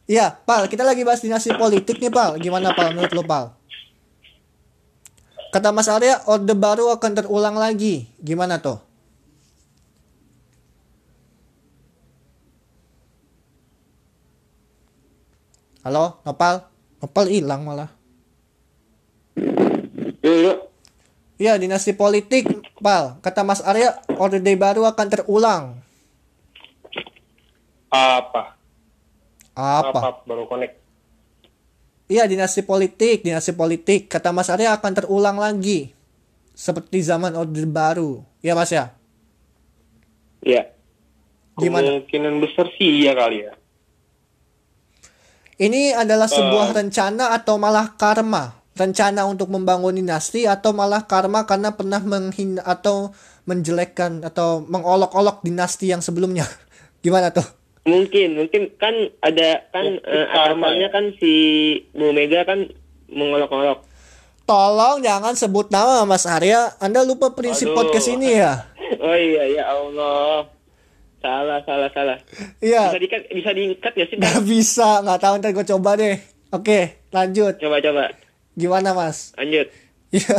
Iya, 0.07 0.30
Pal, 0.32 0.70
kita 0.70 0.86
lagi 0.86 1.03
bahas 1.03 1.18
dinasti 1.18 1.51
politik 1.53 1.99
nih, 1.99 2.09
Pal. 2.09 2.38
Gimana, 2.38 2.70
Pal, 2.70 2.94
menurut 2.94 3.11
lo, 3.12 3.26
Pal? 3.26 3.51
Kata 5.49 5.72
Mas 5.72 5.88
Arya, 5.88 6.20
Orde 6.28 6.53
Baru 6.53 6.92
akan 6.92 7.12
terulang 7.16 7.57
lagi. 7.57 8.05
Gimana 8.20 8.61
tuh? 8.61 8.76
Halo, 15.80 16.20
Nopal? 16.28 16.68
Nopal 17.01 17.26
hilang 17.32 17.64
malah. 17.64 17.88
Yuk 20.20 20.36
yuk. 20.36 20.59
Iya, 21.40 21.57
dinasti 21.57 21.96
politik, 21.96 22.44
Pal. 22.84 23.16
Kata 23.24 23.40
Mas 23.40 23.64
Arya, 23.64 23.96
Orde 24.20 24.53
Baru 24.53 24.84
akan 24.84 25.07
terulang. 25.09 25.80
Apa? 27.88 28.53
Apa? 29.57 30.20
Baru 30.28 30.44
connect. 30.44 30.88
Iya, 32.09 32.24
dinasti 32.24 32.64
politik, 32.64 33.20
dinasti 33.20 33.52
politik. 33.52 34.09
Kata 34.09 34.32
Mas 34.32 34.48
Arya 34.48 34.72
akan 34.72 34.92
terulang 34.96 35.36
lagi. 35.36 35.92
Seperti 36.56 37.04
zaman 37.04 37.36
Orde 37.36 37.68
Baru. 37.68 38.24
Iya, 38.40 38.56
Mas 38.56 38.72
ya? 38.72 38.96
Ya. 40.40 40.72
Gimana? 41.61 42.00
Kemungkinan 42.00 42.34
besar 42.40 42.66
sih 42.80 43.04
iya 43.04 43.12
kali 43.12 43.44
ya. 43.44 43.52
Ini 45.59 45.98
adalah 45.98 46.30
sebuah 46.30 46.70
rencana 46.70 47.34
atau 47.34 47.59
malah 47.59 47.98
karma? 47.98 48.56
Rencana 48.78 49.26
untuk 49.26 49.50
membangun 49.50 49.98
dinasti 49.98 50.46
atau 50.46 50.70
malah 50.70 51.02
karma 51.02 51.44
karena 51.50 51.74
pernah 51.74 51.98
menghina 51.98 52.62
atau 52.62 53.11
menjelekkan 53.42 54.22
atau 54.22 54.62
mengolok-olok 54.62 55.42
dinasti 55.42 55.90
yang 55.90 55.98
sebelumnya? 55.98 56.46
Gimana 57.04 57.34
tuh? 57.34 57.57
Mungkin 57.89 58.28
mungkin 58.36 58.62
kan 58.76 58.93
ada 59.18 59.64
kan 59.72 59.97
karma 60.05 60.68
atasannya 60.68 60.89
kan 60.93 61.05
si 61.16 61.32
Bu 61.91 62.12
Mega 62.12 62.45
kan 62.45 62.68
mengolok-olok. 63.09 63.80
Tolong 64.45 65.01
jangan 65.01 65.32
sebut 65.32 65.68
nama 65.68 66.05
Mas 66.05 66.24
Arya. 66.24 66.76
Anda 66.78 67.01
lupa 67.01 67.32
prinsip 67.32 67.68
Aduh. 67.68 67.76
podcast 67.80 68.09
ini 68.09 68.36
ya? 68.36 68.53
Oh 68.99 69.12
iya 69.12 69.45
ya 69.53 69.64
Allah. 69.68 70.49
Salah 71.20 71.61
salah 71.62 71.93
salah. 71.93 72.16
Iya. 72.59 72.89
Bisa 72.89 72.99
dikat 72.99 73.22
bisa 73.28 73.51
diikat 73.53 73.93
ya 73.93 74.05
sih? 74.09 74.16
Nggak 74.16 74.41
bisa, 74.43 75.05
nggak 75.05 75.20
tahu 75.20 75.34
ntar 75.36 75.53
gue 75.53 75.66
coba 75.66 75.91
deh. 75.95 76.16
Oke, 76.49 77.05
lanjut. 77.12 77.61
Coba 77.61 77.84
coba. 77.84 78.09
Gimana 78.57 78.97
Mas? 78.97 79.36
Lanjut. 79.36 79.68
Iya, 80.09 80.36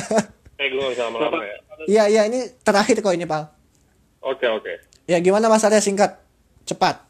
Eh, 0.58 0.68
gue 0.68 0.76
gak 0.76 0.91
bisa 0.91 1.04
lama-lama 1.08 1.45
ya. 1.45 1.58
iya, 1.86 2.04
iya. 2.10 2.22
Ini 2.26 2.58
terakhir 2.60 3.00
kok 3.00 3.14
ini, 3.14 3.24
Pal. 3.24 3.47
Oke, 4.20 4.50
oke. 4.50 4.74
Ya, 5.06 5.22
gimana 5.22 5.45
Mas 5.45 5.62
Arya 5.62 5.80
singkat, 5.80 6.18
cepat. 6.66 7.06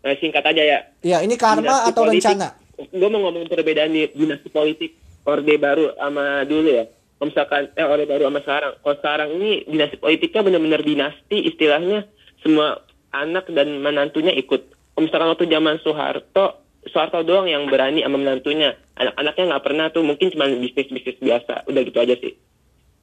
Nah, 0.00 0.16
singkat 0.16 0.44
aja 0.44 0.62
ya. 0.64 0.78
Ya, 1.04 1.18
ini 1.20 1.36
karma 1.36 1.60
Dinasti 1.64 1.90
atau 1.92 2.02
politik. 2.08 2.24
rencana? 2.24 2.48
Gue 2.80 3.08
mau 3.12 3.20
ngomong 3.28 3.44
perbedaan 3.52 3.92
di 3.92 4.08
dinasti 4.16 4.48
politik 4.48 4.96
orde 5.28 5.54
baru 5.60 5.92
sama 6.00 6.48
dulu 6.48 6.68
ya. 6.72 6.84
Kalau 6.88 7.28
misalkan 7.28 7.62
eh 7.76 7.84
orde 7.84 8.08
baru 8.08 8.32
sama 8.32 8.40
sekarang. 8.40 8.72
Kalau 8.80 8.96
sekarang 8.96 9.28
ini 9.36 9.50
dinasti 9.68 9.96
politiknya 10.00 10.40
benar-benar 10.40 10.80
dinasti 10.80 11.36
istilahnya 11.44 12.08
semua 12.40 12.80
anak 13.12 13.52
dan 13.52 13.76
menantunya 13.84 14.32
ikut. 14.32 14.72
Kalau 14.96 15.02
misalkan 15.04 15.28
waktu 15.36 15.46
zaman 15.52 15.76
Soeharto, 15.84 16.44
Soeharto 16.88 17.20
doang 17.20 17.44
yang 17.44 17.68
berani 17.68 18.00
sama 18.00 18.16
menantunya. 18.16 18.72
Anak-anaknya 18.96 19.44
nggak 19.52 19.64
pernah 19.64 19.86
tuh, 19.92 20.04
mungkin 20.04 20.32
cuma 20.32 20.48
bisnis-bisnis 20.48 21.20
biasa. 21.20 21.68
Udah 21.68 21.80
gitu 21.84 21.98
aja 22.00 22.16
sih. 22.16 22.32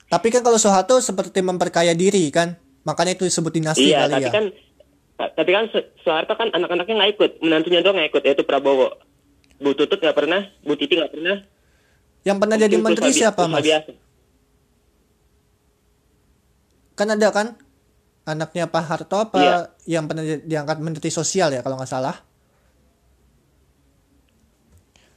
Tapi 0.09 0.27
kan 0.33 0.41
kalau 0.41 0.57
Soeharto 0.57 0.97
seperti 0.97 1.45
memperkaya 1.45 1.93
diri 1.93 2.25
kan? 2.33 2.57
Makanya 2.87 3.19
itu 3.19 3.27
disebut 3.27 3.51
dinasti 3.51 3.91
iya, 3.91 4.07
kali 4.07 4.13
tapi 4.15 4.29
ya. 4.29 4.31
kan 4.31 4.45
tapi 5.17 5.49
kan 5.49 5.65
So- 5.69 5.89
Soeharto 5.99 6.33
kan 6.33 6.49
anak-anaknya 6.49 6.93
nggak 6.95 7.11
ikut, 7.13 7.31
menantunya 7.41 7.81
doang 7.81 7.97
yang 7.97 8.07
ikut, 8.07 8.21
yaitu 8.21 8.41
Prabowo. 8.41 8.93
Bu 9.57 9.73
Tutut 9.73 9.97
nggak 9.97 10.13
pernah, 10.13 10.45
Bu 10.61 10.77
Titi 10.77 10.93
nggak 10.93 11.09
pernah. 11.09 11.41
Yang 12.21 12.37
pernah 12.37 12.55
jadi 12.55 12.75
menteri 12.77 13.09
siapa, 13.09 13.41
Mas? 13.45 13.65
biasa. 13.65 13.91
Kan 16.93 17.07
ada 17.09 17.29
kan? 17.29 17.47
Anaknya 18.23 18.67
Pak 18.67 18.83
Harto 18.83 19.17
apa 19.17 19.39
Iya. 19.39 19.57
yang 19.87 20.03
pernah 20.05 20.21
di- 20.21 20.43
diangkat 20.45 20.77
menteri 20.77 21.07
sosial 21.07 21.47
ya 21.49 21.63
kalau 21.63 21.79
nggak 21.79 21.87
salah? 21.87 22.19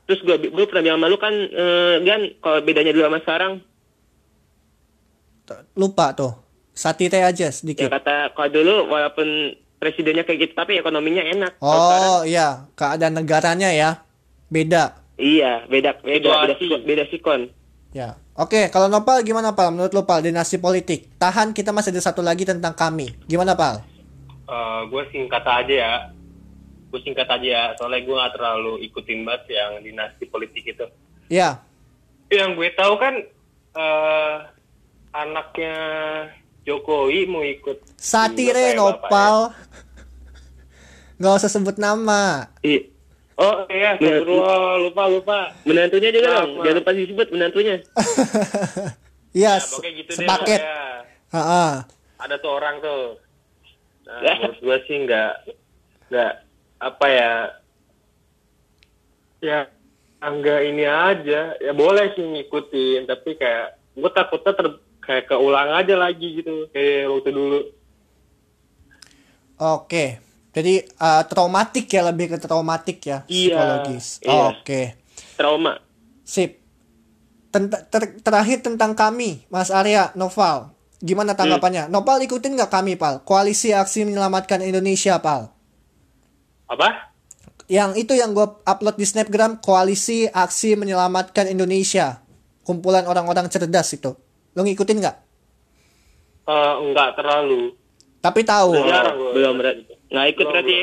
Terus 0.07 0.21
gue 0.23 0.37
gue 0.45 0.65
pernah 0.65 0.85
bilang 0.85 0.99
malu 0.99 1.17
kan 1.17 1.31
eh, 1.33 1.95
Gan 2.01 2.39
kalau 2.39 2.59
bedanya 2.61 2.91
dulu 2.91 3.05
sama 3.05 3.21
sekarang 3.21 3.53
Lupa 5.75 6.15
tuh. 6.15 6.31
Satire 6.71 7.27
aja 7.27 7.47
ya 7.47 7.53
sedikit. 7.53 7.91
kata 7.91 8.31
kalau 8.31 8.47
dulu 8.49 8.87
walaupun 8.87 9.59
presidennya 9.81 10.29
kayak 10.29 10.47
gitu 10.47 10.53
tapi 10.55 10.77
ekonominya 10.77 11.25
enak. 11.25 11.53
Oh, 11.65 12.23
iya, 12.23 12.69
keadaan 12.77 13.17
negaranya 13.17 13.73
ya. 13.73 14.05
Beda. 14.53 15.01
iya 15.21 15.63
beda 15.69 16.01
beda 16.01 16.49
beda, 16.49 16.55
sikon- 16.59 16.85
beda 16.85 17.05
sikon. 17.09 17.41
Ya. 17.91 18.21
Oke, 18.41 18.71
kalau 18.73 18.89
Nopal 18.89 19.21
gimana, 19.21 19.53
Pal? 19.53 19.69
Menurut 19.75 19.93
lo, 19.93 20.09
Pal, 20.09 20.25
dinasti 20.25 20.57
politik. 20.57 21.13
Tahan, 21.21 21.53
kita 21.53 21.75
masih 21.77 21.93
ada 21.93 22.01
satu 22.01 22.25
lagi 22.25 22.49
tentang 22.49 22.73
kami. 22.73 23.13
Gimana, 23.29 23.53
Pal? 23.53 23.85
gue 24.89 25.03
singkat 25.13 25.45
aja 25.45 25.75
ya. 25.75 25.95
Gue 26.89 26.99
singkat 27.05 27.29
aja 27.29 27.45
ya, 27.45 27.65
soalnya 27.77 28.03
gue 28.03 28.15
gak 28.17 28.35
terlalu 28.35 28.73
ikutin 28.89 29.23
banget 29.23 29.55
yang 29.55 29.79
dinasti 29.85 30.25
politik 30.27 30.65
itu. 30.65 30.87
Ya. 31.29 31.63
Yang 32.33 32.59
gue 32.59 32.69
tahu 32.75 32.95
kan 32.97 33.15
eh 33.71 34.37
anaknya 35.15 35.75
Jokowi 36.63 37.25
mau 37.25 37.41
ikut. 37.41 37.81
Satire, 37.95 38.75
Nopal. 38.75 39.53
Nggak 41.17 41.37
usah 41.37 41.51
sebut 41.51 41.77
nama. 41.77 42.49
Iya. 42.61 42.89
Oh 43.35 43.65
iya, 43.67 43.97
Bener. 43.97 44.21
astagfirullah, 44.21 44.61
lupa 44.79 45.03
lupa. 45.07 45.39
Menantunya 45.65 46.13
juga 46.13 46.29
dong, 46.35 46.51
Sama. 46.53 46.63
jangan 46.63 46.77
lupa 46.77 46.91
disebut 46.93 47.27
menantunya. 47.31 47.75
Iya, 49.31 49.63
Nah, 49.63 49.79
gitu 49.87 50.11
deh. 50.11 50.17
sepaket. 50.19 50.59
Ya. 50.59 51.07
Ha-ha. 51.31 51.87
Ada 52.19 52.35
tuh 52.37 52.51
orang 52.51 52.83
tuh. 52.83 53.15
Nah, 54.03 54.19
menurut 54.35 54.59
gue 54.59 54.77
sih 54.85 55.07
nggak 55.07 55.33
nggak 56.11 56.33
apa 56.83 57.07
ya 57.07 57.31
ya 59.39 59.59
enggak 60.19 60.61
ini 60.67 60.83
aja 60.83 61.55
ya 61.57 61.73
boleh 61.73 62.11
sih 62.13 62.27
ngikutin 62.27 63.07
tapi 63.07 63.39
kayak 63.39 63.79
gue 63.95 64.11
takutnya 64.11 64.53
ter 64.53 64.67
kayak 65.11 65.27
keulang 65.27 65.75
aja 65.75 65.99
lagi 65.99 66.39
gitu 66.39 66.71
kayak 66.71 67.11
waktu 67.11 67.31
dulu 67.35 67.61
Oke. 69.61 70.17
Jadi 70.51 70.83
uh, 70.97 71.23
traumatik 71.29 71.85
ya 71.87 72.03
lebih 72.09 72.33
ke 72.33 72.41
traumatik 72.41 72.99
ya 73.05 73.23
Iya, 73.29 73.55
psikologis. 73.55 74.07
iya. 74.25 74.43
Oke. 74.51 74.81
Trauma. 75.37 75.73
Sip. 76.25 76.59
Tent- 77.53 77.87
ter- 77.93 78.17
terakhir 78.23 78.65
tentang 78.65 78.97
kami, 78.97 79.45
Mas 79.53 79.69
Arya, 79.69 80.15
Noval. 80.17 80.73
Gimana 81.03 81.37
tanggapannya? 81.37 81.93
Noval 81.93 82.25
ikutin 82.25 82.57
nggak 82.57 82.73
kami, 82.73 82.97
Pal? 82.97 83.21
Koalisi 83.21 83.75
Aksi 83.75 84.09
Menyelamatkan 84.09 84.65
Indonesia, 84.65 85.19
Pal. 85.21 85.53
apa 86.71 87.13
Yang 87.67 88.07
itu 88.07 88.13
yang 88.15 88.31
gue 88.33 88.47
upload 88.65 88.97
di 88.97 89.07
Snapgram, 89.07 89.59
Koalisi 89.59 90.25
Aksi 90.31 90.73
Menyelamatkan 90.73 91.51
Indonesia. 91.51 92.23
Kumpulan 92.65 93.05
orang-orang 93.05 93.51
cerdas 93.51 93.93
itu. 93.93 94.15
Lo 94.53 94.61
ngikutin 94.61 94.99
nggak? 94.99 95.17
Eh, 96.47 96.75
enggak 96.83 97.09
terlalu 97.15 97.75
Tapi 98.21 98.41
tahu. 98.43 98.77
Belum. 98.77 99.33
Belum 99.33 99.55
berarti. 99.57 99.83
Nggak 100.11 100.27
ikut 100.29 100.45
Belum, 100.45 100.53
berarti. 100.53 100.77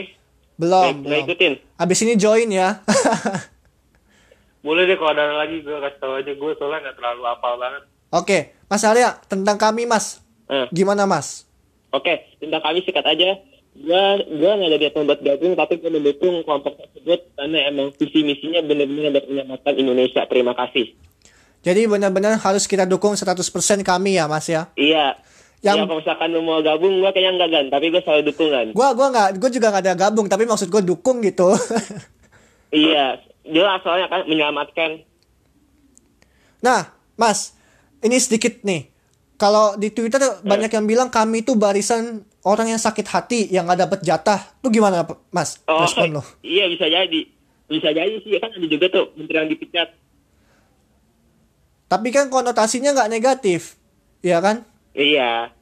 Belum, 0.57 0.93
Nggak- 1.03 1.23
ikutin. 1.27 1.53
Abis 1.77 1.99
ini 2.01 2.13
join 2.15 2.49
ya. 2.49 2.69
boleh 4.65 4.83
deh 4.83 4.97
kalau 4.97 5.13
ada 5.13 5.31
lagi 5.37 5.63
gue 5.63 5.77
kasih 5.79 5.99
tahu 6.01 6.13
aja 6.17 6.31
gue 6.33 6.51
soalnya 6.59 6.79
nggak 6.83 6.97
terlalu 6.99 7.23
apal 7.23 7.55
banget 7.55 7.83
Oke, 8.07 8.55
Mas 8.67 8.87
Arya, 8.87 9.19
tentang 9.27 9.59
kami, 9.59 9.83
Mas. 9.83 10.23
Eh, 10.47 10.63
Gimana, 10.71 11.03
Mas? 11.03 11.43
Oke, 11.91 12.23
tentang 12.39 12.63
kami 12.63 12.79
sikat 12.79 13.03
aja. 13.03 13.35
Gua 13.77 14.03
gua 14.31 14.51
nggak 14.55 14.69
ada 14.71 14.77
niat 14.79 14.95
membuat 14.95 15.19
gabung, 15.21 15.53
tapi 15.53 15.73
gua 15.77 15.91
mendukung 15.91 16.39
kelompok 16.41 16.79
tersebut 16.79 17.19
karena 17.35 17.67
emang 17.67 17.91
visi 17.93 18.23
misinya 18.23 18.63
benar-benar 18.63 19.11
buat 19.11 19.25
menyelamatkan 19.27 19.73
Indonesia. 19.75 20.23
Terima 20.23 20.55
kasih. 20.55 20.95
Jadi 21.67 21.83
benar-benar 21.83 22.39
harus 22.39 22.63
kita 22.63 22.87
dukung 22.87 23.11
100% 23.11 23.43
kami 23.83 24.15
ya, 24.15 24.23
Mas 24.25 24.47
ya. 24.47 24.71
Iya. 24.73 25.19
Yang- 25.59 25.77
Ya, 25.77 25.83
kalau 25.83 25.99
misalkan 25.99 26.29
lu 26.29 26.39
mau 26.39 26.61
gabung, 26.61 27.01
gua 27.01 27.11
kayaknya 27.11 27.31
enggak 27.35 27.49
gan, 27.51 27.65
tapi 27.67 27.85
gua 27.89 27.99
selalu 27.99 28.23
dukungan. 28.25 28.65
Gua 28.71 28.93
gua 28.93 29.07
nggak, 29.09 29.29
gua 29.35 29.49
juga 29.49 29.67
nggak 29.67 29.83
ada 29.83 29.95
gabung, 29.97 30.25
tapi 30.25 30.45
maksud 30.45 30.69
gua 30.69 30.79
dukung 30.79 31.19
gitu. 31.19 31.51
Iya, 32.69 33.15
jelas 33.43 33.79
soalnya 33.79 34.07
kan 34.07 34.27
menyelamatkan. 34.27 34.99
nah, 36.59 36.91
Mas, 37.15 37.55
ini 38.01 38.17
sedikit 38.17 38.59
nih. 38.61 38.91
Kalau 39.35 39.77
di 39.77 39.87
Twitter 39.87 40.19
banyak 40.41 40.67
yang 40.67 40.83
bilang 40.83 41.07
kami 41.07 41.41
itu 41.41 41.53
barisan 41.53 42.25
orang 42.41 42.67
yang 42.67 42.81
sakit 42.81 43.05
hati 43.05 43.47
yang 43.47 43.63
nggak 43.63 43.87
dapat 43.87 43.99
jatah. 44.01 44.39
Tuh 44.59 44.67
gimana, 44.67 45.05
Mas? 45.29 45.61
Oh, 45.63 45.79
Respon 45.79 46.17
lo? 46.17 46.23
iya 46.41 46.65
bisa 46.65 46.85
jadi. 46.87 47.21
Bisa 47.67 47.89
jadi 47.89 48.19
sih, 48.19 48.35
kan 48.35 48.49
ada 48.49 48.63
juga 48.63 48.85
tuh 48.89 49.13
menteri 49.13 49.35
yang 49.37 49.49
dipecat. 49.49 49.95
Tapi 51.87 52.11
kan 52.11 52.27
konotasinya 52.27 52.91
nggak 52.91 53.11
negatif, 53.11 53.79
ya 54.19 54.43
kan? 54.43 54.67
Iya. 54.91 55.55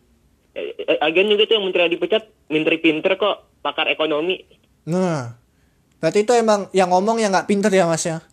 Eh, 0.58 0.74
eh, 0.74 0.98
Agen 1.00 1.30
juga 1.30 1.46
tuh 1.46 1.62
yang 1.62 1.66
menteri 1.70 1.92
dipecat, 1.92 2.26
menteri 2.50 2.82
pinter 2.82 3.14
kok, 3.14 3.62
pakar 3.62 3.86
ekonomi. 3.88 4.42
Nah, 4.86 5.38
berarti 6.00 6.26
itu 6.26 6.34
emang 6.34 6.66
yang 6.72 6.90
ngomong 6.90 7.22
yang 7.22 7.30
nggak 7.30 7.46
pinter 7.46 7.70
ya, 7.70 7.86
Mas 7.86 8.06
ya? 8.06 8.26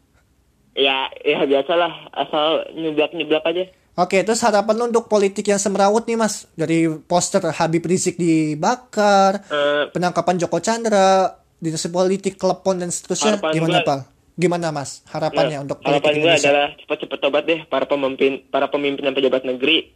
Ya, 0.72 1.12
ya 1.20 1.45
biasalah, 1.45 2.09
asal 2.16 2.72
nyeblak-nyeblak 2.72 3.45
aja. 3.45 3.64
Oke, 3.93 4.24
terus 4.24 4.40
harapan 4.40 4.72
lo 4.72 4.84
untuk 4.88 5.05
politik 5.05 5.45
yang 5.45 5.61
semerawut 5.61 6.09
nih, 6.09 6.16
Mas? 6.16 6.49
Dari 6.57 6.88
poster 6.88 7.45
Habib 7.45 7.84
Rizik 7.84 8.16
dibakar, 8.16 9.45
Eh, 9.53 9.93
penangkapan 9.93 10.40
Joko 10.40 10.64
Chandra, 10.64 11.36
dinasti 11.61 11.93
politik, 11.93 12.40
klepon 12.40 12.80
dan 12.80 12.88
seterusnya. 12.88 13.36
Gimana, 13.53 13.84
gua- 13.84 13.84
Pak? 13.84 14.01
Gimana, 14.32 14.72
Mas? 14.72 15.04
Harapannya 15.12 15.60
Nah, 15.60 15.64
untuk 15.68 15.78
politik 15.84 16.08
harapan 16.08 16.24
gue 16.24 16.32
adalah 16.40 16.66
cepat-cepat 16.80 17.18
tobat 17.20 17.44
deh 17.44 17.60
para 17.68 17.84
pemimpin 17.84 18.32
para 18.48 18.66
pemimpin 18.72 19.04
dan 19.04 19.14
pejabat 19.14 19.44
negeri 19.44 19.92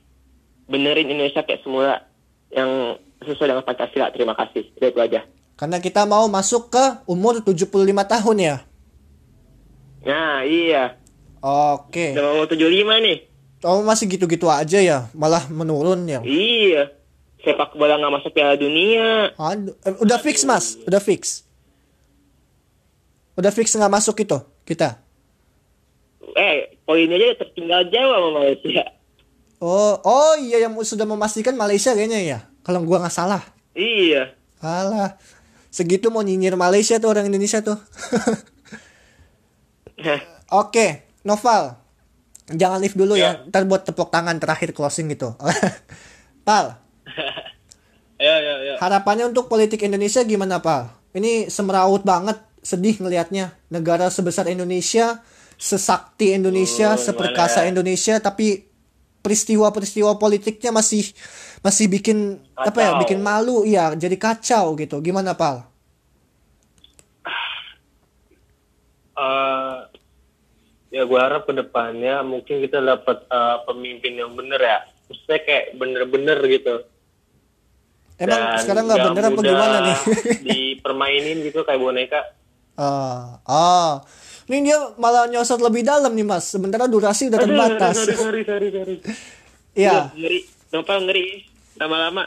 benerin 0.69 1.09
Indonesia 1.09 1.41
kayak 1.41 1.65
semula 1.65 2.05
yang 2.53 3.01
sesuai 3.25 3.49
dengan 3.57 3.65
Pancasila. 3.65 4.13
Terima 4.13 4.37
kasih. 4.37 4.69
Udah 4.77 4.89
itu 4.93 5.01
aja. 5.01 5.21
Karena 5.57 5.81
kita 5.81 6.05
mau 6.05 6.29
masuk 6.29 6.69
ke 6.69 6.85
umur 7.09 7.41
75 7.41 7.73
tahun 8.05 8.37
ya. 8.37 8.57
Nah, 10.05 10.45
iya. 10.45 11.01
Oke. 11.41 12.13
Udah 12.13 12.25
mau 12.37 12.45
75 12.45 13.01
nih. 13.01 13.19
Oh, 13.65 13.81
masih 13.81 14.05
gitu-gitu 14.07 14.53
aja 14.53 14.79
ya, 14.79 15.09
malah 15.17 15.49
menurun 15.49 16.05
ya. 16.05 16.21
Iya. 16.21 16.93
Sepak 17.41 17.73
bola 17.79 17.97
nggak 17.97 18.15
masuk 18.21 18.31
Piala 18.37 18.59
Dunia. 18.61 19.33
Aduh, 19.39 19.73
eh, 19.81 19.97
udah 20.03 20.19
fix, 20.21 20.45
Mas. 20.45 20.77
Udah 20.85 21.01
fix. 21.01 21.46
Udah 23.37 23.53
fix 23.53 23.77
nggak 23.77 23.93
masuk 23.93 24.17
itu 24.25 24.39
kita. 24.65 24.99
Eh, 26.37 26.77
poinnya 26.85 27.17
aja 27.17 27.47
tertinggal 27.47 27.87
jauh 27.89 28.13
sama 28.13 28.29
Malaysia. 28.43 28.85
Oh, 29.63 29.97
oh 30.05 30.35
iya 30.37 30.65
yang 30.69 30.77
sudah 30.81 31.09
memastikan 31.09 31.57
Malaysia 31.57 31.97
kayaknya 31.97 32.21
ya. 32.21 32.39
Kalau 32.61 32.85
gua 32.85 33.05
nggak 33.05 33.15
salah. 33.15 33.41
Iya. 33.73 34.37
Alah. 34.61 35.17
Segitu 35.73 36.09
mau 36.09 36.25
nyinyir 36.25 36.57
Malaysia 36.57 36.97
tuh 36.97 37.13
orang 37.13 37.29
Indonesia 37.29 37.61
tuh. 37.61 37.77
Oke, 40.53 41.09
Noval. 41.25 41.77
Jangan 42.53 42.79
live 42.79 42.97
dulu 42.97 43.15
ya. 43.19 43.45
Ntar 43.49 43.67
buat 43.67 43.85
tepuk 43.85 44.09
tangan 44.09 44.39
terakhir 44.41 44.73
closing 44.73 45.11
gitu. 45.13 45.35
Pal, 46.47 46.79
ya 48.23 48.35
ya 48.39 48.55
ya 48.63 48.75
harapannya 48.79 49.27
untuk 49.27 49.51
politik 49.51 49.83
Indonesia 49.83 50.23
gimana, 50.23 50.63
Pal? 50.63 50.95
Ini 51.11 51.51
semeraut 51.51 52.07
banget, 52.07 52.39
sedih 52.67 52.99
ngelihatnya. 52.99 53.55
Negara 53.71 54.11
sebesar 54.11 54.51
Indonesia, 54.51 55.23
sesakti 55.55 56.35
Indonesia, 56.35 56.99
Oh, 56.99 56.99
seperkasa 56.99 57.63
ya? 57.63 57.71
Indonesia, 57.71 58.19
tapi 58.19 58.67
peristiwa-peristiwa 59.23 60.19
politiknya 60.19 60.75
masih 60.75 61.15
masih 61.63 61.87
bikin 61.87 62.43
apa 62.59 62.79
ya? 62.83 62.91
Kacau. 62.99 63.01
Bikin 63.07 63.21
malu, 63.23 63.63
iya. 63.63 63.95
Jadi 63.95 64.19
kacau 64.19 64.75
gitu. 64.75 64.99
Gimana, 64.99 65.39
Pal? 65.39 65.63
Eh, 69.17 69.77
ya 70.93 71.09
gue 71.09 71.17
harap 71.17 71.49
ke 71.49 71.57
depannya 71.57 72.21
mungkin 72.21 72.61
kita 72.61 72.85
dapat 72.85 73.25
eh, 73.25 73.57
pemimpin 73.65 74.13
yang 74.13 74.37
bener 74.37 74.61
ya 74.61 74.85
maksudnya 75.09 75.41
kayak 75.41 75.65
bener-bener 75.73 76.37
gitu 76.53 76.85
Emang 78.17 78.57
Dan 78.57 78.61
sekarang 78.65 78.85
nggak 78.89 79.05
bener 79.13 79.25
apa 79.29 79.41
gimana 79.41 79.77
nih? 79.85 79.99
dipermainin 80.49 81.39
gitu 81.49 81.65
kayak 81.65 81.81
boneka 81.81 82.21
Ah, 82.77 83.41
ah. 83.43 83.93
Ini 84.47 84.63
dia 84.63 84.79
malah 84.95 85.27
nyosot 85.27 85.59
lebih 85.59 85.83
dalam 85.83 86.13
nih 86.13 86.23
mas. 86.23 86.47
Sementara 86.47 86.87
durasi 86.87 87.27
udah 87.27 87.39
terbatas. 87.39 87.97
sorry 87.99 88.15
sorry 88.15 88.43
sorry 88.43 88.69
sorry 88.71 88.95
Iya. 89.77 90.13
Ngeri. 90.13 90.41
Nopal 90.71 90.99
ngeri. 91.03 91.27
Lama-lama. 91.77 92.25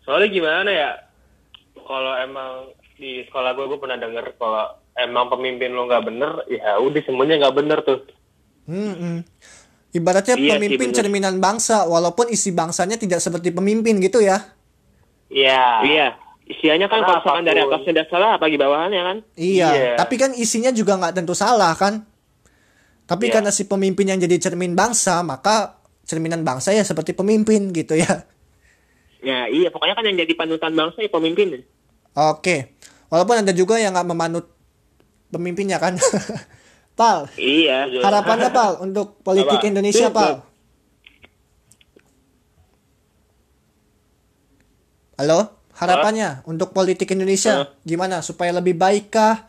soalnya 0.00 0.28
gimana 0.30 0.70
ya 0.70 0.90
kalau 1.76 2.14
emang 2.16 2.70
di 2.94 3.20
sekolah 3.22 3.52
gue 3.52 3.66
gue 3.66 3.74
pernah 3.76 3.98
denger 3.98 4.38
kalau 4.38 4.70
emang 4.94 5.26
pemimpin 5.28 5.68
lo 5.68 5.84
nggak 5.84 6.04
bener 6.04 6.30
ya 6.46 6.78
udah 6.78 7.02
semuanya 7.02 7.34
nggak 7.36 7.56
bener 7.56 7.78
tuh 7.82 8.00
Hmm, 8.64 8.94
hmm. 8.94 9.18
Ibaratnya 9.92 10.34
Iya 10.34 10.42
sih, 10.46 10.50
pemimpin 10.52 10.88
bener. 10.88 10.96
cerminan 10.96 11.34
bangsa, 11.36 11.82
walaupun 11.84 12.26
isi 12.28 12.50
bangsanya 12.50 12.94
tidak 12.94 13.18
seperti 13.18 13.50
pemimpin 13.50 13.98
gitu 13.98 14.18
ya. 14.18 14.42
iya 15.26 15.82
Iya. 15.82 16.06
Isianya 16.46 16.86
kan 16.86 17.02
kalau 17.02 17.18
misalkan 17.18 17.42
dari 17.42 17.58
atasnya 17.58 17.90
udah 17.90 18.06
salah, 18.06 18.30
apalagi 18.38 18.54
bawahannya 18.54 19.02
kan? 19.02 19.16
Iya. 19.34 19.68
Iya. 19.74 19.92
Tapi 19.98 20.14
kan 20.14 20.30
isinya 20.30 20.70
juga 20.70 20.94
nggak 20.94 21.14
tentu 21.18 21.34
salah 21.34 21.74
kan. 21.74 22.06
Tapi 23.06 23.26
Iya. 23.26 23.34
karena 23.38 23.50
si 23.50 23.66
pemimpin 23.66 24.06
yang 24.06 24.22
jadi 24.22 24.38
cermin 24.38 24.78
bangsa, 24.78 25.26
maka 25.26 25.82
cerminan 26.06 26.46
bangsa 26.46 26.70
ya 26.70 26.86
seperti 26.86 27.18
pemimpin 27.18 27.74
gitu 27.74 27.98
ya. 27.98 28.22
Ya 29.26 29.50
iya, 29.50 29.74
pokoknya 29.74 29.98
kan 29.98 30.06
yang 30.06 30.22
jadi 30.22 30.32
panutan 30.38 30.70
bangsa 30.70 31.02
ya 31.02 31.10
pemimpin. 31.10 31.66
Oke. 32.14 32.78
Walaupun 33.10 33.42
ada 33.42 33.50
juga 33.50 33.82
yang 33.82 33.94
nggak 33.94 34.06
memanut 34.06 34.46
pemimpinnya 35.28 35.82
kan. 35.82 35.98
Pal, 36.98 37.26
Iya. 37.36 37.90
harapannya 38.00 38.48
Pal 38.48 38.80
untuk 38.80 39.18
politik 39.20 39.60
Apa? 39.60 39.66
Indonesia 39.66 40.08
Pal. 40.08 40.46
Halo, 45.16 45.55
harapannya 45.76 46.42
untuk 46.48 46.72
politik 46.72 47.12
Indonesia 47.12 47.68
gimana 47.84 48.24
supaya 48.24 48.52
lebih 48.56 48.76
baik 48.76 49.12
kah? 49.12 49.44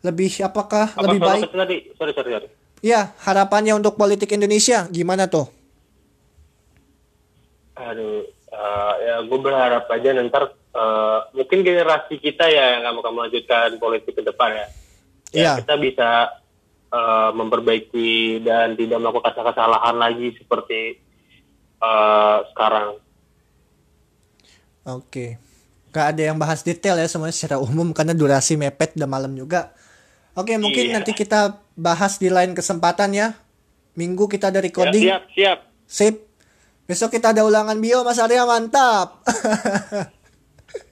Lebih 0.00 0.44
apakah 0.48 0.96
apa 0.96 1.04
lebih 1.08 1.20
baik? 1.20 1.42
tadi 1.52 1.76
sorry 1.96 2.12
sorry 2.16 2.32
sorry 2.32 2.48
Ya, 2.80 3.12
harapannya 3.28 3.76
untuk 3.76 4.00
politik 4.00 4.32
Indonesia 4.32 4.88
gimana 4.88 5.28
tuh? 5.28 5.52
Aduh, 7.76 8.24
eh, 8.48 8.92
ya 9.04 9.14
gue 9.20 9.38
berharap 9.40 9.84
aja 9.92 10.16
nanti 10.16 10.32
eh, 10.72 11.18
mungkin 11.36 11.60
generasi 11.60 12.16
kita 12.16 12.48
ya 12.48 12.80
yang 12.80 12.88
akan 12.88 13.04
akan 13.04 13.12
melanjutkan 13.12 13.76
politik 13.76 14.16
ke 14.16 14.22
depan 14.24 14.50
ya. 14.56 14.56
Ya, 14.56 14.66
Iya. 15.30 15.52
kita 15.60 15.74
bisa 15.76 16.08
eh, 16.88 17.30
memperbaiki 17.36 18.40
dan 18.40 18.80
tidak 18.80 18.96
melakukan 18.96 19.32
kesalahan 19.36 19.96
lagi 20.00 20.32
seperti 20.40 20.80
eh, 21.84 22.38
sekarang. 22.56 22.96
Oke. 24.88 25.49
Gak 25.90 26.06
ada 26.14 26.22
yang 26.24 26.38
bahas 26.38 26.62
detail 26.62 26.94
ya 26.94 27.06
semuanya 27.06 27.32
secara 27.32 27.58
umum 27.58 27.90
karena 27.90 28.14
durasi 28.14 28.54
mepet 28.54 28.94
udah 28.94 29.06
malam 29.06 29.34
juga. 29.34 29.74
Oke, 30.32 30.54
mungkin 30.56 30.86
Iya. 30.86 30.94
nanti 30.96 31.10
kita 31.10 31.58
bahas 31.74 32.16
di 32.16 32.30
lain 32.30 32.54
kesempatan 32.54 33.10
ya. 33.10 33.34
Minggu 33.92 34.26
kita 34.26 34.48
ada 34.48 34.58
Ya, 34.58 34.64
recording. 34.64 35.02
siap, 35.02 35.22
siap. 35.34 35.58
Sip. 35.84 36.16
Besok 36.86 37.10
kita 37.12 37.30
ada 37.30 37.42
ulangan 37.42 37.74
bio 37.76 38.00
Mas 38.00 38.18
Arya 38.18 38.42
mantap. 38.42 39.22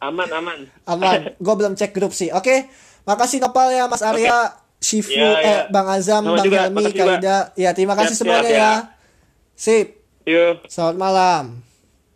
Aman, 0.00 0.26
aman. 0.28 0.58
Aman. 0.84 1.20
Gue 1.38 1.54
belum 1.54 1.74
cek 1.74 1.90
grup 1.92 2.10
sih. 2.10 2.30
Oke. 2.30 2.66
Makasih 3.04 3.38
Nopal 3.38 3.70
ya 3.72 3.86
Mas 3.86 4.02
Arya, 4.02 4.52
Shifu, 4.76 5.10
Iya, 5.10 5.30
iya. 5.32 5.38
eh, 5.40 5.60
Bang 5.70 5.88
Azam, 5.88 6.22
Sama 6.22 6.36
Bang 6.36 6.44
juga, 6.44 6.60
Helmi. 6.66 6.84
Kaida. 6.92 7.38
Ya, 7.54 7.70
terima 7.72 7.94
kasih 7.94 8.12
Siap, 8.12 8.20
semuanya 8.20 8.42
siap, 8.44 8.52
ya. 8.52 8.58
ya. 8.58 8.72
Sip. 9.54 9.86
Yuk. 10.24 10.56
Selamat 10.66 10.96
malam. 10.98 11.44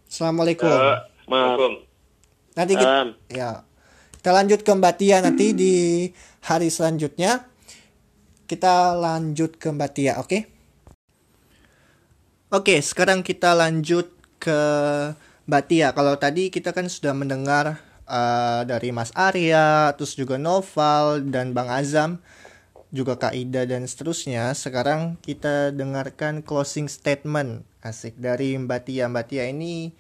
Assalamualaikum. 0.05 0.69
Eh, 0.69 0.77
Maaf. 0.77 0.99
Assalamualaikum. 1.25 1.92
Nanti 2.53 2.73
kita, 2.77 2.89
Salam. 2.89 3.09
ya. 3.33 3.65
Kita 4.23 4.31
lanjut 4.31 4.61
ke 4.63 4.71
Mbak 4.71 4.95
Tia 5.03 5.19
nanti 5.19 5.47
di 5.51 5.75
hari 6.47 6.69
selanjutnya. 6.71 7.49
Kita 8.47 8.95
lanjut 8.95 9.57
ke 9.59 9.73
Mbak 9.73 9.91
Tia, 9.97 10.21
oke? 10.21 10.39
Oke, 12.53 12.79
sekarang 12.85 13.25
kita 13.25 13.57
lanjut 13.57 14.13
ke 14.37 14.61
Mbak 15.49 15.65
Tia. 15.67 15.89
Kalau 15.97 16.15
tadi 16.21 16.53
kita 16.53 16.77
kan 16.77 16.87
sudah 16.87 17.17
mendengar 17.17 17.81
eh, 18.05 18.63
dari 18.69 18.93
Mas 18.93 19.11
Arya, 19.17 19.97
terus 19.97 20.15
juga 20.15 20.37
Noval 20.37 21.25
dan 21.33 21.57
Bang 21.57 21.73
Azam, 21.73 22.21
juga 22.93 23.17
Kak 23.17 23.33
Ida 23.33 23.65
dan 23.65 23.89
seterusnya. 23.89 24.53
Sekarang 24.53 25.17
kita 25.25 25.73
dengarkan 25.73 26.45
closing 26.45 26.93
statement 26.93 27.65
asik 27.81 28.21
dari 28.21 28.55
Mbak 28.61 28.81
Tia. 28.87 29.09
Mbak 29.09 29.25
Tia 29.33 29.49
ini 29.49 29.97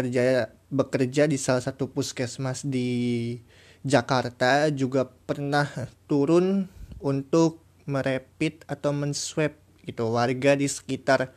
kerja 0.00 0.48
bekerja 0.72 1.28
di 1.28 1.36
salah 1.36 1.60
satu 1.60 1.92
puskesmas 1.92 2.64
di 2.64 3.36
Jakarta 3.84 4.72
juga 4.72 5.04
pernah 5.08 5.68
turun 6.08 6.68
untuk 7.00 7.60
merepit 7.84 8.64
atau 8.64 8.92
menswab 8.96 9.56
gitu 9.84 10.08
warga 10.12 10.56
di 10.56 10.68
sekitar 10.68 11.32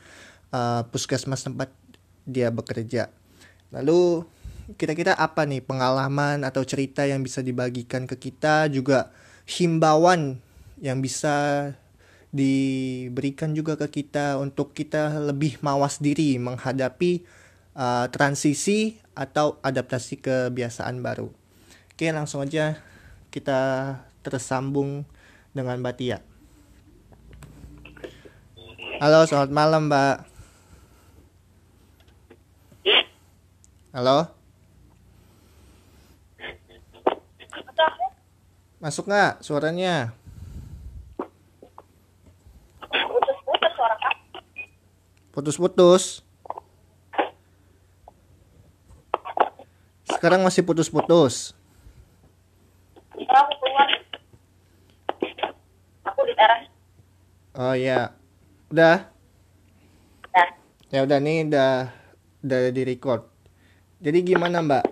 uh, 0.51 0.83
puskesmas 0.87 1.43
tempat 1.43 1.71
dia 2.23 2.51
bekerja. 2.51 3.11
Lalu 3.71 4.23
kira-kira 4.79 5.15
apa 5.15 5.43
nih 5.43 5.59
pengalaman 5.59 6.47
atau 6.47 6.63
cerita 6.63 7.03
yang 7.03 7.19
bisa 7.19 7.43
dibagikan 7.43 8.07
ke 8.07 8.15
kita 8.15 8.71
juga 8.71 9.11
himbauan 9.43 10.39
yang 10.79 11.03
bisa 11.03 11.67
diberikan 12.33 13.53
juga 13.53 13.77
ke 13.77 14.01
kita 14.01 14.41
untuk 14.41 14.73
kita 14.73 15.21
lebih 15.21 15.61
mawas 15.61 16.01
diri 16.01 16.39
menghadapi 16.41 17.42
uh, 17.77 18.05
transisi 18.09 18.97
atau 19.13 19.61
adaptasi 19.61 20.21
kebiasaan 20.21 21.01
baru. 21.01 21.29
Oke, 21.93 22.09
langsung 22.09 22.41
aja 22.41 22.81
kita 23.29 23.93
tersambung 24.25 25.05
dengan 25.53 25.77
Mbak 25.77 25.95
Tia. 25.97 26.17
Halo, 28.97 29.25
selamat 29.27 29.51
malam, 29.53 29.89
Mbak. 29.89 30.17
Halo? 33.93 34.25
Masuk 38.81 39.05
nggak 39.05 39.39
suaranya? 39.45 40.11
Putus-putus 42.89 43.71
suara 43.77 43.95
kamu. 44.01 44.25
Putus-putus. 45.31 46.03
Sekarang 50.23 50.39
masih 50.39 50.63
putus-putus. 50.63 51.51
Aku 53.11 53.53
keluar. 53.59 53.91
Aku 56.07 56.19
di 56.23 56.31
teras. 56.39 56.63
Oh 57.59 57.75
ya. 57.75 58.15
Udah? 58.71 59.11
Nah, 60.31 60.47
Ya 60.95 61.03
udah 61.03 61.19
nih 61.19 61.43
udah 61.51 61.91
udah 62.39 62.59
di 62.71 62.87
record. 62.87 63.27
Jadi 63.99 64.23
gimana 64.23 64.63
Mbak? 64.63 64.85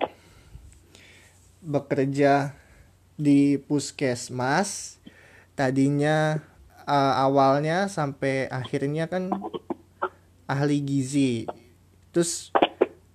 Bekerja 1.64 2.52
di 3.16 3.56
puskesmas 3.56 5.00
tadinya 5.56 6.44
eh, 6.84 7.14
awalnya 7.16 7.88
sampai 7.88 8.52
akhirnya 8.52 9.08
kan 9.08 9.32
ahli 10.44 10.84
gizi. 10.84 11.48
Terus 12.12 12.52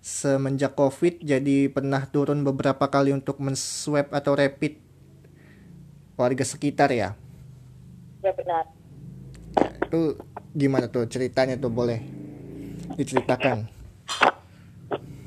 semenjak 0.07 0.71
Covid 0.71 1.19
jadi 1.19 1.67
pernah 1.67 2.07
turun 2.07 2.47
beberapa 2.47 2.87
kali 2.87 3.11
untuk 3.11 3.43
menswab 3.43 4.07
atau 4.15 4.39
rapid 4.39 4.79
warga 6.15 6.47
sekitar 6.47 6.95
ya. 6.95 7.11
ya 8.23 8.31
benar. 8.31 8.71
Itu 9.83 10.15
gimana 10.55 10.87
tuh 10.87 11.11
ceritanya 11.11 11.59
tuh 11.59 11.67
boleh 11.67 11.99
diceritakan? 12.95 13.67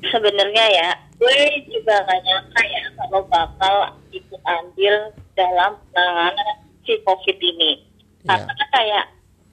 Sebenarnya 0.00 0.64
ya, 0.72 0.88
gue 1.20 1.38
juga 1.68 2.00
gak 2.00 2.20
nyangka 2.24 2.62
ya 2.64 2.82
kalau 2.96 3.20
bakal 3.28 3.74
ikut 4.10 4.42
andil 4.48 5.12
dalam 5.36 5.76
penanganan 5.92 6.56
si 6.88 6.96
COVID 7.04 7.36
ini. 7.36 7.84
Iya. 8.24 8.32
Karena 8.32 8.52
kan 8.56 8.68
kayak 8.72 9.04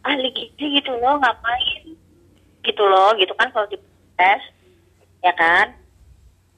ahli 0.08 0.30
gizi 0.32 0.66
gitu 0.80 0.96
loh, 0.98 1.20
ngapain? 1.20 1.84
Gitu 2.64 2.84
loh, 2.88 3.12
gitu 3.20 3.36
kan 3.36 3.52
kalau 3.52 3.68
di 3.70 3.78
tes, 4.18 4.42
ya 5.22 5.34
kan? 5.34 5.74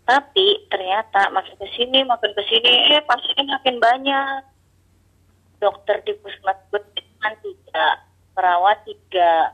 Tapi 0.09 0.65
ternyata 0.73 1.29
makin 1.29 1.53
ke 1.53 1.67
sini, 1.77 2.01
makin 2.01 2.33
ke 2.33 2.43
sini, 2.49 2.97
eh 2.97 3.03
pasien 3.05 3.45
makin 3.45 3.77
banyak. 3.77 4.41
Dokter 5.61 6.01
di 6.01 6.15
puskesmas 6.17 6.57
cuma 6.71 7.29
tiga, 7.43 7.87
perawat 8.33 8.81
tiga. 8.87 9.53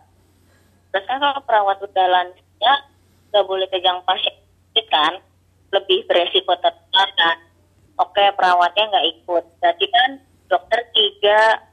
Terus 0.93 1.05
kan 1.11 1.19
kalau 1.19 1.43
perawat 1.43 1.77
udah 1.83 2.07
lansia, 2.07 2.73
nggak 3.33 3.45
boleh 3.49 3.67
pegang 3.67 3.99
pasien 4.07 4.31
kan, 4.87 5.19
lebih 5.75 6.07
beresiko 6.07 6.55
tertular 6.63 7.09
kan. 7.19 7.37
Oke, 7.99 8.23
perawatnya 8.35 8.91
nggak 8.91 9.07
ikut. 9.19 9.43
Berarti 9.59 9.85
kan 9.91 10.09
dokter 10.47 10.79
tiga, 10.95 11.63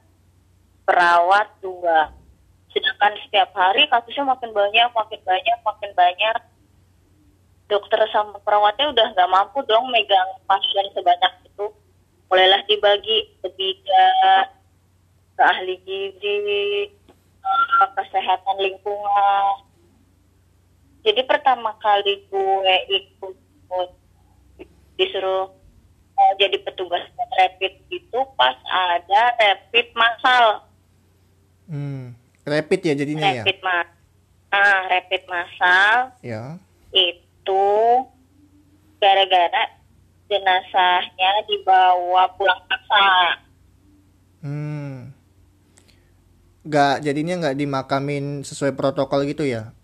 perawat 0.83 1.47
dua. 1.63 2.11
Sedangkan 2.71 3.15
setiap 3.23 3.53
hari 3.55 3.87
kasusnya 3.87 4.27
makin 4.27 4.51
banyak, 4.51 4.87
makin 4.91 5.21
banyak, 5.23 5.57
makin 5.63 5.91
banyak. 5.95 6.37
Dokter 7.65 7.99
sama 8.09 8.37
perawatnya 8.43 8.91
udah 8.91 9.07
nggak 9.09 9.31
mampu 9.31 9.63
dong 9.63 9.87
megang 9.89 10.29
pasien 10.43 10.85
sebanyak 10.91 11.33
itu. 11.43 11.65
Mulailah 12.27 12.61
dibagi 12.65 13.17
ketiga, 13.39 14.05
ke 15.33 15.43
ahli 15.43 15.75
gizi, 15.81 16.37
ke 17.39 17.85
kesehatan 17.93 18.57
lingkungan. 18.59 19.63
Jadi 21.01 21.21
pertama 21.23 21.75
kali 21.77 22.23
gue 22.27 22.75
ikut 22.89 23.35
disuruh 24.93 25.49
eh, 26.13 26.31
jadi 26.37 26.61
petugas 26.61 27.01
rapid 27.33 27.73
itu 27.89 28.19
pas 28.35 28.53
ada 28.65 29.33
rapid 29.35 29.87
massal, 29.93 30.45
Hmm, 31.65 32.13
rapid 32.43 32.79
ya 32.83 32.93
jadinya 32.93 33.25
ya. 33.25 33.41
rapid 33.41 33.57
mas, 33.59 33.87
ah 34.51 34.81
rapid 34.85 35.23
massal 35.25 35.95
Ya. 36.21 36.61
itu 36.91 37.22
gara-gara 39.01 39.63
jenazahnya 40.31 41.31
dibawa 41.49 42.31
pulang 42.39 42.61
paksa. 42.69 43.07
Hmm. 44.43 45.11
Nggak 46.63 47.03
jadinya 47.03 47.33
nggak 47.43 47.57
dimakamin 47.59 48.47
sesuai 48.47 48.71
protokol 48.75 49.27
gitu 49.27 49.43
ya? 49.43 49.75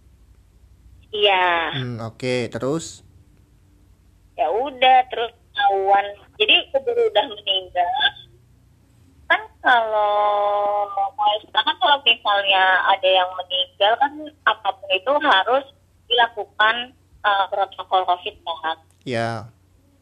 Iya. 1.12 1.76
Hmm, 1.76 2.00
oke. 2.06 2.48
Terus? 2.48 3.10
ya 4.40 4.48
udah 4.48 4.98
terus 5.12 5.36
awan 5.68 6.08
jadi 6.40 6.72
keburu 6.72 7.12
udah 7.12 7.26
meninggal 7.28 7.92
kan 9.28 9.42
kalau 9.60 10.88
mau 10.96 11.12
kan 11.52 11.76
kalau 11.76 12.00
misalnya 12.08 12.64
ada 12.88 13.04
yang 13.04 13.28
meninggal 13.36 14.00
kan 14.00 14.12
apa 14.48 14.70
pun 14.72 14.90
itu 14.96 15.14
harus 15.20 15.66
dilakukan 16.08 16.96
uh, 17.24 17.46
protokol 17.50 18.04
covid 18.06 18.36
kan 18.44 18.78
Ya. 19.08 19.48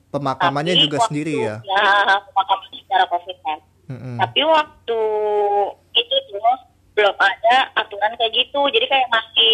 Pemakamannya 0.08 0.74
Tapi 0.74 0.84
juga 0.88 0.98
sendiri 1.06 1.36
ya. 1.38 1.56
ya 1.62 2.18
pemakaman 2.32 2.68
secara 2.74 3.06
covid 3.12 3.38
kan 3.44 3.60
Mm-mm. 3.88 4.20
tapi 4.20 4.42
waktu 4.44 5.00
itu 5.96 6.16
tuh 6.28 6.56
belum 6.98 7.16
ada 7.16 7.72
aturan 7.80 8.12
kayak 8.20 8.34
gitu 8.36 8.60
jadi 8.74 8.84
kayak 8.90 9.08
masih 9.08 9.54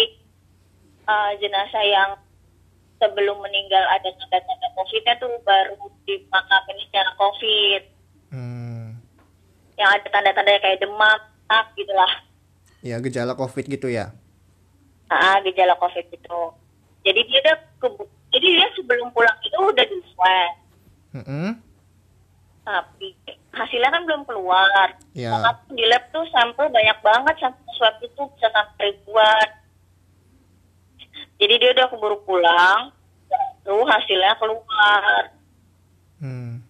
uh, 1.06 1.30
jenazah 1.38 1.84
yang 1.84 2.10
sebelum 2.98 3.36
meninggal 3.44 3.84
ada 3.92 4.08
tanda-tanda 4.16 4.68
COVID-nya 4.74 5.14
tuh 5.20 5.30
baru 5.44 5.76
dimakamin 6.08 6.76
secara 6.88 7.10
COVID. 7.20 7.82
Hmm. 8.32 8.86
Yang 9.76 9.90
ada 10.00 10.06
tanda-tanda 10.08 10.60
kayak 10.62 10.80
demam, 10.80 11.20
tak 11.50 11.66
gitu 11.76 11.92
lah. 11.92 12.12
Ya 12.84 12.96
gejala 13.00 13.36
COVID 13.36 13.64
gitu 13.68 13.88
ya. 13.92 14.12
Ah, 15.12 15.38
gejala 15.44 15.76
COVID 15.76 16.06
itu. 16.10 16.40
Jadi 17.04 17.20
dia 17.28 17.38
udah 17.44 17.56
ke- 17.78 18.10
jadi 18.32 18.46
dia 18.58 18.68
sebelum 18.74 19.12
pulang 19.12 19.38
itu 19.44 19.54
udah 19.54 19.84
di 19.84 19.98
swab. 20.10 20.52
Mm-mm. 21.14 21.48
Tapi 22.64 23.12
hasilnya 23.52 23.92
kan 23.92 24.02
belum 24.08 24.22
keluar. 24.24 24.96
Maka 25.36 25.50
di 25.70 25.84
lab 25.86 26.08
tuh 26.10 26.24
sampel 26.32 26.72
banyak 26.72 26.98
banget 27.04 27.34
sampel 27.38 27.68
swab 27.76 27.94
itu 28.00 28.22
bisa 28.34 28.48
sampai 28.50 28.90
ribuan. 28.90 29.48
Jadi 31.38 31.54
dia 31.60 31.70
udah 31.76 31.86
keburu 31.92 32.18
pulang, 32.24 32.90
lalu 33.68 33.84
hasilnya 33.84 34.34
keluar. 34.40 35.22
Hmm. 36.18 36.64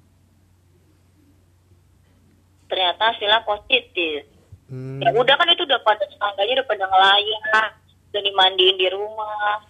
Ternyata 2.66 3.14
hasilnya 3.14 3.40
positif. 3.46 4.26
Hmm. 4.66 4.98
Ya 4.98 5.14
udah 5.14 5.34
kan 5.36 5.46
itu 5.52 5.62
udah 5.62 5.78
pada 5.84 6.02
tetangganya 6.08 6.58
udah 6.58 6.66
pada 6.66 6.84
ngelayan, 6.90 7.70
udah 8.10 8.22
dimandiin 8.24 8.76
di 8.80 8.88
rumah. 8.90 9.62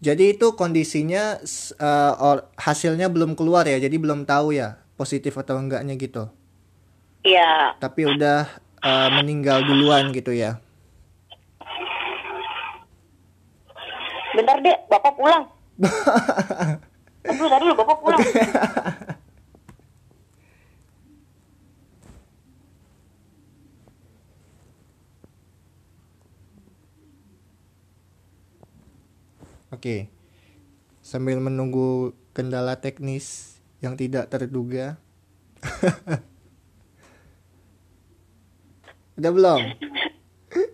Jadi 0.00 0.32
itu 0.32 0.56
kondisinya 0.56 1.36
eh, 1.76 2.12
or- 2.24 2.48
hasilnya 2.56 3.12
belum 3.12 3.36
keluar 3.36 3.68
ya, 3.68 3.76
jadi 3.76 3.96
belum 4.00 4.24
tahu 4.24 4.56
ya 4.56 4.80
positif 4.96 5.36
atau 5.36 5.60
enggaknya 5.60 5.96
gitu. 6.00 6.32
Iya, 7.20 7.76
Tapi 7.76 8.08
udah 8.08 8.48
eh, 8.80 9.08
meninggal 9.20 9.60
duluan 9.68 10.08
gitu 10.16 10.32
ya. 10.32 10.56
bentar 14.30 14.56
deh, 14.62 14.76
bapak 14.88 15.12
pulang. 15.18 15.42
Aduh, 17.28 17.48
tadi 17.50 17.64
bapak 17.76 17.96
pulang. 18.00 18.20
Oke. 29.80 30.12
Sambil 31.00 31.40
menunggu 31.40 32.12
kendala 32.36 32.76
teknis 32.76 33.56
yang 33.80 33.96
tidak 33.96 34.28
terduga. 34.28 35.00
Udah 39.16 39.32
belum? 39.32 39.60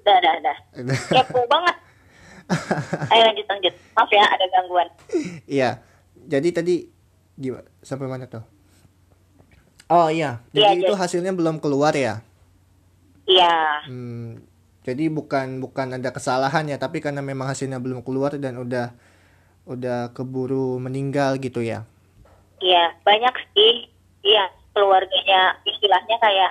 Dah, 0.03 0.19
dah, 0.19 0.35
dah. 0.43 0.57
Udah. 0.75 0.99
Kepo 1.07 1.47
banget. 1.47 1.77
Ayo 3.15 3.23
lanjut, 3.27 3.47
lanjut. 3.47 3.75
Maaf 3.95 4.11
ya, 4.11 4.25
ada 4.27 4.45
gangguan. 4.51 4.89
Iya. 5.47 5.71
Jadi 6.27 6.49
tadi 6.51 6.75
gimana? 7.35 7.71
Sampai 7.79 8.11
mana 8.11 8.27
tuh? 8.27 8.43
Oh 9.87 10.11
iya. 10.11 10.43
Iya, 10.51 10.75
Jadi 10.75 10.83
itu 10.83 10.91
jadi- 10.91 10.99
hasilnya 10.99 11.31
belum 11.31 11.63
keluar 11.63 11.95
ya. 11.95 12.27
Iya, 13.23 13.87
Hmm, 13.87 14.43
jadi 14.87 15.11
bukan 15.11 15.59
bukan 15.59 15.99
ada 15.99 16.15
kesalahan 16.15 16.71
ya, 16.71 16.79
tapi 16.79 17.03
karena 17.03 17.19
memang 17.19 17.51
hasilnya 17.51 17.83
belum 17.83 18.07
keluar 18.07 18.39
dan 18.39 18.55
udah 18.63 18.95
udah 19.67 20.15
keburu 20.15 20.79
meninggal 20.79 21.35
gitu 21.43 21.59
ya. 21.59 21.83
iya. 22.63 22.95
Banyak 23.03 23.35
sih. 23.51 23.91
Iya, 24.23 24.51
keluarganya 24.75 25.55
istilahnya 25.63 26.19
kayak 26.19 26.51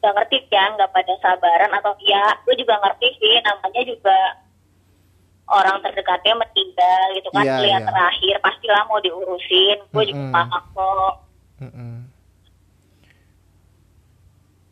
gak 0.00 0.14
ngerti 0.14 0.46
ya, 0.46 0.64
nggak 0.78 0.90
pada 0.94 1.14
sabaran 1.20 1.72
atau 1.74 1.92
ya, 2.06 2.38
gue 2.46 2.54
juga 2.54 2.78
ngerti 2.80 3.08
sih, 3.18 3.34
namanya 3.42 3.82
juga 3.82 4.16
orang 5.50 5.82
terdekatnya 5.82 6.38
meninggal 6.38 7.06
gitu 7.18 7.28
kan, 7.34 7.42
Iya, 7.44 7.56
lihat 7.66 7.82
iya. 7.82 7.88
terakhir 7.90 8.34
pastilah 8.40 8.82
mau 8.86 9.02
diurusin, 9.02 9.78
gue 9.90 10.04
juga 10.08 10.22
Mm-mm. 10.22 10.32
paham 10.32 10.64
kok. 10.72 11.14
Mm-mm. 11.60 11.99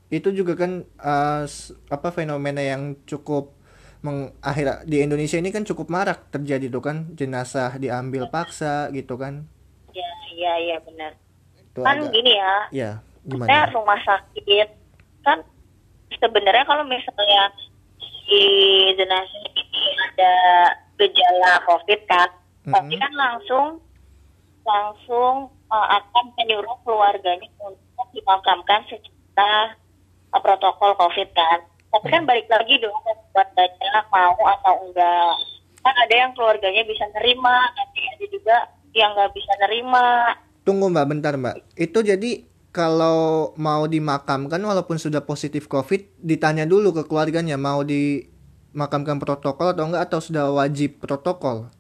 Itu 0.08 0.32
juga 0.32 0.56
kan 0.56 0.88
uh, 1.00 1.44
apa 1.92 2.08
fenomena 2.10 2.64
yang 2.64 2.96
cukup 3.04 3.52
meng, 4.00 4.32
akhir 4.40 4.88
di 4.88 5.04
Indonesia 5.04 5.36
ini 5.36 5.52
kan 5.52 5.68
cukup 5.68 5.92
marak 5.92 6.32
terjadi 6.32 6.70
tuh 6.72 6.80
kan 6.80 6.96
jenazah 7.12 7.76
diambil 7.76 8.30
paksa 8.32 8.88
gitu 8.94 9.20
kan. 9.20 9.44
Iya, 9.92 10.10
iya, 10.32 10.52
iya 10.64 10.76
benar. 10.80 11.12
Itu 11.58 11.84
Kan 11.84 12.00
agak 12.00 12.12
gini 12.14 12.32
ya, 12.32 12.54
ya 12.72 12.90
gimana? 13.26 13.68
rumah 13.74 14.00
sakit 14.00 14.68
kan 15.26 15.44
sebenarnya 16.16 16.64
kalau 16.64 16.88
misalnya 16.88 17.52
si 18.00 18.42
jenazah 18.96 19.42
ini 19.44 19.82
ada 20.08 20.34
gejala 20.96 21.52
COVID 21.68 22.00
kan, 22.08 22.28
pasti 22.64 22.94
kan 22.96 23.12
langsung 23.12 23.66
langsung 24.64 25.48
uh, 25.72 25.86
akan 26.00 26.24
menyuruh 26.36 26.76
keluarganya 26.84 27.48
untuk 27.60 28.06
dimakamkan 28.12 28.84
secara 28.88 29.76
protokol 30.36 30.92
COVID 31.00 31.28
kan. 31.32 31.58
Tapi 31.88 32.06
kan 32.12 32.28
balik 32.28 32.46
lagi 32.52 32.76
dong 32.84 32.92
ke 33.00 33.12
keluarganya 33.32 34.04
mau 34.12 34.36
atau 34.44 34.74
enggak. 34.84 35.34
Kan 35.80 35.94
ada 35.96 36.14
yang 36.14 36.32
keluarganya 36.36 36.84
bisa 36.84 37.08
nerima, 37.16 37.64
tapi 37.72 37.98
ada 38.12 38.26
juga 38.28 38.56
yang 38.92 39.16
nggak 39.16 39.32
bisa 39.32 39.52
nerima. 39.64 40.36
Tunggu 40.68 40.92
Mbak, 40.92 41.06
bentar 41.08 41.34
Mbak. 41.40 41.56
Itu 41.80 42.04
jadi 42.04 42.44
kalau 42.76 43.56
mau 43.56 43.88
dimakamkan 43.88 44.60
walaupun 44.60 45.00
sudah 45.00 45.24
positif 45.24 45.64
COVID, 45.64 46.20
ditanya 46.20 46.68
dulu 46.68 46.92
ke 46.92 47.08
keluarganya 47.08 47.56
mau 47.56 47.80
dimakamkan 47.80 49.16
protokol 49.16 49.72
atau 49.72 49.88
enggak 49.88 50.12
atau 50.12 50.20
sudah 50.20 50.52
wajib 50.52 51.00
protokol. 51.00 51.72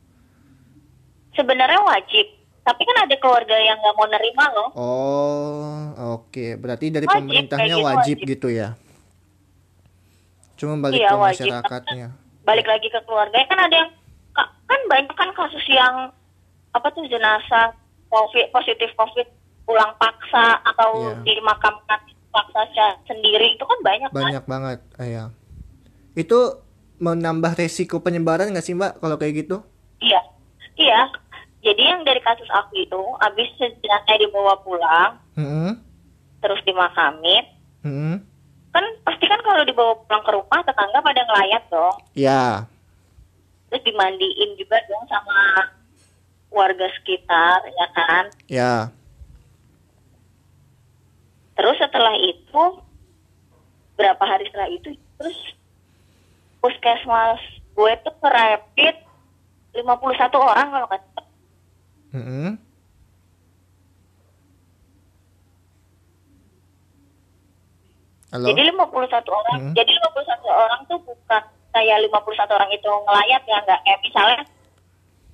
Sebenarnya 1.36 1.84
wajib, 1.84 2.26
tapi 2.68 2.84
kan 2.84 2.96
ada 3.00 3.16
keluarga 3.16 3.56
yang 3.56 3.80
nggak 3.80 3.96
mau 3.96 4.04
nerima 4.06 4.44
loh. 4.52 4.68
Oh, 4.76 5.80
oke. 6.20 6.60
Berarti 6.60 6.92
dari 6.92 7.08
Wajib, 7.08 7.16
pemerintahnya 7.24 7.64
gitu, 7.72 7.80
wajib, 7.82 7.96
wajib. 8.20 8.28
gitu 8.28 8.48
ya. 8.52 8.68
Cuma 10.54 10.76
balik 10.78 11.00
Iya, 11.00 11.08
ke 11.08 11.16
wajib. 11.16 11.44
masyarakatnya. 11.48 12.06
Balik 12.44 12.66
lagi 12.66 12.88
ke 12.88 13.00
keluarga 13.02 13.40
kan 13.42 13.58
ada 13.58 13.74
yang 13.74 13.90
ka- 14.30 14.52
kan 14.66 14.80
banyak 14.84 15.14
kan 15.14 15.30
kasus 15.32 15.64
yang 15.66 16.12
apa 16.68 16.86
tuh 16.92 17.08
jenazah 17.08 17.72
COVID 18.08 18.52
positif 18.52 18.92
COVID 18.92 19.26
pulang 19.64 19.96
paksa 19.96 20.60
atau 20.62 20.90
Iya. 20.98 21.24
dimakamkan 21.24 22.00
paksa 22.28 22.68
sendiri 23.04 23.56
itu 23.56 23.64
kan 23.64 23.78
banyak, 23.80 24.08
kan? 24.08 24.16
Banyak 24.18 24.44
banget, 24.44 24.78
ah, 24.96 25.08
ya. 25.08 25.24
Itu 26.12 26.60
menambah 26.98 27.54
resiko 27.54 28.02
penyebaran 28.02 28.50
nggak 28.50 28.60
sih 28.62 28.74
Mbak 28.74 28.98
kalau 28.98 29.16
kayak 29.16 29.46
gitu? 29.46 29.56
Iya, 29.98 30.20
iya. 30.76 31.00
Jadi 31.58 31.82
yang 31.82 32.02
dari 32.02 32.22
kasus 32.22 32.46
aku 32.48 32.78
itu, 32.78 33.02
abis 33.18 33.48
jenazahnya 33.58 34.22
dibawa 34.22 34.54
pulang, 34.62 35.18
Hmm, 35.34 35.74
terus 36.38 36.62
dimakamin, 36.62 37.44
hmm, 37.82 38.16
kan 38.70 38.84
pasti 39.02 39.26
kan 39.26 39.42
kalau 39.42 39.62
dibawa 39.62 39.98
pulang 40.02 40.22
ke 40.22 40.30
rumah 40.32 40.60
tetangga 40.62 40.98
pada 40.98 41.22
ngelayat 41.24 41.62
dong. 41.66 41.96
ya, 42.14 42.62
terus 43.68 43.82
dimandiin 43.82 44.54
juga 44.54 44.78
dong 44.86 45.02
sama 45.06 45.66
warga 46.48 46.86
sekitar 46.96 47.58
ya 47.66 47.86
kan? 47.92 48.24
Ya. 48.46 48.74
terus 51.52 51.74
setelah 51.76 52.14
itu 52.14 52.62
berapa 53.98 54.22
hari 54.22 54.46
setelah 54.46 54.70
itu 54.70 54.94
terus 55.18 55.34
puskesmas 56.62 57.42
gue 57.74 57.92
tuh 58.06 58.14
rapid 58.22 58.94
51 59.74 60.38
orang 60.38 60.66
kalau 60.70 60.86
nggak 60.86 61.02
salah. 62.12 62.24
Hmm. 62.24 62.52
Halo. 68.28 68.44
jadi 68.44 68.60
51 68.68 69.24
orang 69.32 69.56
Hmm. 69.56 69.72
jadi 69.72 69.88
51 69.88 70.44
orang 70.52 70.80
tuh 70.84 71.00
bukan 71.00 71.42
kayak 71.72 71.96
51 72.04 72.50
orang 72.52 72.70
itu 72.76 72.84
ngelayat 72.84 73.42
ya 73.48 73.56
nggak 73.64 73.80
kayak 73.80 74.00
misalnya 74.04 74.38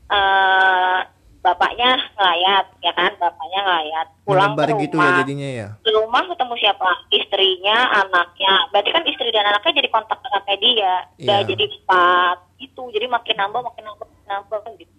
eh 0.04 1.00
bapaknya 1.42 1.90
ngelayat 2.14 2.66
ya 2.80 2.92
kan 2.94 3.12
bapaknya 3.18 3.60
ngelayat 3.66 4.06
pulang 4.24 4.54
ke 4.54 4.64
gitu 4.86 4.96
rumah 4.96 5.10
ya 5.10 5.18
jadinya 5.20 5.48
ya. 5.50 5.68
di 5.82 5.90
rumah 5.92 6.22
ketemu 6.24 6.54
siapa 6.56 6.88
istrinya 7.12 7.76
anaknya 8.00 8.52
berarti 8.70 8.90
kan 8.94 9.02
istri 9.04 9.28
dan 9.34 9.44
anaknya 9.50 9.72
jadi 9.82 9.88
kontak 9.90 10.18
eratnya 10.24 10.56
dia 10.62 10.94
udah 11.20 11.38
Iya. 11.42 11.48
jadi 11.50 11.64
empat 11.66 12.38
itu 12.62 12.82
jadi 12.94 13.06
makin 13.10 13.36
nambah 13.42 13.60
makin 13.60 13.82
nambah 13.84 14.06
makin 14.06 14.24
nambah 14.30 14.58
gitu 14.78 14.93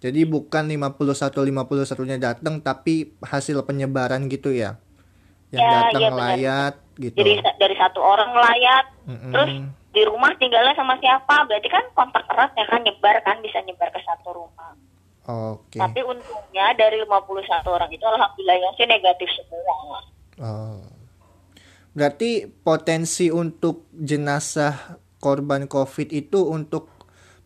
Jadi 0.00 0.24
bukan 0.24 0.64
51 0.66 0.96
51-nya 1.44 2.16
datang 2.16 2.58
tapi 2.58 3.12
hasil 3.20 3.60
penyebaran 3.62 4.26
gitu 4.26 4.50
ya. 4.50 4.80
Yang 5.50 5.60
Ya, 5.60 5.70
datang 5.76 6.00
benar. 6.00 6.12
melayat 6.14 6.74
gitu. 6.94 7.16
jadi 7.16 7.32
dari 7.56 7.74
satu 7.74 7.98
orang 7.98 8.28
ngelayat 8.30 8.84
Mm-mm. 9.02 9.32
terus 9.32 9.50
di 9.90 10.02
rumah 10.04 10.30
tinggalnya 10.36 10.76
sama 10.76 10.94
siapa 10.96 11.42
berarti 11.42 11.66
kan 11.66 11.82
kontak 11.90 12.22
erat 12.28 12.52
ya 12.54 12.68
kan 12.68 12.78
nyebar 12.80 13.16
kan 13.24 13.40
bisa 13.40 13.58
nyebar 13.64 13.88
ke 13.88 13.98
satu 13.98 14.30
rumah 14.30 14.76
Oke. 15.26 15.74
tapi 15.74 16.04
untungnya 16.04 16.70
dari 16.76 17.00
51 17.00 17.66
orang 17.66 17.90
itu 17.90 18.04
alhamdulillahnya 18.04 18.70
sih 18.76 18.86
negatif 18.86 19.28
semua 19.32 19.76
Oh. 20.38 20.80
Berarti 21.90 22.44
potensi 22.46 23.28
untuk 23.28 23.90
jenazah 23.90 24.72
korban 25.18 25.66
COVID 25.66 26.08
itu 26.10 26.46
untuk 26.46 26.99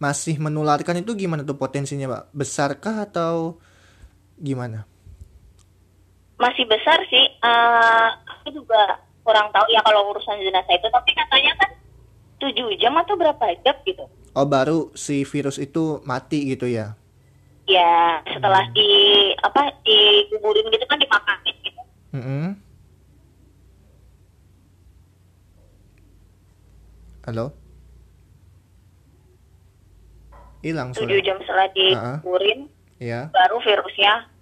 masih 0.05 0.37
menularkan 0.37 1.01
itu 1.01 1.17
gimana 1.17 1.41
tuh 1.49 1.57
potensinya, 1.57 2.07
Pak? 2.13 2.23
Besarkah 2.37 3.09
atau 3.09 3.57
gimana? 4.37 4.85
masih 6.35 6.67
besar 6.67 6.99
sih 7.09 7.25
eh 7.31 8.09
aku 8.27 8.51
juga 8.51 8.99
kurang 9.23 9.55
tahu 9.55 9.71
ya 9.71 9.81
kalau 9.87 10.11
urusan 10.13 10.35
jenazah 10.43 10.75
itu 10.75 10.89
tapi 10.91 11.15
katanya 11.15 11.55
kan 11.63 11.71
7 12.43 12.53
jam 12.83 12.93
atau 12.99 13.15
berapa 13.15 13.55
jam 13.63 13.79
gitu 13.87 14.05
Oh 14.35 14.43
baru 14.43 14.91
si 14.99 15.23
virus 15.23 15.63
itu 15.63 16.03
mati 16.03 16.43
gitu 16.51 16.67
ya? 16.67 16.99
Ya 17.71 18.19
setelah 18.27 18.67
di 18.75 18.91
apa 19.39 19.71
dikuburin 19.87 20.67
gitu 20.75 20.85
kan 20.91 20.99
dimakamin 20.99 21.55
gitu. 21.63 21.83
Mm-mm. 22.19 22.47
Halo? 27.31 27.55
Hilang 30.65 30.97
Tujuh 30.97 31.05
suara. 31.13 31.21
jam 31.21 31.37
setelah 31.45 31.69
dikuburin 31.77 32.61
Iya, 32.97 33.29
baru 33.29 33.61
virusnya 33.61 34.33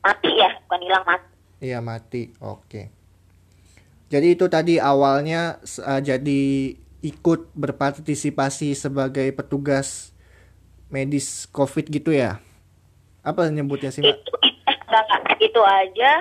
mati 0.00 0.28
ya 0.32 0.50
bukan 0.64 0.80
hilang 0.80 1.04
mati. 1.04 1.28
iya 1.60 1.78
mati. 1.80 2.22
Oke. 2.40 2.92
Jadi 4.08 4.32
itu 4.32 4.44
tadi 4.48 4.76
awalnya 4.76 5.56
uh, 5.62 6.00
jadi 6.00 6.42
ikut 7.00 7.52
berpartisipasi 7.56 8.76
sebagai 8.76 9.28
petugas 9.32 10.12
medis 10.88 11.48
COVID 11.48 11.88
gitu 11.88 12.10
ya? 12.12 12.40
Apa 13.20 13.48
nyebutnya 13.48 13.88
sih, 13.88 14.00
Mbak? 14.00 14.16
Itu 14.20 14.32
enggak, 14.66 15.04
enggak. 15.06 15.38
itu 15.40 15.62
aja 15.64 16.12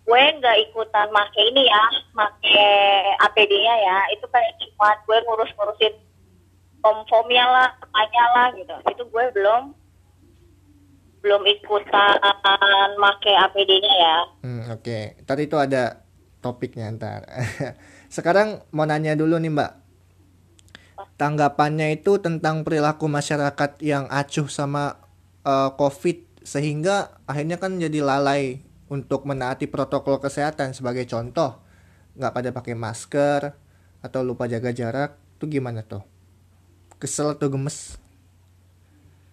gue 0.00 0.22
nggak 0.42 0.56
ikutan 0.66 1.06
make 1.12 1.38
ini 1.38 1.70
ya 1.70 1.84
make 2.12 2.66
APD-nya 3.22 3.74
ya 3.78 3.98
itu 4.10 4.26
kayak 4.26 4.58
cuma 4.58 4.90
gue 5.06 5.16
ngurus-ngurusin 5.22 5.94
form-formnya 6.80 7.44
lah 7.44 7.68
apanya 7.80 8.24
lah 8.36 8.46
gitu 8.56 8.74
itu 8.88 9.02
gue 9.08 9.24
belum 9.36 9.62
belum 11.20 11.42
ikutan 11.44 12.16
make 12.96 13.28
APD-nya 13.28 13.92
ya 13.92 14.18
Hmm, 14.40 14.72
oke. 14.72 15.20
Tadi 15.28 15.42
itu 15.44 15.56
ada 15.60 16.00
topiknya 16.40 16.88
ntar. 16.96 17.28
Sekarang 18.16 18.64
mau 18.72 18.88
nanya 18.88 19.12
dulu 19.12 19.36
nih 19.36 19.52
Mbak. 19.52 19.72
Tanggapannya 21.20 21.96
itu 21.96 22.16
tentang 22.20 22.64
perilaku 22.64 23.08
masyarakat 23.08 23.80
yang 23.84 24.08
acuh 24.08 24.48
sama 24.48 24.96
eh, 25.44 25.70
COVID 25.76 26.40
sehingga 26.40 27.20
akhirnya 27.28 27.60
kan 27.60 27.76
jadi 27.76 28.00
lalai 28.00 28.64
untuk 28.88 29.28
menaati 29.28 29.68
protokol 29.68 30.18
kesehatan 30.18 30.72
sebagai 30.72 31.04
contoh 31.04 31.60
nggak 32.16 32.32
pada 32.32 32.50
pakai 32.50 32.74
masker 32.74 33.40
atau 34.00 34.20
lupa 34.24 34.48
jaga 34.48 34.72
jarak 34.72 35.20
itu 35.36 35.60
gimana 35.60 35.84
tuh? 35.84 36.00
Kesel 37.00 37.32
atau 37.32 37.48
gemes? 37.48 37.96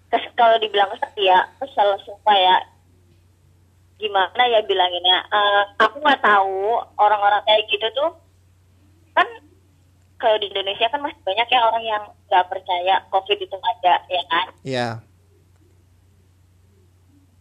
Kes, 0.08 0.24
kalau 0.40 0.56
dibilang 0.64 0.88
kesel 0.96 1.12
ya 1.20 1.52
kesel 1.60 2.00
sumpah 2.08 2.38
ya. 2.38 2.58
Gimana 4.00 4.44
ya 4.48 4.64
bilanginnya? 4.64 5.18
Eh, 5.28 5.64
aku 5.84 6.00
nggak 6.00 6.24
tahu 6.24 6.80
orang-orang 6.96 7.44
kayak 7.44 7.68
gitu 7.68 7.88
tuh. 7.92 8.12
Kan 9.12 9.28
kalau 10.16 10.40
di 10.40 10.48
Indonesia 10.48 10.88
kan 10.88 11.04
masih 11.04 11.20
banyak 11.28 11.48
ya 11.52 11.60
orang 11.68 11.84
yang 11.84 12.04
nggak 12.32 12.48
percaya 12.48 13.04
COVID 13.12 13.38
itu 13.38 13.58
ada 13.60 13.94
ya 14.08 14.24
kan? 14.32 14.48
Ya, 14.64 14.90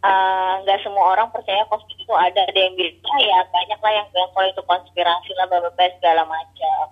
Eh, 0.07 0.53
nggak 0.63 0.87
semua 0.87 1.19
orang 1.19 1.29
percaya 1.35 1.67
COVID 1.67 1.99
itu 1.99 2.15
ada. 2.15 2.47
Ada 2.47 2.61
yang 2.61 2.75
bilang 2.79 2.99
"Ah, 3.11 3.21
ya 3.23 3.39
banyak 3.51 3.79
lah 3.83 3.93
yang 3.97 4.07
bilang 4.15 4.31
kalau 4.31 4.47
itu 4.47 4.63
konspirasi 4.63 5.31
lah 5.35 5.47
bla, 5.51 5.87
segala 5.99 6.23
macam. 6.29 6.85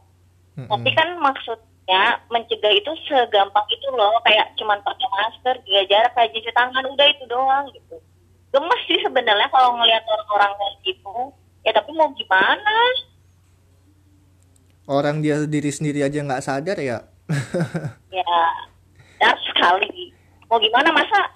Mm-mm. 0.55 0.71
tapi 0.71 0.91
kan 0.95 1.19
maksudnya 1.85 2.17
mencegah 2.33 2.73
itu 2.73 2.91
segampang 3.09 3.67
itu 3.69 3.89
loh. 3.93 4.17
Kayak 4.25 4.57
cuman 4.57 4.81
pakai 4.81 5.09
masker 5.13 5.57
jaga 5.69 5.83
jarak 5.89 6.13
kayak 6.17 6.33
cuci 6.33 6.51
tangan. 6.57 6.85
Udah 6.89 7.07
itu 7.13 7.25
doang 7.29 7.65
gitu. 7.77 7.97
Gemes 8.55 8.81
sih 8.89 8.99
sebenarnya 9.05 9.49
kalau 9.53 9.77
ngelihat 9.77 10.05
orang-orang 10.09 10.53
kayak 10.57 10.75
gitu. 10.89 11.17
Ya 11.65 11.71
tapi 11.77 11.91
mau 11.93 12.09
gimana? 12.17 12.77
Orang 14.85 15.25
dia 15.25 15.41
diri 15.49 15.73
sendiri 15.73 16.05
aja 16.05 16.21
nggak 16.21 16.45
sadar 16.45 16.77
ya. 16.81 17.05
ya 18.17 18.41
dar 19.21 19.37
sekali. 19.45 20.13
Mau 20.49 20.61
gimana? 20.61 20.89
Masa 20.93 21.29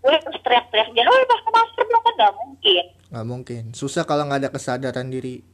gue 0.00 0.16
terus 0.16 0.40
teriak-teriak 0.40 0.96
jangan 0.96 1.12
oh 1.12 1.28
pakai 1.28 1.52
masker 1.52 1.84
dong. 1.88 2.02
Kan 2.04 2.14
nggak 2.16 2.34
mungkin. 2.40 2.84
Nggak 3.10 3.26
mungkin. 3.26 3.62
Susah 3.76 4.04
kalau 4.08 4.24
nggak 4.28 4.48
ada 4.48 4.50
kesadaran 4.52 5.12
diri. 5.12 5.44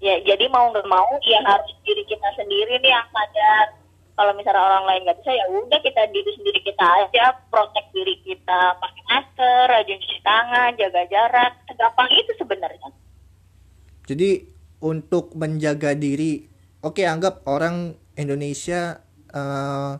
Ya 0.00 0.16
jadi 0.24 0.44
mau 0.48 0.72
nggak 0.72 0.88
mau 0.88 1.08
ya 1.22 1.40
harus 1.44 1.70
diri 1.84 2.02
kita 2.08 2.28
sendiri 2.36 2.80
nih 2.80 2.92
yang 2.92 3.08
sadar. 3.12 3.76
Kalau 4.16 4.36
misalnya 4.36 4.60
orang 4.60 4.84
lain 4.84 5.00
nggak 5.08 5.18
bisa 5.24 5.32
ya 5.32 5.44
udah 5.48 5.80
kita 5.80 6.02
diri 6.12 6.30
sendiri 6.36 6.60
kita 6.60 6.84
aja 6.84 7.24
protek 7.48 7.88
diri 7.96 8.20
kita. 8.20 8.76
Pakai 8.76 9.02
masker 9.08 9.64
rajin 9.70 9.96
cuci 9.96 10.18
tangan 10.20 10.70
jaga 10.76 11.02
jarak. 11.08 11.52
Segampang 11.64 12.08
itu 12.12 12.32
sebenarnya. 12.36 12.88
Jadi 14.04 14.30
untuk 14.80 15.32
menjaga 15.36 15.96
diri, 15.96 16.44
oke 16.84 17.00
anggap 17.00 17.44
orang 17.48 17.96
Indonesia 18.16 19.00
eh, 19.32 19.92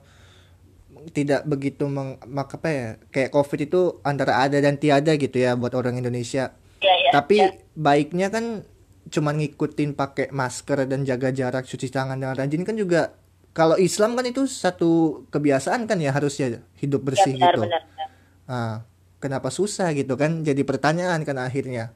tidak 1.17 1.49
begitu 1.49 1.89
meng, 1.89 2.21
mak- 2.29 2.61
apa 2.61 2.69
ya, 2.69 2.89
kayak 3.09 3.33
COVID 3.33 3.61
itu 3.73 3.81
antara 4.05 4.45
ada 4.45 4.61
dan 4.61 4.77
tiada 4.77 5.17
gitu 5.17 5.41
ya 5.41 5.57
buat 5.57 5.73
orang 5.73 5.97
Indonesia. 5.97 6.53
ya 6.81 6.95
ya 7.09 7.11
Tapi 7.13 7.37
ya. 7.41 7.49
baiknya 7.73 8.29
kan 8.29 8.69
cuman 9.11 9.43
ngikutin 9.43 9.93
pakai 9.99 10.31
masker 10.31 10.87
dan 10.87 11.03
jaga 11.03 11.35
jarak, 11.35 11.67
cuci 11.67 11.91
tangan 11.91 12.17
dengan 12.17 12.39
rajin 12.39 12.63
kan 12.63 12.79
juga. 12.79 13.15
Kalau 13.51 13.75
Islam 13.75 14.15
kan 14.15 14.23
itu 14.25 14.47
satu 14.47 15.23
kebiasaan 15.35 15.91
kan 15.91 15.99
ya 15.99 16.15
harusnya 16.15 16.63
hidup 16.79 17.03
Ya, 17.03 17.07
bersih 17.11 17.35
benar, 17.35 17.53
gitu. 17.59 17.63
benar, 17.67 17.83
benar. 17.83 18.09
Ah, 18.47 18.77
kenapa 19.19 19.51
susah 19.51 19.91
gitu 19.93 20.15
kan? 20.15 20.47
Jadi 20.47 20.63
pertanyaan 20.63 21.27
kan 21.27 21.35
akhirnya. 21.43 21.91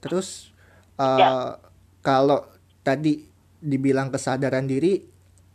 Terus 0.00 0.50
eh, 0.96 1.04
Ya. 1.20 1.60
kalau 2.00 2.48
tadi 2.80 3.28
dibilang 3.60 4.08
kesadaran 4.08 4.64
diri, 4.64 5.04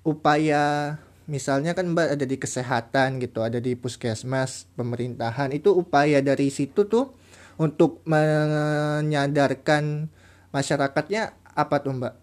upaya 0.05 0.95
misalnya 1.25 1.71
kan 1.71 1.87
Mbak 1.95 2.07
ada 2.19 2.25
di 2.27 2.37
kesehatan 2.37 3.17
gitu, 3.23 3.39
ada 3.41 3.57
di 3.57 3.73
puskesmas, 3.73 4.67
pemerintahan, 4.75 5.55
itu 5.55 5.71
upaya 5.71 6.19
dari 6.19 6.51
situ 6.51 6.85
tuh 6.85 7.15
untuk 7.57 8.01
menyadarkan 8.09 10.09
masyarakatnya 10.53 11.33
apa 11.53 11.75
tuh 11.81 11.93
Mbak? 11.93 12.13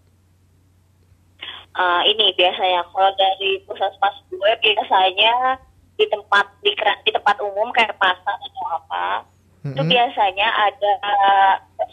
Eh, 1.71 2.01
ini 2.11 2.35
biasanya 2.35 2.83
kalau 2.91 3.11
dari 3.15 3.63
puskesmas 3.63 4.15
gue 4.27 4.51
biasanya 4.59 5.55
di 5.95 6.05
tempat 6.11 6.45
di, 6.59 6.75
di 6.75 7.11
tempat 7.15 7.39
umum 7.39 7.71
kayak 7.71 7.95
pasar 7.95 8.35
atau 8.35 8.67
apa 8.75 9.23
itu 9.61 9.77
Mm-mm. 9.77 9.93
biasanya 9.93 10.47
ada 10.49 10.91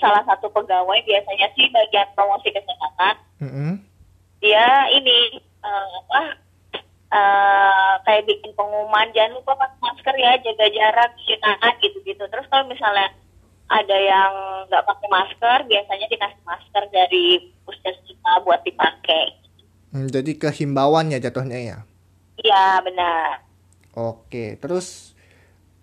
salah 0.00 0.24
satu 0.24 0.48
pegawai 0.48 1.04
biasanya 1.04 1.52
sih 1.52 1.68
bagian 1.68 2.08
promosi 2.16 2.48
kesehatan 2.48 3.14
Mm-mm. 3.44 3.84
dia 4.40 4.88
ini 4.96 5.44
eh, 5.62 5.88
apa 6.08 6.22
eh, 7.12 7.94
kayak 8.08 8.26
bikin 8.26 8.50
pengumuman 8.56 9.12
jangan 9.12 9.36
lupa 9.36 9.52
pakai 9.60 9.78
masker 9.84 10.16
ya 10.16 10.32
jaga 10.40 10.66
jarak 10.72 11.12
cuci 11.20 11.36
tangan 11.38 11.74
gitu-gitu 11.84 12.24
terus 12.32 12.48
kalau 12.48 12.64
misalnya 12.66 13.12
ada 13.68 13.96
yang 13.96 14.32
nggak 14.68 14.84
pakai 14.88 15.08
masker 15.12 15.58
biasanya 15.70 16.06
dikasih 16.12 16.42
masker 16.44 16.84
dari 16.92 17.24
puskesmas 17.64 18.40
buat 18.44 18.60
dipakai 18.64 19.24
Hmm, 19.92 20.06
jadi 20.14 20.32
kehimbauannya 20.42 21.18
jatuhnya 21.24 21.58
ya. 21.70 21.78
iya 22.44 22.80
benar 22.84 23.40
Oke, 23.96 24.54
terus 24.62 25.16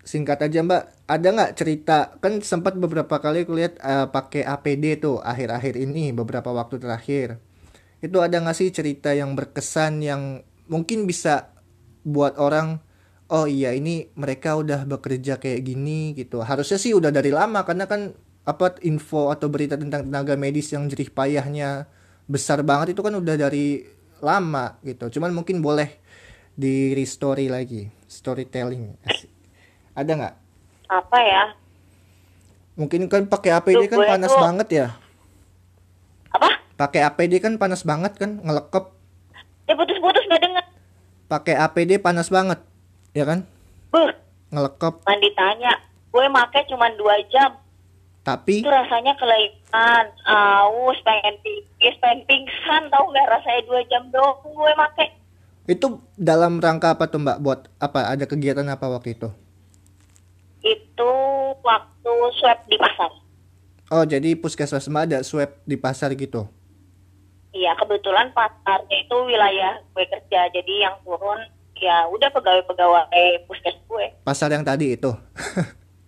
singkat 0.06 0.38
aja 0.46 0.62
Mbak, 0.64 0.82
ada 1.10 1.28
nggak 1.34 1.52
cerita 1.58 1.98
kan 2.22 2.40
sempat 2.40 2.78
beberapa 2.78 3.18
kali 3.20 3.44
aku 3.44 3.52
lihat 3.58 3.74
eh, 3.82 4.06
pakai 4.08 4.42
APD 4.46 4.96
tuh 4.96 5.20
akhir-akhir 5.20 5.74
ini 5.76 6.14
beberapa 6.14 6.50
waktu 6.54 6.78
terakhir. 6.80 7.42
Itu 8.00 8.22
ada 8.22 8.36
nggak 8.40 8.56
sih 8.56 8.70
cerita 8.72 9.12
yang 9.12 9.34
berkesan 9.38 10.00
yang 10.04 10.22
mungkin 10.70 11.04
bisa 11.10 11.52
buat 12.06 12.38
orang 12.38 12.80
oh 13.28 13.44
iya 13.44 13.70
ini 13.70 14.10
mereka 14.14 14.54
udah 14.54 14.84
bekerja 14.84 15.36
kayak 15.36 15.62
gini 15.62 16.12
gitu. 16.12 16.40
Harusnya 16.40 16.76
sih 16.76 16.92
udah 16.92 17.10
dari 17.10 17.30
lama 17.30 17.62
karena 17.62 17.84
kan 17.84 18.14
apa 18.42 18.78
info 18.80 19.28
atau 19.28 19.46
berita 19.46 19.74
tentang 19.74 20.06
tenaga 20.06 20.34
medis 20.34 20.70
yang 20.70 20.86
jerih 20.86 21.10
payahnya 21.10 21.90
besar 22.24 22.62
banget 22.62 22.94
itu 22.94 23.02
kan 23.02 23.12
udah 23.12 23.34
dari 23.34 23.82
lama 24.18 24.78
gitu. 24.80 25.10
Cuman 25.10 25.32
mungkin 25.32 25.58
boleh 25.58 25.90
di 26.52 26.92
restory 26.92 27.46
lagi, 27.46 27.86
storytelling. 28.06 28.96
Asik. 29.02 29.30
Ada 29.92 30.12
nggak? 30.12 30.34
apa 30.86 31.18
ya 31.18 31.44
Mungkin 32.76 33.10
kan 33.10 33.26
pakai 33.26 33.50
APD 33.50 33.88
Tuh, 33.88 33.90
kan 33.90 34.00
panas 34.06 34.30
tuh- 34.30 34.38
banget 34.38 34.68
ya. 34.70 34.86
apa 36.30 36.48
Pakai 36.76 37.02
APD 37.02 37.40
kan 37.40 37.56
panas 37.56 37.82
banget 37.82 38.14
kan, 38.14 38.38
ngelekep. 38.38 38.84
ya 39.64 39.74
putus-putus 39.74 40.22
nggak 40.22 40.40
dengar 40.40 40.64
Pakai 41.26 41.56
APD 41.56 41.98
panas 41.98 42.28
banget, 42.28 42.62
ya 43.16 43.24
kan? 43.24 43.48
Beuh, 43.88 44.12
Ngelekep. 44.52 44.94
man 45.08 45.18
ditanya 45.24 45.72
gue 46.12 46.26
make 46.28 46.60
cuma 46.68 46.92
dua 47.00 47.16
jam 47.32 47.56
Tapi 48.20 48.60
itu 48.60 48.68
rasanya 48.68 49.16
kelainan 49.16 50.04
aus 50.28 50.98
pengen 51.00 51.40
pipis 51.40 51.96
pengen 52.04 52.20
pingsan 52.28 52.92
tau 52.92 53.08
nggak 53.08 53.28
rasanya 53.32 53.62
dua 53.64 53.80
jam 53.88 54.04
doang 54.12 54.36
gue 54.44 54.72
make 54.76 55.16
itu 55.66 55.98
dalam 56.14 56.62
rangka 56.62 56.94
apa 56.94 57.10
tuh 57.10 57.18
Mbak? 57.18 57.38
Buat 57.42 57.60
apa? 57.82 58.14
Ada 58.14 58.30
kegiatan 58.30 58.62
apa 58.70 58.86
waktu 58.86 59.18
itu? 59.18 59.28
itu 60.66 61.12
waktu 61.62 62.12
swab 62.38 62.58
di 62.66 62.74
pasar 62.74 63.10
Oh, 63.86 64.02
jadi 64.02 64.34
puskesmas 64.34 64.90
Mbak 64.90 65.04
ada 65.06 65.18
swab 65.22 65.62
di 65.62 65.78
pasar 65.78 66.10
gitu. 66.18 66.50
Iya 67.54 67.78
kebetulan 67.78 68.34
pasarnya 68.34 68.96
itu 68.98 69.14
wilayah 69.14 69.78
gue 69.94 70.04
kerja 70.10 70.50
jadi 70.50 70.74
yang 70.90 70.98
turun 71.06 71.38
ya 71.78 72.08
udah 72.08 72.28
pegawai-pegawai 72.30 73.06
puskes 73.44 73.76
gue. 73.84 74.06
Pasar 74.22 74.50
yang 74.50 74.64
tadi 74.64 74.94
itu. 74.94 75.10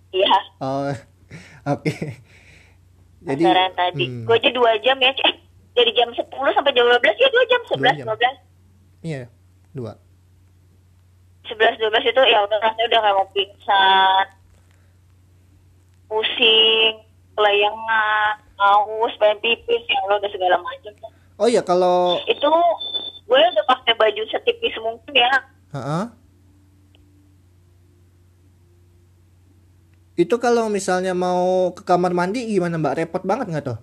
Iya. 0.08 0.40
oh, 0.64 0.88
oke. 1.68 1.92
Jadi 3.20 3.42
Pasar 3.44 3.60
yang 3.60 3.76
tadi. 3.76 4.04
hmm, 4.08 4.24
Gue 4.24 4.40
aja 4.40 4.50
dua 4.50 4.72
jam 4.80 4.96
ya. 4.96 5.12
Eh, 5.12 5.34
dari 5.76 5.92
jam 5.92 6.08
10 6.08 6.24
sampai 6.26 6.72
jam 6.72 6.88
12 6.88 6.96
ya 7.14 7.28
dua 7.28 7.44
jam. 7.44 7.60
11, 7.68 7.76
Dua 7.76 7.92
jam. 7.92 8.06
12. 8.08 9.04
Iya, 9.04 9.22
dua. 9.76 9.92
11, 11.44 11.76
12 11.76 12.08
itu 12.08 12.22
ya 12.24 12.38
udah 12.40 12.58
rasanya 12.58 12.84
udah 12.88 13.00
kayak 13.04 13.16
mau 13.20 13.28
pingsan. 13.30 14.26
Pusing, 16.08 16.94
kelayangan, 17.36 18.34
haus, 18.56 19.12
pengen 19.20 19.38
pipis, 19.44 19.84
ya 19.84 19.96
Allah 20.08 20.16
udah 20.18 20.30
segala 20.32 20.56
macam. 20.56 20.92
Oh 21.36 21.46
iya 21.46 21.60
kalau 21.60 22.16
Itu 22.24 22.48
gue 23.22 23.36
udah 23.38 23.64
pakai 23.68 23.92
baju 23.92 24.22
setipis 24.26 24.72
mungkin 24.80 25.12
ya. 25.12 25.28
Heeh. 25.68 26.04
Itu 30.18 30.42
kalau 30.42 30.66
misalnya 30.66 31.14
mau 31.14 31.70
ke 31.70 31.86
kamar 31.86 32.10
mandi 32.10 32.42
gimana 32.48 32.74
Mbak? 32.74 32.94
Repot 32.98 33.22
banget 33.22 33.46
nggak 33.54 33.64
tuh? 33.64 33.78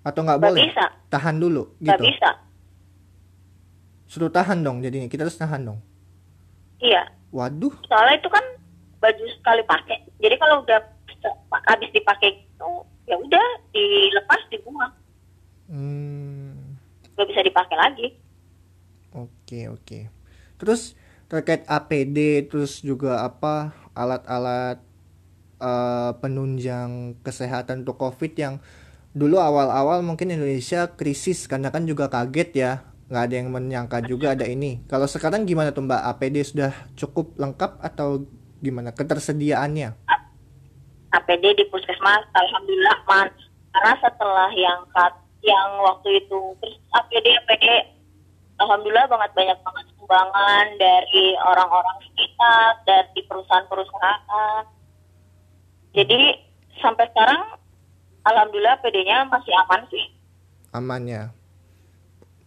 Atau 0.00 0.24
nggak 0.24 0.40
boleh? 0.40 0.62
bisa. 0.64 0.86
Tahan 1.06 1.36
dulu 1.36 1.76
Gak 1.78 2.00
gitu. 2.00 2.02
bisa. 2.08 2.30
Suruh 4.06 4.30
tahan 4.30 4.62
dong 4.62 4.80
jadinya. 4.80 5.06
Kita 5.06 5.26
harus 5.26 5.36
tahan 5.36 5.66
dong. 5.66 5.78
Iya. 6.78 7.10
Waduh. 7.26 7.74
soalnya 7.84 8.16
itu 8.16 8.30
kan 8.30 8.40
baju 8.96 9.24
sekali 9.28 9.60
pakai 9.66 9.98
jadi 10.22 10.40
kalau 10.40 10.62
udah 10.62 10.78
habis 11.68 11.90
dipakai 11.92 12.32
gitu 12.32 12.70
ya 13.04 13.18
udah 13.18 13.46
dilepas 13.74 14.40
dibuang 14.48 14.94
Hmm, 15.66 16.78
nggak 17.12 17.26
bisa 17.28 17.40
dipakai 17.42 17.76
lagi 17.76 18.06
oke 19.10 19.60
oke. 19.74 19.98
Terus 20.56 20.94
terkait 21.26 21.66
APD 21.66 22.46
terus 22.46 22.80
juga 22.82 23.26
apa 23.26 23.74
alat-alat 23.98 24.78
eh, 25.58 26.12
penunjang 26.22 27.18
kesehatan 27.26 27.82
untuk 27.82 27.98
COVID 27.98 28.32
yang 28.38 28.54
dulu 29.16 29.40
awal-awal 29.40 30.04
mungkin 30.04 30.28
Indonesia 30.28 30.92
krisis 30.94 31.48
karena 31.48 31.72
kan 31.72 31.88
juga 31.88 32.12
kaget 32.12 32.50
ya 32.52 32.72
nggak 33.06 33.22
ada 33.22 33.34
yang 33.38 33.48
menyangka 33.54 33.98
juga 34.02 34.34
ada 34.34 34.44
ini. 34.50 34.82
Kalau 34.90 35.06
sekarang 35.06 35.46
gimana 35.46 35.70
tuh 35.70 35.86
Mbak 35.86 36.02
APD 36.10 36.36
sudah 36.42 36.74
cukup 36.98 37.38
lengkap 37.38 37.78
atau 37.78 38.26
gimana 38.58 38.90
ketersediaannya? 38.90 39.94
APD 41.14 41.44
di 41.54 41.64
puskesmas 41.70 42.26
alhamdulillah 42.34 42.98
man 43.08 43.28
karena 43.72 43.94
setelah 44.02 44.50
yang 44.52 44.84
cut 44.92 45.14
yang 45.40 45.68
waktu 45.80 46.20
itu 46.20 46.40
terus 46.60 46.76
APD 46.92 47.26
APD 47.46 47.66
alhamdulillah 48.58 49.06
banget 49.08 49.30
banyak 49.32 49.58
banget 49.64 49.86
sumbangan 50.06 50.78
dari 50.78 51.34
orang-orang 51.36 51.98
sekitar 52.00 52.78
dari 52.86 53.20
perusahaan-perusahaan 53.26 54.62
jadi 55.90 56.20
sampai 56.78 57.10
sekarang 57.10 57.58
alhamdulillah 58.22 58.78
APD-nya 58.78 59.26
masih 59.26 59.50
aman 59.58 59.82
sih 59.90 60.04
Amannya 60.70 61.34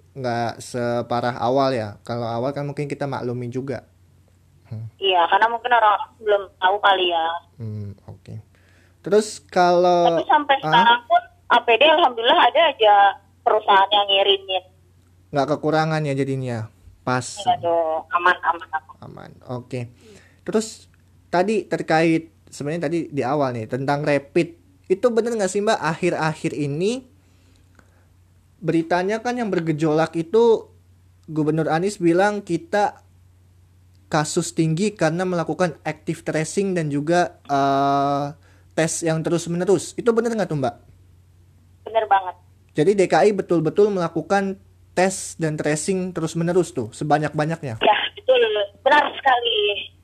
nggak 0.10 0.60
separah 0.60 1.36
awal 1.40 1.72
ya. 1.72 1.96
Kalau 2.02 2.26
awal 2.26 2.52
kan 2.52 2.64
mungkin 2.64 2.86
kita 2.86 3.04
maklumi 3.04 3.48
juga. 3.48 3.84
iya 4.96 5.26
karena 5.26 5.50
mungkin 5.50 5.72
orang 5.72 5.98
belum 6.18 6.44
tahu 6.56 6.76
kali 6.78 7.10
ya 7.10 7.26
Hmm, 7.58 7.92
oke. 8.06 8.34
Terus 9.02 9.42
kalau 9.44 10.14
Tapi 10.14 10.30
sampai 10.30 10.56
Ah, 10.60 10.64
sekarang 10.64 11.00
pun 11.04 11.22
APD 11.50 11.82
alhamdulillah 11.84 12.40
ada 12.40 12.62
aja 12.70 12.96
perusahaan 13.42 13.90
yang 13.90 14.08
ngirimin. 14.08 14.64
nggak 15.30 15.48
kekurangan 15.52 16.06
ya 16.06 16.14
jadinya. 16.14 16.70
Pas 17.02 17.26
Ya 17.42 17.56
dong, 17.60 18.06
aman 18.12 18.38
aman 18.44 18.68
aman. 18.70 18.96
aman. 19.02 19.32
Oke. 19.50 19.90
Terus 20.44 20.90
tadi 21.30 21.66
terkait 21.66 22.30
sebenarnya 22.50 22.90
tadi 22.90 23.08
di 23.10 23.22
awal 23.22 23.54
nih 23.54 23.70
tentang 23.70 24.02
rapid 24.02 24.58
itu 24.90 25.06
bener 25.14 25.38
nggak 25.38 25.52
sih 25.52 25.62
Mbak 25.62 25.80
akhir-akhir 25.80 26.52
ini 26.58 27.06
beritanya 28.60 29.22
kan 29.22 29.38
yang 29.38 29.54
bergejolak 29.54 30.18
itu 30.18 30.68
Gubernur 31.30 31.70
Anies 31.70 32.02
bilang 32.02 32.42
kita 32.42 33.06
kasus 34.10 34.58
tinggi 34.58 34.98
karena 34.98 35.22
melakukan 35.22 35.78
active 35.86 36.26
tracing 36.26 36.74
dan 36.74 36.90
juga 36.90 37.38
eh, 37.46 38.26
tes 38.74 39.06
yang 39.06 39.22
terus 39.22 39.46
menerus. 39.46 39.94
Itu 39.94 40.10
bener 40.10 40.34
nggak 40.34 40.50
tuh 40.50 40.58
Mbak? 40.58 40.76
Bener 41.86 42.06
banget. 42.10 42.36
Jadi 42.74 42.92
DKI 42.98 43.38
betul-betul 43.38 43.94
melakukan 43.94 44.58
tes 45.00 45.40
dan 45.40 45.56
tracing 45.56 46.12
terus 46.12 46.36
menerus 46.36 46.76
tuh 46.76 46.92
sebanyak-banyaknya. 46.92 47.80
Ya 47.80 47.98
betul, 48.20 48.44
benar 48.84 49.08
sekali. 49.16 49.60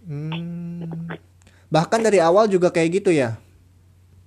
Hmm. 0.07 1.11
Bahkan 1.67 1.99
dari 1.99 2.23
awal 2.23 2.47
juga 2.47 2.71
kayak 2.71 3.03
gitu 3.03 3.11
ya. 3.11 3.35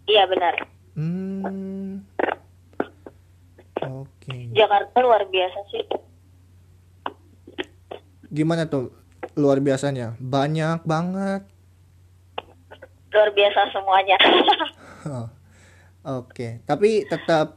Iya 0.04 0.28
benar. 0.28 0.54
Hmm. 0.92 2.04
Oke. 3.80 4.52
Jakarta 4.52 4.96
luar 5.00 5.24
biasa 5.32 5.58
sih. 5.72 5.84
Gimana 8.28 8.68
tuh 8.68 8.92
luar 9.40 9.64
biasanya? 9.64 10.20
Banyak 10.20 10.84
banget. 10.84 11.48
Luar 13.08 13.30
biasa 13.32 13.72
semuanya. 13.72 14.20
Oke, 16.20 16.60
tapi 16.68 17.08
tetap 17.08 17.56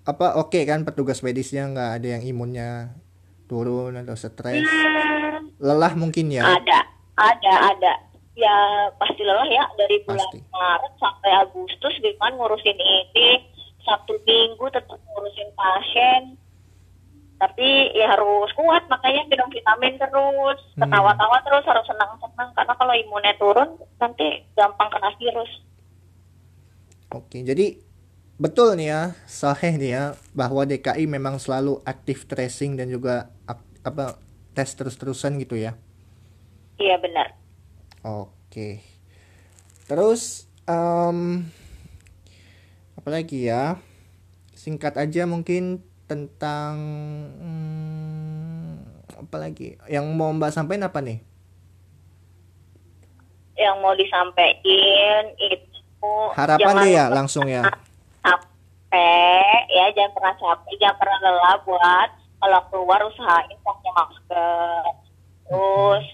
apa 0.00 0.36
oke 0.36 0.56
kan 0.64 0.82
petugas 0.82 1.20
medisnya 1.20 1.66
nggak 1.66 1.90
ada 2.00 2.08
yang 2.18 2.22
imunnya 2.24 2.96
turun 3.44 3.98
atau 3.98 4.14
stres, 4.14 4.62
Hmm, 4.62 5.50
lelah 5.58 5.92
mungkin 5.92 6.30
ya. 6.30 6.46
ada, 6.46 6.86
ada, 7.18 7.52
ada. 7.74 7.92
Ya 8.32 8.54
pasti 8.94 9.20
lelah 9.20 9.44
ya 9.44 9.66
dari 9.74 10.00
bulan 10.06 10.22
Pasti. 10.22 10.38
Maret 10.48 10.92
sampai 10.96 11.30
Agustus 11.34 11.94
dengan 11.98 12.38
ngurusin 12.38 12.78
ini. 12.78 13.42
Sabtu 13.82 14.14
Minggu 14.22 14.70
tetap 14.70 14.96
ngurusin 15.02 15.50
pasien. 15.52 16.38
Tapi 17.36 17.90
ya 17.90 18.12
harus 18.14 18.52
kuat 18.54 18.86
makanya 18.86 19.26
minum 19.26 19.50
vitamin 19.50 19.98
terus, 19.98 20.60
Hmm. 20.76 20.86
ketawa-tawa 20.86 21.42
terus 21.42 21.64
harus 21.66 21.84
senang-senang 21.84 22.54
karena 22.54 22.72
kalau 22.72 22.94
imunnya 22.94 23.34
turun 23.34 23.68
nanti 23.98 24.46
gampang 24.54 24.88
kena 24.88 25.10
virus. 25.18 25.50
Oke, 27.10 27.42
jadi 27.42 27.74
betul 28.40 28.72
nih 28.72 28.88
ya, 28.88 29.02
sahih 29.28 29.76
nih 29.76 29.90
ya 29.92 30.04
bahwa 30.32 30.64
DKI 30.64 31.04
memang 31.04 31.36
selalu 31.36 31.84
aktif 31.84 32.24
tracing 32.24 32.80
dan 32.80 32.88
juga 32.88 33.28
apa 33.84 34.16
tes 34.56 34.72
terus-terusan 34.72 35.36
gitu 35.36 35.60
ya. 35.60 35.76
Iya 36.80 36.96
benar. 36.96 37.36
Oke. 38.00 38.80
Terus 39.84 40.48
em 40.64 41.44
apa 42.96 43.08
lagi 43.12 43.44
ya? 43.44 43.76
Singkat 44.56 44.96
aja 44.96 45.28
mungkin 45.28 45.84
tentang 46.08 46.80
hmm, 47.36 48.72
apa 49.20 49.36
lagi? 49.36 49.76
Yang 49.84 50.06
mau 50.16 50.32
Mbak 50.32 50.52
sampaikan 50.56 50.88
apa 50.88 51.04
nih? 51.04 51.20
Yang 53.60 53.76
mau 53.84 53.92
disampaikan 53.92 55.22
itu 55.36 55.68
Harapan 56.32 56.74
deh 56.80 56.92
ya 56.96 57.04
langsung 57.12 57.44
ya. 57.44 57.68
Capek 58.22 59.60
ya 59.70 59.84
jangan 59.96 60.12
pernah 60.16 60.34
capek 60.38 60.74
jangan 60.80 60.96
pernah 60.98 61.18
lelah 61.22 61.56
buat 61.64 62.08
kalau 62.40 62.60
keluar 62.72 63.00
usahain 63.04 63.58
pakai 63.60 63.90
masker. 63.92 64.82
Terus 65.44 66.04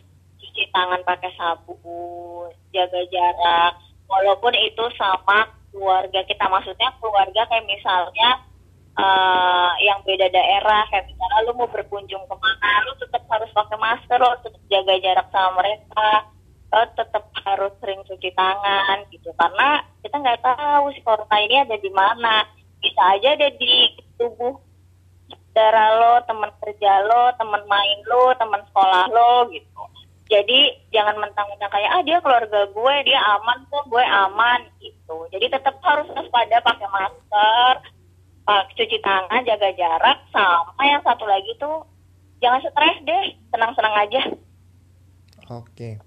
cuci 0.43 0.62
tangan 0.74 1.01
pakai 1.07 1.31
sabun 1.39 2.51
jaga 2.74 3.01
jarak. 3.09 3.73
Walaupun 4.07 4.55
itu 4.59 4.85
sama 4.99 5.51
keluarga 5.70 6.20
kita 6.27 6.47
maksudnya 6.51 6.91
keluarga 6.99 7.43
kayak 7.47 7.66
misalnya 7.69 8.31
eh, 8.97 9.70
yang 9.87 10.01
beda 10.03 10.27
daerah 10.31 10.83
kayak 10.91 11.07
misalnya 11.11 11.39
lu 11.47 11.53
mau 11.59 11.69
berkunjung 11.69 12.24
ke 12.27 12.35
mana 12.39 12.70
lu 12.87 12.93
tetap 13.03 13.23
harus 13.28 13.51
pakai 13.53 13.77
masker 13.77 14.19
lo 14.19 14.31
tetap 14.41 14.62
jaga 14.73 14.95
jarak 15.05 15.28
sama 15.28 15.61
mereka 15.61 16.09
lo 16.77 16.85
tetap 16.93 17.24
harus 17.48 17.73
sering 17.81 18.05
cuci 18.05 18.28
tangan 18.36 19.09
gitu. 19.09 19.32
Karena 19.40 19.81
kita 20.05 20.20
nggak 20.20 20.44
tahu 20.44 20.93
si 20.93 21.01
corona 21.01 21.36
ini 21.40 21.65
ada 21.65 21.77
di 21.81 21.89
mana. 21.89 22.44
Bisa 22.85 23.16
aja 23.16 23.32
ada 23.32 23.48
di 23.57 23.97
tubuh 24.20 24.61
saudara 25.57 25.97
lo 25.97 26.12
teman 26.28 26.53
kerja 26.61 27.01
lo 27.09 27.32
teman 27.40 27.65
main 27.65 27.98
lo 28.05 28.36
teman 28.36 28.61
sekolah 28.69 29.09
lo 29.09 29.48
gitu. 29.48 29.82
Jadi 30.28 30.90
jangan 30.93 31.16
mentang-mentang 31.16 31.73
kayak 31.73 31.90
ah 31.97 32.03
dia 32.05 32.20
keluarga 32.20 32.69
gue 32.69 32.94
dia 33.09 33.20
aman 33.40 33.65
kok 33.73 33.89
gue 33.89 34.05
aman 34.05 34.61
gitu. 34.85 35.16
Jadi 35.32 35.48
tetap 35.48 35.81
harus 35.81 36.12
waspada 36.12 36.61
pakai 36.61 36.89
masker 36.93 37.74
pak 38.47 38.70
cuci 38.78 39.01
tangan 39.03 39.43
jaga 39.43 39.73
jarak 39.74 40.19
sama 40.31 40.82
yang 40.86 41.03
satu 41.03 41.24
lagi 41.27 41.51
tuh 41.59 41.82
jangan 42.39 42.61
stres 42.62 42.98
deh 43.09 43.24
senang-senang 43.48 43.94
aja. 43.97 44.23
Oke. 45.51 46.06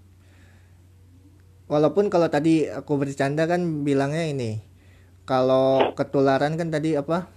Walaupun 1.69 2.09
kalau 2.09 2.27
tadi 2.27 2.65
aku 2.65 2.97
bercanda 2.97 3.45
kan 3.45 3.85
bilangnya 3.85 4.25
ini. 4.25 4.51
Kalau 5.23 5.93
ketularan 5.93 6.57
kan 6.57 6.73
tadi 6.73 6.97
apa? 6.97 7.29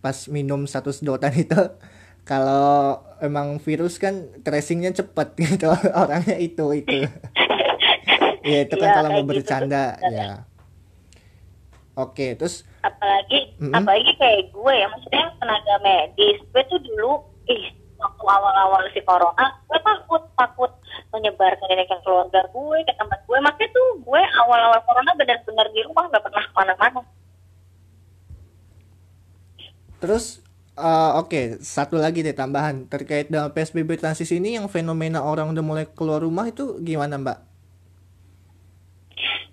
Pas 0.00 0.26
minum 0.32 0.64
satu 0.64 0.88
sedotan 0.88 1.36
itu 1.44 1.56
kalau 2.24 3.04
emang 3.20 3.60
virus 3.60 4.00
kan 4.00 4.32
tracingnya 4.40 4.96
cepet 4.96 5.28
gitu 5.44 5.68
orangnya 5.92 6.40
itu 6.40 6.64
itu 6.72 7.04
ya 8.48 8.58
itu 8.64 8.74
kan 8.76 8.88
Iya, 8.88 8.96
kalau 8.96 9.08
mau 9.12 9.20
gitu 9.20 9.30
bercanda 9.36 9.84
tuh. 10.00 10.08
ya 10.08 10.28
oke 11.94 12.26
terus 12.40 12.64
apalagi 12.80 13.52
Mm-mm. 13.60 13.76
apalagi 13.76 14.12
kayak 14.16 14.42
gue 14.50 14.72
ya 14.72 14.86
maksudnya 14.88 15.24
tenaga 15.36 15.74
medis 15.80 16.40
gue 16.40 16.62
tuh 16.64 16.80
dulu 16.80 17.12
ih 17.44 17.64
waktu 18.00 18.24
awal-awal 18.24 18.82
si 18.92 19.00
corona 19.04 19.46
gue 19.68 19.78
takut 19.80 20.22
takut 20.34 20.72
menyebarkan 21.10 21.68
ini 21.70 21.84
ke 21.86 21.96
keluarga 22.02 22.40
gue 22.50 22.78
ke 22.84 22.92
teman 22.94 23.18
gue. 23.24 23.38
Makanya 23.38 23.70
tuh 23.70 23.86
gue 24.02 24.22
awal-awal 24.44 24.80
corona 24.82 25.12
benar-benar 25.14 25.66
di 25.70 25.80
rumah 25.86 26.04
nggak 26.10 26.24
pernah 26.24 26.44
ke 26.44 26.52
mana-mana. 26.54 27.00
Terus 30.02 30.44
eh, 30.76 31.10
oke 31.16 31.62
satu 31.64 31.96
lagi 31.96 32.20
deh 32.20 32.36
tambahan. 32.36 32.86
Terkait 32.90 33.30
dengan 33.30 33.48
psbb 33.50 33.96
transisi 33.96 34.38
ini 34.38 34.58
yang 34.58 34.66
fenomena 34.68 35.22
orang 35.22 35.50
udah 35.54 35.64
mulai 35.64 35.84
keluar 35.88 36.20
rumah 36.20 36.50
itu 36.50 36.76
gimana 36.82 37.16
mbak? 37.16 37.38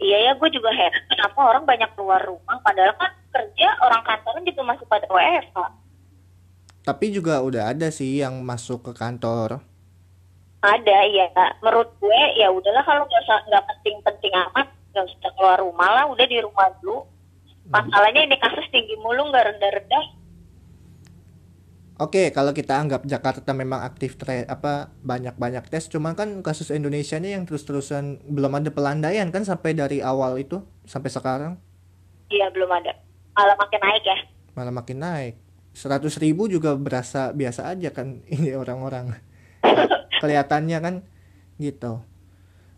Iya 0.01 0.17
ya 0.17 0.31
gue 0.33 0.49
juga 0.49 0.73
heran 0.73 1.03
kenapa 1.13 1.39
orang 1.45 1.63
banyak 1.63 1.89
keluar 1.93 2.21
rumah. 2.25 2.57
Padahal 2.65 2.97
kan 2.97 3.13
kerja 3.31 3.69
orang 3.85 4.01
kantoran 4.01 4.43
juga 4.43 4.61
masih 4.65 4.85
pada 4.89 5.05
WFH. 5.07 5.57
Tapi 6.81 7.05
juga 7.13 7.37
udah 7.45 7.69
ada 7.77 7.93
sih 7.93 8.19
yang 8.25 8.41
masuk 8.41 8.89
ke 8.89 8.91
kantor 8.97 9.61
ada 10.61 10.97
ya. 11.09 11.25
Menurut 11.65 11.89
gue 11.97 12.21
ya 12.37 12.53
udahlah 12.53 12.85
kalau 12.85 13.03
nggak 13.09 13.21
usah 13.25 13.39
nggak 13.49 13.65
penting-penting 13.65 14.33
amat 14.49 14.67
nggak 14.93 15.05
usah 15.07 15.31
keluar 15.33 15.57
rumah 15.57 15.89
lah 15.89 16.05
udah 16.09 16.25
di 16.25 16.37
rumah 16.41 16.69
dulu. 16.79 17.05
Masalahnya 17.71 18.25
ini 18.27 18.35
kasus 18.37 18.65
tinggi 18.69 18.93
mulu 18.99 19.29
nggak 19.29 19.45
rendah-rendah. 19.53 20.05
Oke, 22.01 22.33
kalau 22.33 22.49
kita 22.49 22.81
anggap 22.81 23.05
Jakarta 23.05 23.53
memang 23.53 23.85
aktif 23.85 24.17
tre- 24.17 24.49
apa 24.49 24.89
banyak-banyak 25.05 25.69
tes, 25.69 25.85
cuman 25.85 26.17
kan 26.17 26.41
kasus 26.41 26.73
Indonesia 26.73 27.21
ini 27.21 27.37
yang 27.37 27.45
terus-terusan 27.45 28.25
belum 28.25 28.57
ada 28.57 28.73
pelandaian 28.73 29.29
kan 29.29 29.45
sampai 29.45 29.77
dari 29.77 30.01
awal 30.01 30.41
itu 30.41 30.65
sampai 30.89 31.13
sekarang? 31.13 31.61
Iya 32.33 32.49
belum 32.49 32.73
ada. 32.73 32.97
Malah 33.37 33.53
makin 33.53 33.79
naik 33.85 34.01
ya. 34.01 34.17
Malah 34.57 34.73
makin 34.73 34.97
naik. 34.97 35.33
100 35.77 36.09
ribu 36.17 36.49
juga 36.49 36.73
berasa 36.73 37.31
biasa 37.37 37.69
aja 37.69 37.93
kan 37.93 38.25
ini 38.33 38.49
orang-orang. 38.57 39.13
Kelihatannya 40.21 40.77
kan 40.77 40.95
gitu. 41.57 42.05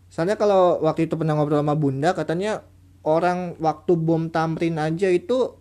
Soalnya 0.08 0.40
kalau 0.40 0.80
waktu 0.80 1.04
itu 1.04 1.20
pernah 1.20 1.36
ngobrol 1.36 1.60
sama 1.60 1.76
Bunda 1.76 2.16
katanya 2.16 2.64
orang 3.04 3.60
waktu 3.60 3.92
bom 4.00 4.32
Tamrin 4.32 4.80
aja 4.80 5.12
itu 5.12 5.60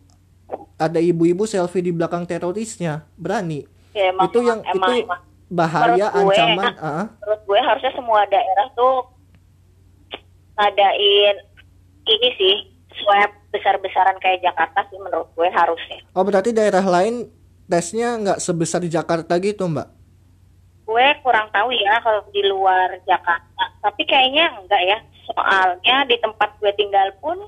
ada 0.80 1.00
ibu-ibu 1.00 1.44
selfie 1.44 1.84
di 1.86 1.92
belakang 1.92 2.24
terorisnya, 2.26 3.06
berani. 3.20 3.68
ya 3.94 4.10
emang 4.10 4.26
itu 4.26 4.40
yang 4.42 4.60
emang, 4.66 4.90
itu 4.90 5.06
emang. 5.06 5.22
bahaya 5.54 6.10
Menurut 6.10 6.18
gue, 6.18 6.34
ancaman 6.34 6.74
ah, 6.82 6.86
ah. 6.90 7.06
menurut 7.22 7.42
gue 7.46 7.60
harusnya 7.62 7.92
semua 7.94 8.22
daerah 8.26 8.68
tuh 8.74 8.96
ngadain 10.58 11.36
ini 12.10 12.30
sih 12.42 12.56
swab 12.98 13.32
besar-besaran 13.54 14.18
kayak 14.18 14.42
Jakarta 14.42 14.82
sih 14.90 14.98
menurut 14.98 15.30
gue 15.38 15.46
harusnya 15.46 16.02
oh 16.18 16.26
berarti 16.26 16.50
daerah 16.58 16.82
lain 16.82 17.30
tesnya 17.70 18.18
nggak 18.18 18.42
sebesar 18.42 18.82
di 18.82 18.90
Jakarta 18.90 19.38
gitu 19.38 19.70
mbak 19.70 19.86
gue 20.84 21.08
kurang 21.24 21.48
tahu 21.50 21.72
ya 21.72 22.00
kalau 22.04 22.22
di 22.30 22.44
luar 22.44 23.00
Jakarta. 23.04 23.64
Tapi 23.80 24.04
kayaknya 24.04 24.52
enggak 24.54 24.84
ya. 24.84 24.98
Soalnya 25.24 26.04
di 26.06 26.20
tempat 26.20 26.60
gue 26.60 26.72
tinggal 26.76 27.08
pun 27.18 27.40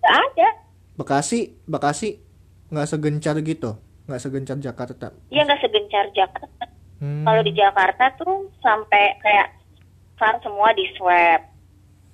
nggak 0.00 0.14
ada. 0.14 0.48
Bekasi 0.94 1.58
Bekasi 1.66 2.22
nggak 2.70 2.88
segencar 2.88 3.34
gitu. 3.42 3.74
Nggak 4.06 4.22
segencar 4.22 4.56
Jakarta. 4.58 5.06
Iya 5.28 5.42
nggak 5.42 5.60
segencar 5.60 6.04
Jakarta. 6.14 6.64
Hmm. 7.02 7.26
Kalau 7.26 7.42
di 7.42 7.52
Jakarta 7.52 8.04
tuh 8.14 8.48
sampai 8.62 9.18
kayak 9.18 9.48
SAR 10.14 10.38
semua 10.40 10.70
di 10.72 10.86
swab. 10.94 11.42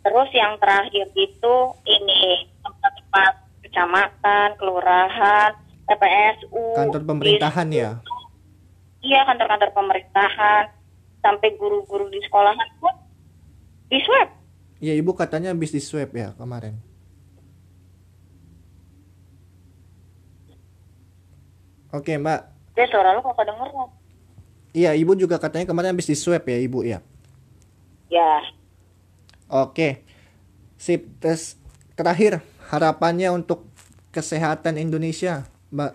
Terus 0.00 0.30
yang 0.32 0.56
terakhir 0.56 1.12
itu 1.12 1.54
ini 1.84 2.48
tempat-tempat 2.64 3.32
kecamatan, 3.60 4.48
kelurahan, 4.56 5.52
TPSU. 5.84 6.62
kantor 6.72 7.02
pemerintahan 7.04 7.68
di- 7.68 7.84
ya 7.84 8.00
Iya 9.00 9.24
kantor-kantor 9.24 9.70
pemerintahan. 9.72 10.64
Sampai 11.20 11.52
guru-guru 11.60 12.08
di 12.08 12.20
sekolahan 12.24 12.68
pun 12.80 12.96
di 13.92 14.00
swab. 14.00 14.40
Iya 14.80 14.96
ibu 14.96 15.12
katanya 15.12 15.52
habis 15.52 15.76
di 15.76 15.80
swab 15.84 16.08
ya 16.16 16.32
kemarin 16.40 16.80
Oke 21.92 22.16
mbak 22.16 22.48
Dia 22.72 22.88
suara 22.88 23.12
lu 23.12 23.20
kok 23.20 23.36
kedenger 23.36 23.68
nggak? 23.68 23.90
Iya 24.72 24.90
ibu 24.96 25.12
juga 25.20 25.36
katanya 25.36 25.68
kemarin 25.68 25.92
habis 25.92 26.08
di 26.08 26.16
swab 26.16 26.48
ya 26.48 26.56
ibu 26.56 26.80
ya 26.80 27.04
Ya, 28.10 28.42
Oke 29.52 30.00
Sip 30.80 31.04
tes 31.20 31.60
terakhir 31.92 32.40
harapannya 32.72 33.28
untuk 33.36 33.68
kesehatan 34.16 34.80
Indonesia 34.80 35.44
mbak 35.68 35.92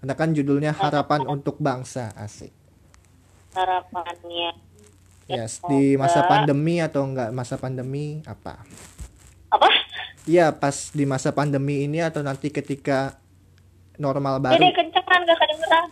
Karena 0.00 0.14
kan 0.14 0.30
judulnya 0.36 0.72
harapan 0.76 1.24
untuk 1.26 1.56
bangsa 1.58 2.12
asik 2.14 2.52
harapannya. 3.56 4.50
Yes, 5.26 5.58
di 5.66 5.98
masa 5.98 6.22
pandemi 6.28 6.78
atau 6.78 7.02
enggak 7.02 7.34
masa 7.34 7.58
pandemi 7.58 8.22
apa? 8.28 8.62
Apa? 9.50 9.66
Iya, 10.28 10.54
pas 10.54 10.94
di 10.94 11.02
masa 11.02 11.34
pandemi 11.34 11.82
ini 11.82 11.98
atau 11.98 12.22
nanti 12.22 12.52
ketika 12.52 13.18
normal 13.98 14.38
baru. 14.38 14.54
Jadi 14.54 14.70
kencengan 14.70 15.20
gak 15.26 15.38
kedengeran. 15.40 15.84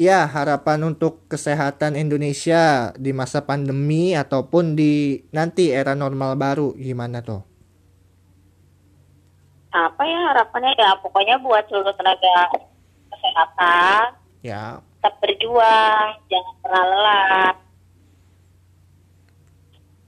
Ya, 0.00 0.26
harapan 0.26 0.90
untuk 0.90 1.28
kesehatan 1.28 1.94
Indonesia 1.94 2.90
di 2.96 3.12
masa 3.12 3.44
pandemi 3.44 4.16
ataupun 4.16 4.74
di 4.74 5.22
nanti 5.30 5.70
era 5.70 5.92
normal 5.92 6.34
baru 6.34 6.74
gimana 6.74 7.20
tuh? 7.22 7.44
Apa 9.70 10.02
ya 10.02 10.18
harapannya? 10.34 10.74
Ya 10.74 10.98
pokoknya 10.98 11.38
buat 11.38 11.62
seluruh 11.70 11.94
tenaga 11.94 12.69
kesehatan 13.20 14.04
Ya, 14.40 14.80
tetap 14.96 15.14
berjuang, 15.20 16.08
jangan 16.26 16.54
pernah 16.60 16.84
lelah. 16.86 17.52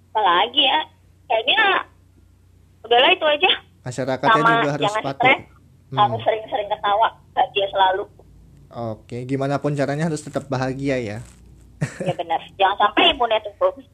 Apalagi 0.09 0.63
ya, 0.63 0.81
kayaknya 1.27 1.61
udahlah 2.83 3.11
itu 3.11 3.27
aja. 3.27 3.51
masyarakatnya 3.83 4.33
Sama 4.39 4.51
juga 4.55 4.71
harus 4.71 4.85
jangan 4.87 5.03
patuh. 5.03 5.21
stres, 5.21 5.41
Hmm. 5.89 5.99
harus 5.99 6.21
sering-sering 6.25 6.69
ketawa, 6.69 7.09
bahagia 7.31 7.67
selalu. 7.69 8.05
Oke, 8.73 9.17
gimana 9.25 9.61
pun 9.61 9.77
caranya 9.77 10.09
harus 10.09 10.21
tetap 10.21 10.49
bahagia 10.49 10.97
ya. 10.97 11.19
Ya 12.09 12.15
benar, 12.15 12.41
jangan 12.57 12.77
sampai 12.79 13.13
imunnya 13.13 13.37
turun. 13.45 13.85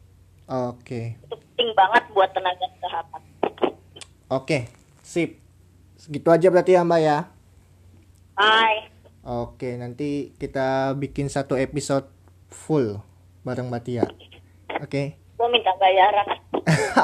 Oke. 0.47 1.19
Itu 1.19 1.35
penting 1.35 1.75
banget 1.75 2.03
buat 2.11 2.31
tenaga 2.31 2.67
kesehatan. 2.79 3.21
Oke, 4.29 4.59
sip. 5.01 5.41
Segitu 5.97 6.29
aja 6.29 6.47
berarti 6.47 6.73
ya, 6.73 6.85
Mbak 6.85 7.01
ya. 7.01 7.19
Bye. 8.33 8.98
Oke, 9.29 9.77
nanti 9.77 10.33
kita 10.41 10.97
bikin 10.97 11.29
satu 11.29 11.53
episode 11.61 12.09
full 12.49 12.97
bareng 13.45 13.69
Mbak 13.69 13.83
Tia. 13.85 14.09
Oke. 14.81 15.21
Gue 15.37 15.49
minta 15.53 15.69
bayaran. 15.77 16.25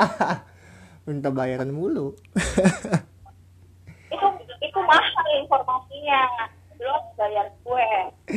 Minta 1.05 1.28
bayaran 1.28 1.68
mulu. 1.68 2.16
itu 4.09 4.55
itu 4.56 4.80
mahal 4.88 5.26
informasinya. 5.36 6.48
Belum 6.80 7.02
bayar 7.20 7.52
gue. 7.60 7.88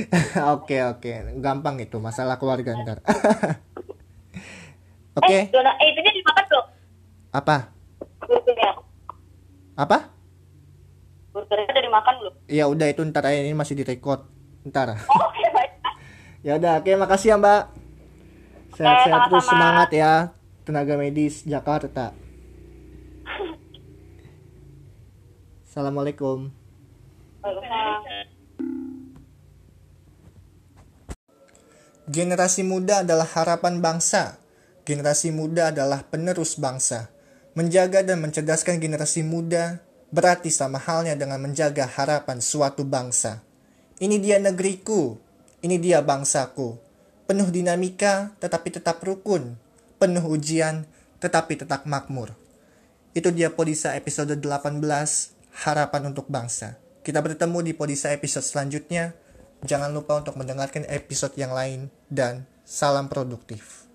Oke, 0.60 0.84
oke. 0.84 1.40
Gampang 1.40 1.80
itu, 1.80 1.96
masalah 2.04 2.36
keluarga 2.36 2.76
ntar. 2.84 3.00
Eh, 3.08 3.56
Oke, 5.16 5.48
dona, 5.48 5.72
eh, 5.80 5.96
itunya 5.96 6.12
dimakan 6.12 6.44
belum? 6.52 6.66
apa? 7.32 7.72
Burgernya. 8.28 8.72
Apa? 9.80 10.17
Burgernya 11.38 11.70
udah 11.70 11.84
dimakan 11.86 12.14
belum? 12.18 12.34
Ya 12.50 12.66
udah 12.66 12.88
itu 12.90 13.02
ntar 13.14 13.30
aja 13.30 13.46
ini 13.46 13.54
masih 13.54 13.78
direkod. 13.78 14.26
Ntar. 14.66 15.06
Oke, 15.22 15.46
baik. 15.54 15.72
Ya 16.42 16.58
udah, 16.58 16.82
oke 16.82 16.90
makasih 16.98 17.30
ya, 17.34 17.38
Mbak. 17.38 17.62
Sehat-sehat 18.78 19.22
terus 19.30 19.46
sama-sama. 19.46 19.54
semangat 19.54 19.90
ya 19.94 20.14
tenaga 20.66 20.98
medis 20.98 21.46
Jakarta. 21.46 22.18
Assalamualaikum. 25.70 26.50
Waalaikumsalam. 27.46 28.26
Generasi 32.08 32.64
muda 32.66 33.06
adalah 33.06 33.30
harapan 33.30 33.78
bangsa. 33.78 34.42
Generasi 34.88 35.36
muda 35.36 35.76
adalah 35.76 36.08
penerus 36.08 36.58
bangsa. 36.58 37.12
Menjaga 37.54 38.02
dan 38.02 38.24
mencerdaskan 38.24 38.82
generasi 38.82 39.28
muda 39.28 39.87
berarti 40.10 40.48
sama 40.54 40.80
halnya 40.80 41.16
dengan 41.16 41.42
menjaga 41.44 41.88
harapan 41.88 42.40
suatu 42.40 42.88
bangsa. 42.88 43.44
Ini 43.98 44.22
dia 44.22 44.38
negeriku, 44.38 45.18
ini 45.66 45.82
dia 45.82 46.00
bangsaku. 46.06 46.78
Penuh 47.28 47.50
dinamika 47.52 48.32
tetapi 48.40 48.72
tetap 48.72 49.04
rukun, 49.04 49.60
penuh 50.00 50.24
ujian 50.24 50.88
tetapi 51.20 51.60
tetap 51.60 51.84
makmur. 51.90 52.38
Itu 53.18 53.34
dia 53.34 53.50
Podisa 53.50 53.98
episode 53.98 54.38
18, 54.38 54.78
Harapan 55.66 56.14
untuk 56.14 56.30
Bangsa. 56.30 56.78
Kita 57.02 57.18
bertemu 57.18 57.66
di 57.66 57.74
Podisa 57.74 58.14
episode 58.14 58.46
selanjutnya. 58.46 59.18
Jangan 59.66 59.90
lupa 59.90 60.22
untuk 60.22 60.38
mendengarkan 60.38 60.86
episode 60.86 61.34
yang 61.34 61.50
lain 61.50 61.90
dan 62.14 62.46
salam 62.62 63.10
produktif. 63.10 63.87